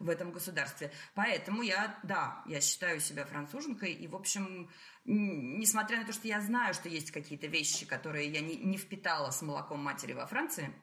в 0.00 0.08
этом 0.08 0.32
государстве. 0.32 0.90
Поэтому 1.14 1.62
я, 1.62 1.96
да, 2.02 2.42
я 2.46 2.60
считаю 2.60 2.98
себя 2.98 3.24
француженкой, 3.24 3.92
и, 3.92 4.08
в 4.08 4.16
общем, 4.16 4.68
несмотря 5.04 5.98
на 5.98 6.06
то, 6.06 6.12
что 6.12 6.26
я 6.26 6.40
знаю, 6.40 6.74
что 6.74 6.88
есть 6.88 7.12
какие-то 7.12 7.46
вещи, 7.46 7.86
которые 7.86 8.28
я 8.28 8.40
не, 8.40 8.56
не 8.56 8.78
впитала 8.78 9.30
с 9.30 9.42
молоком 9.42 9.80
матери 9.80 10.14
во 10.14 10.26
Франции, 10.26 10.74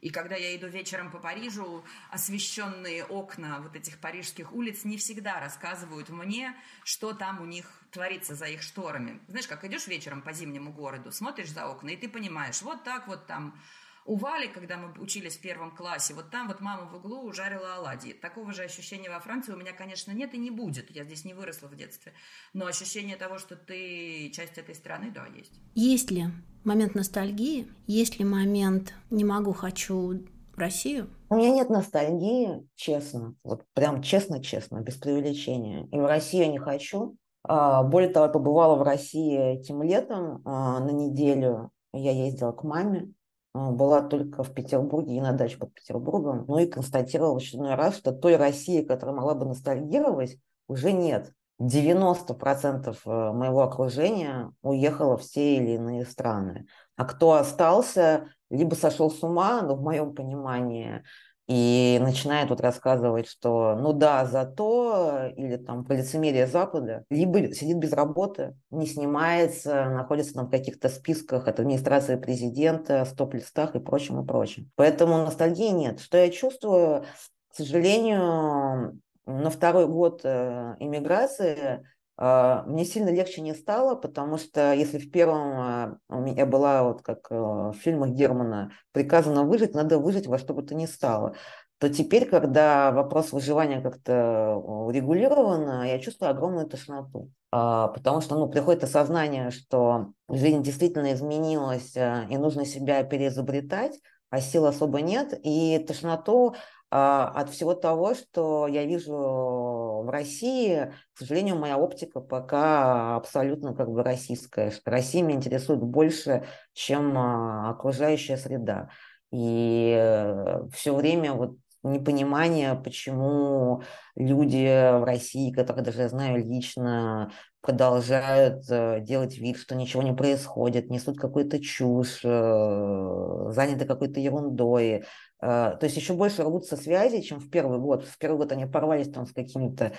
и 0.00 0.10
когда 0.10 0.36
я 0.36 0.54
иду 0.56 0.66
вечером 0.66 1.10
по 1.10 1.18
Парижу, 1.18 1.84
освещенные 2.10 3.04
окна 3.04 3.60
вот 3.60 3.76
этих 3.76 3.98
парижских 3.98 4.52
улиц 4.52 4.84
не 4.84 4.96
всегда 4.96 5.40
рассказывают 5.40 6.10
мне, 6.10 6.54
что 6.84 7.12
там 7.12 7.40
у 7.40 7.46
них 7.46 7.66
творится 7.90 8.34
за 8.34 8.46
их 8.46 8.62
шторами. 8.62 9.20
Знаешь, 9.28 9.46
как 9.46 9.64
идешь 9.64 9.86
вечером 9.86 10.20
по 10.20 10.32
зимнему 10.32 10.72
городу, 10.72 11.12
смотришь 11.12 11.50
за 11.50 11.68
окна, 11.68 11.90
и 11.90 11.96
ты 11.96 12.08
понимаешь, 12.08 12.60
вот 12.62 12.84
так 12.84 13.06
вот 13.06 13.26
там 13.26 13.58
у 14.04 14.16
Вали, 14.16 14.48
когда 14.48 14.76
мы 14.76 14.92
учились 15.00 15.36
в 15.36 15.40
первом 15.40 15.74
классе, 15.74 16.14
вот 16.14 16.30
там 16.30 16.48
вот 16.48 16.60
мама 16.60 16.90
в 16.90 16.96
углу 16.96 17.32
жарила 17.32 17.76
оладьи. 17.76 18.12
Такого 18.12 18.52
же 18.52 18.62
ощущения 18.62 19.10
во 19.10 19.20
Франции 19.20 19.52
у 19.52 19.56
меня, 19.56 19.72
конечно, 19.72 20.12
нет 20.12 20.34
и 20.34 20.38
не 20.38 20.50
будет. 20.50 20.90
Я 20.90 21.04
здесь 21.04 21.24
не 21.24 21.34
выросла 21.34 21.68
в 21.68 21.76
детстве. 21.76 22.12
Но 22.52 22.66
ощущение 22.66 23.16
того, 23.16 23.38
что 23.38 23.56
ты 23.56 24.30
часть 24.30 24.58
этой 24.58 24.74
страны, 24.74 25.12
да, 25.14 25.26
есть. 25.26 25.52
Есть 25.74 26.10
ли 26.10 26.26
момент 26.64 26.94
ностальгии? 26.94 27.68
Есть 27.86 28.18
ли 28.18 28.24
момент 28.24 28.94
«не 29.10 29.24
могу, 29.24 29.52
хочу 29.52 30.24
в 30.54 30.58
Россию?» 30.58 31.08
У 31.28 31.36
меня 31.36 31.50
нет 31.50 31.70
ностальгии, 31.70 32.68
честно. 32.74 33.34
Вот 33.44 33.64
прям 33.74 34.02
честно-честно, 34.02 34.80
без 34.80 34.96
преувеличения. 34.96 35.86
И 35.92 35.96
в 35.98 36.06
Россию 36.06 36.46
я 36.46 36.50
не 36.50 36.58
хочу. 36.58 37.16
А, 37.44 37.82
более 37.82 38.10
того, 38.10 38.26
я 38.26 38.32
побывала 38.32 38.76
в 38.76 38.82
России 38.82 39.58
этим 39.58 39.82
летом 39.82 40.42
а, 40.44 40.80
на 40.80 40.90
неделю. 40.90 41.70
Я 41.92 42.12
ездила 42.12 42.52
к 42.52 42.64
маме 42.64 43.12
была 43.54 44.02
только 44.02 44.42
в 44.42 44.54
Петербурге 44.54 45.16
и 45.16 45.20
на 45.20 45.32
даче 45.32 45.58
под 45.58 45.74
Петербургом, 45.74 46.44
ну 46.48 46.58
и 46.58 46.66
констатировала 46.66 47.34
в 47.34 47.36
очередной 47.36 47.74
раз, 47.74 47.96
что 47.96 48.12
той 48.12 48.36
России, 48.36 48.82
которая 48.82 49.14
могла 49.14 49.34
бы 49.34 49.46
ностальгировать, 49.46 50.38
уже 50.68 50.92
нет. 50.92 51.32
90% 51.60 52.98
э, 53.04 53.32
моего 53.32 53.62
окружения 53.62 54.52
уехало 54.62 55.16
в 55.16 55.22
те 55.22 55.56
или 55.56 55.72
иные 55.72 56.04
страны. 56.04 56.66
А 56.96 57.04
кто 57.04 57.34
остался, 57.34 58.28
либо 58.50 58.74
сошел 58.74 59.10
с 59.10 59.22
ума, 59.22 59.62
но 59.62 59.76
в 59.76 59.82
моем 59.82 60.14
понимании, 60.14 61.04
и 61.48 61.98
начинает 62.00 62.50
вот 62.50 62.60
рассказывать, 62.60 63.28
что 63.28 63.74
ну 63.76 63.92
да, 63.92 64.24
зато, 64.26 65.32
или 65.36 65.56
там 65.56 65.84
по 65.84 65.92
лицемерие 65.92 66.46
Запада, 66.46 67.04
либо 67.10 67.52
сидит 67.52 67.78
без 67.78 67.92
работы, 67.92 68.56
не 68.70 68.86
снимается, 68.86 69.86
находится 69.86 70.34
там 70.34 70.46
в 70.46 70.50
каких-то 70.50 70.88
списках 70.88 71.48
от 71.48 71.58
администрации 71.58 72.16
президента, 72.16 73.04
стоп-листах 73.04 73.74
и 73.74 73.80
прочим, 73.80 74.22
и 74.22 74.26
прочим. 74.26 74.70
Поэтому 74.76 75.18
ностальгии 75.18 75.70
нет. 75.70 76.00
Что 76.00 76.18
я 76.18 76.30
чувствую, 76.30 77.04
к 77.48 77.54
сожалению, 77.54 79.00
на 79.26 79.50
второй 79.50 79.86
год 79.86 80.22
э, 80.24 80.74
иммиграции 80.78 81.56
а, 81.60 81.82
мне 82.18 82.84
сильно 82.84 83.08
легче 83.08 83.40
не 83.40 83.54
стало, 83.54 83.94
потому 83.94 84.36
что 84.36 84.72
если 84.74 84.98
в 84.98 85.10
первом 85.10 85.52
а, 85.52 85.98
у 86.08 86.20
меня 86.20 86.46
была, 86.46 86.84
вот 86.84 87.02
как 87.02 87.26
э, 87.30 87.34
в 87.34 87.74
фильмах 87.74 88.10
Германа, 88.10 88.70
приказано 88.92 89.44
выжить, 89.44 89.74
надо 89.74 89.98
выжить 89.98 90.26
во 90.26 90.38
что 90.38 90.52
бы 90.54 90.62
то 90.62 90.74
ни 90.74 90.86
стало, 90.86 91.34
то 91.78 91.88
теперь, 91.88 92.28
когда 92.28 92.92
вопрос 92.92 93.32
выживания 93.32 93.80
как-то 93.80 94.62
регулирован, 94.90 95.82
я 95.84 95.98
чувствую 95.98 96.30
огромную 96.30 96.68
тошноту. 96.68 97.30
А, 97.50 97.88
потому 97.88 98.20
что 98.20 98.36
ну, 98.36 98.48
приходит 98.48 98.84
осознание, 98.84 99.50
что 99.50 100.12
жизнь 100.28 100.62
действительно 100.62 101.12
изменилась, 101.12 101.96
и 101.96 102.36
нужно 102.36 102.66
себя 102.66 103.02
переизобретать, 103.02 103.98
а 104.30 104.40
сил 104.40 104.66
особо 104.66 105.00
нет. 105.00 105.38
И 105.42 105.78
тошноту 105.86 106.54
а, 106.94 107.28
от 107.34 107.50
всего 107.50 107.74
того, 107.74 108.14
что 108.14 108.66
я 108.66 108.84
вижу 108.84 109.81
в 110.02 110.10
России, 110.10 110.92
к 111.14 111.18
сожалению, 111.18 111.56
моя 111.56 111.78
оптика 111.78 112.20
пока 112.20 113.16
абсолютно 113.16 113.74
как 113.74 113.90
бы 113.90 114.02
российская, 114.02 114.70
что 114.70 114.90
Россия 114.90 115.22
меня 115.22 115.36
интересует 115.36 115.80
больше, 115.80 116.44
чем 116.72 117.16
а, 117.16 117.70
окружающая 117.70 118.36
среда. 118.36 118.90
И 119.32 119.94
э, 119.98 120.68
все 120.74 120.94
время 120.94 121.32
вот 121.32 121.56
непонимание, 121.82 122.74
почему 122.74 123.82
люди 124.14 124.66
в 124.98 125.04
России, 125.04 125.52
которых 125.52 125.84
даже 125.84 126.02
я 126.02 126.08
знаю 126.08 126.44
лично, 126.44 127.32
продолжают 127.60 128.64
э, 128.70 129.00
делать 129.00 129.38
вид, 129.38 129.56
что 129.56 129.74
ничего 129.74 130.02
не 130.02 130.12
происходит, 130.12 130.90
несут 130.90 131.18
какую-то 131.18 131.60
чушь, 131.60 132.20
э, 132.24 133.50
заняты 133.50 133.84
какой-то 133.84 134.20
ерундой, 134.20 135.04
Э, 135.42 135.76
то 135.78 135.84
есть 135.84 135.96
еще 135.96 136.14
больше 136.14 136.44
рвутся 136.44 136.76
связи, 136.76 137.20
чем 137.20 137.40
в 137.40 137.50
первый 137.50 137.78
год. 137.78 138.04
В 138.04 138.16
первый 138.16 138.36
год 138.38 138.52
они 138.52 138.64
порвались 138.66 139.10
там 139.10 139.26
с 139.26 139.32
какими-то 139.32 139.92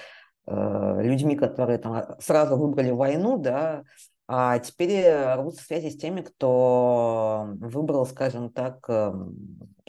людьми, 0.46 1.38
которые 1.38 1.78
там 1.78 2.20
сразу 2.20 2.58
выбрали 2.58 2.92
войну, 2.92 3.38
да, 3.38 3.84
а 4.28 4.58
теперь 4.60 5.06
рвутся 5.36 5.64
связи 5.64 5.90
с 5.90 5.98
теми, 5.98 6.22
кто 6.22 7.50
выбрал, 7.60 8.06
скажем 8.06 8.50
так, 8.50 8.78
эм, 8.90 9.36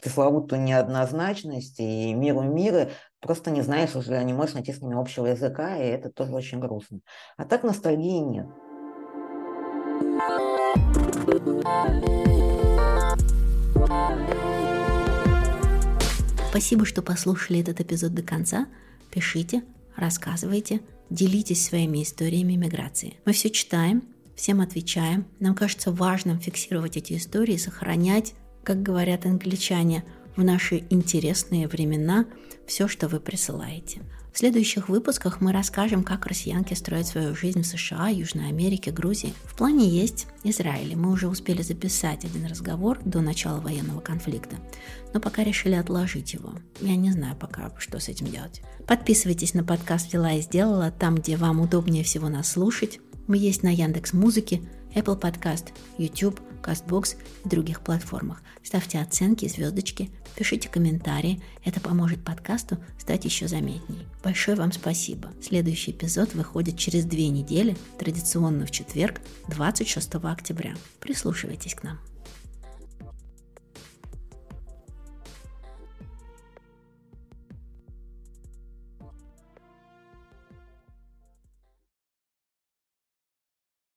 пресловутую 0.01 0.61
неоднозначность 0.61 1.79
и 1.79 2.13
миру 2.13 2.41
мира, 2.41 2.89
просто 3.21 3.49
не 3.49 3.61
знаешь 3.61 3.95
уже, 3.95 4.21
не 4.23 4.33
можешь 4.33 4.55
найти 4.55 4.73
с 4.73 4.81
ними 4.81 4.99
общего 4.99 5.27
языка, 5.27 5.77
и 5.77 5.87
это 5.87 6.09
тоже 6.09 6.33
очень 6.33 6.59
грустно. 6.59 6.99
А 7.37 7.45
так 7.45 7.63
ностальгии 7.63 8.19
нет. 8.19 8.47
Спасибо, 16.49 16.85
что 16.85 17.01
послушали 17.01 17.59
этот 17.59 17.81
эпизод 17.81 18.13
до 18.13 18.21
конца. 18.21 18.67
Пишите, 19.11 19.63
рассказывайте, 19.95 20.81
делитесь 21.09 21.65
своими 21.65 22.03
историями 22.03 22.53
миграции. 22.53 23.15
Мы 23.25 23.33
все 23.33 23.49
читаем, 23.49 24.14
всем 24.35 24.61
отвечаем. 24.61 25.25
Нам 25.39 25.55
кажется 25.55 25.91
важным 25.91 26.39
фиксировать 26.39 26.97
эти 26.97 27.17
истории, 27.17 27.57
сохранять, 27.57 28.33
как 28.63 28.81
говорят 28.81 29.25
англичане, 29.25 30.03
в 30.35 30.43
наши 30.43 30.83
интересные 30.89 31.67
времена 31.67 32.25
все, 32.67 32.87
что 32.87 33.07
вы 33.07 33.19
присылаете. 33.19 34.01
В 34.33 34.37
следующих 34.37 34.89
выпусках 34.89 35.39
мы 35.39 35.53
расскажем, 35.53 36.03
как 36.03 36.25
россиянки 36.25 36.73
строят 36.73 37.07
свою 37.07 37.33
жизнь 37.35 37.61
в 37.61 37.65
США, 37.65 38.09
Южной 38.09 38.49
Америке, 38.49 38.91
Грузии. 38.91 39.33
В 39.45 39.55
плане 39.55 39.87
есть 39.87 40.27
Израиль. 40.43 40.97
Мы 40.97 41.09
уже 41.09 41.29
успели 41.29 41.61
записать 41.61 42.25
один 42.25 42.45
разговор 42.45 42.99
до 43.05 43.21
начала 43.21 43.61
военного 43.61 44.01
конфликта, 44.01 44.57
но 45.13 45.21
пока 45.21 45.45
решили 45.45 45.75
отложить 45.75 46.33
его. 46.33 46.51
Я 46.81 46.97
не 46.97 47.13
знаю 47.13 47.37
пока, 47.37 47.71
что 47.77 47.97
с 48.01 48.09
этим 48.09 48.27
делать. 48.27 48.61
Подписывайтесь 48.85 49.53
на 49.53 49.63
подкаст 49.63 50.09
«Взяла 50.09 50.33
и 50.33 50.41
сделала» 50.41 50.91
там, 50.91 51.15
где 51.15 51.37
вам 51.37 51.61
удобнее 51.61 52.03
всего 52.03 52.27
нас 52.27 52.51
слушать. 52.51 52.99
Мы 53.27 53.37
есть 53.37 53.63
на 53.63 53.73
Яндекс 53.73 54.13
Музыке, 54.13 54.61
Apple 54.93 55.19
Podcast, 55.19 55.67
YouTube, 55.97 56.39
CastBox 56.61 57.17
и 57.43 57.49
других 57.49 57.81
платформах. 57.81 58.41
Ставьте 58.63 58.99
оценки, 58.99 59.47
звездочки, 59.47 60.09
пишите 60.35 60.69
комментарии. 60.69 61.41
Это 61.63 61.79
поможет 61.79 62.23
подкасту 62.23 62.77
стать 62.99 63.25
еще 63.25 63.47
заметней. 63.47 64.07
Большое 64.23 64.57
вам 64.57 64.71
спасибо. 64.71 65.31
Следующий 65.41 65.91
эпизод 65.91 66.33
выходит 66.33 66.77
через 66.77 67.05
две 67.05 67.29
недели, 67.29 67.75
традиционно 67.99 68.65
в 68.65 68.71
четверг, 68.71 69.21
26 69.49 70.15
октября. 70.15 70.75
Прислушивайтесь 70.99 71.75
к 71.75 71.83
нам. 71.83 71.99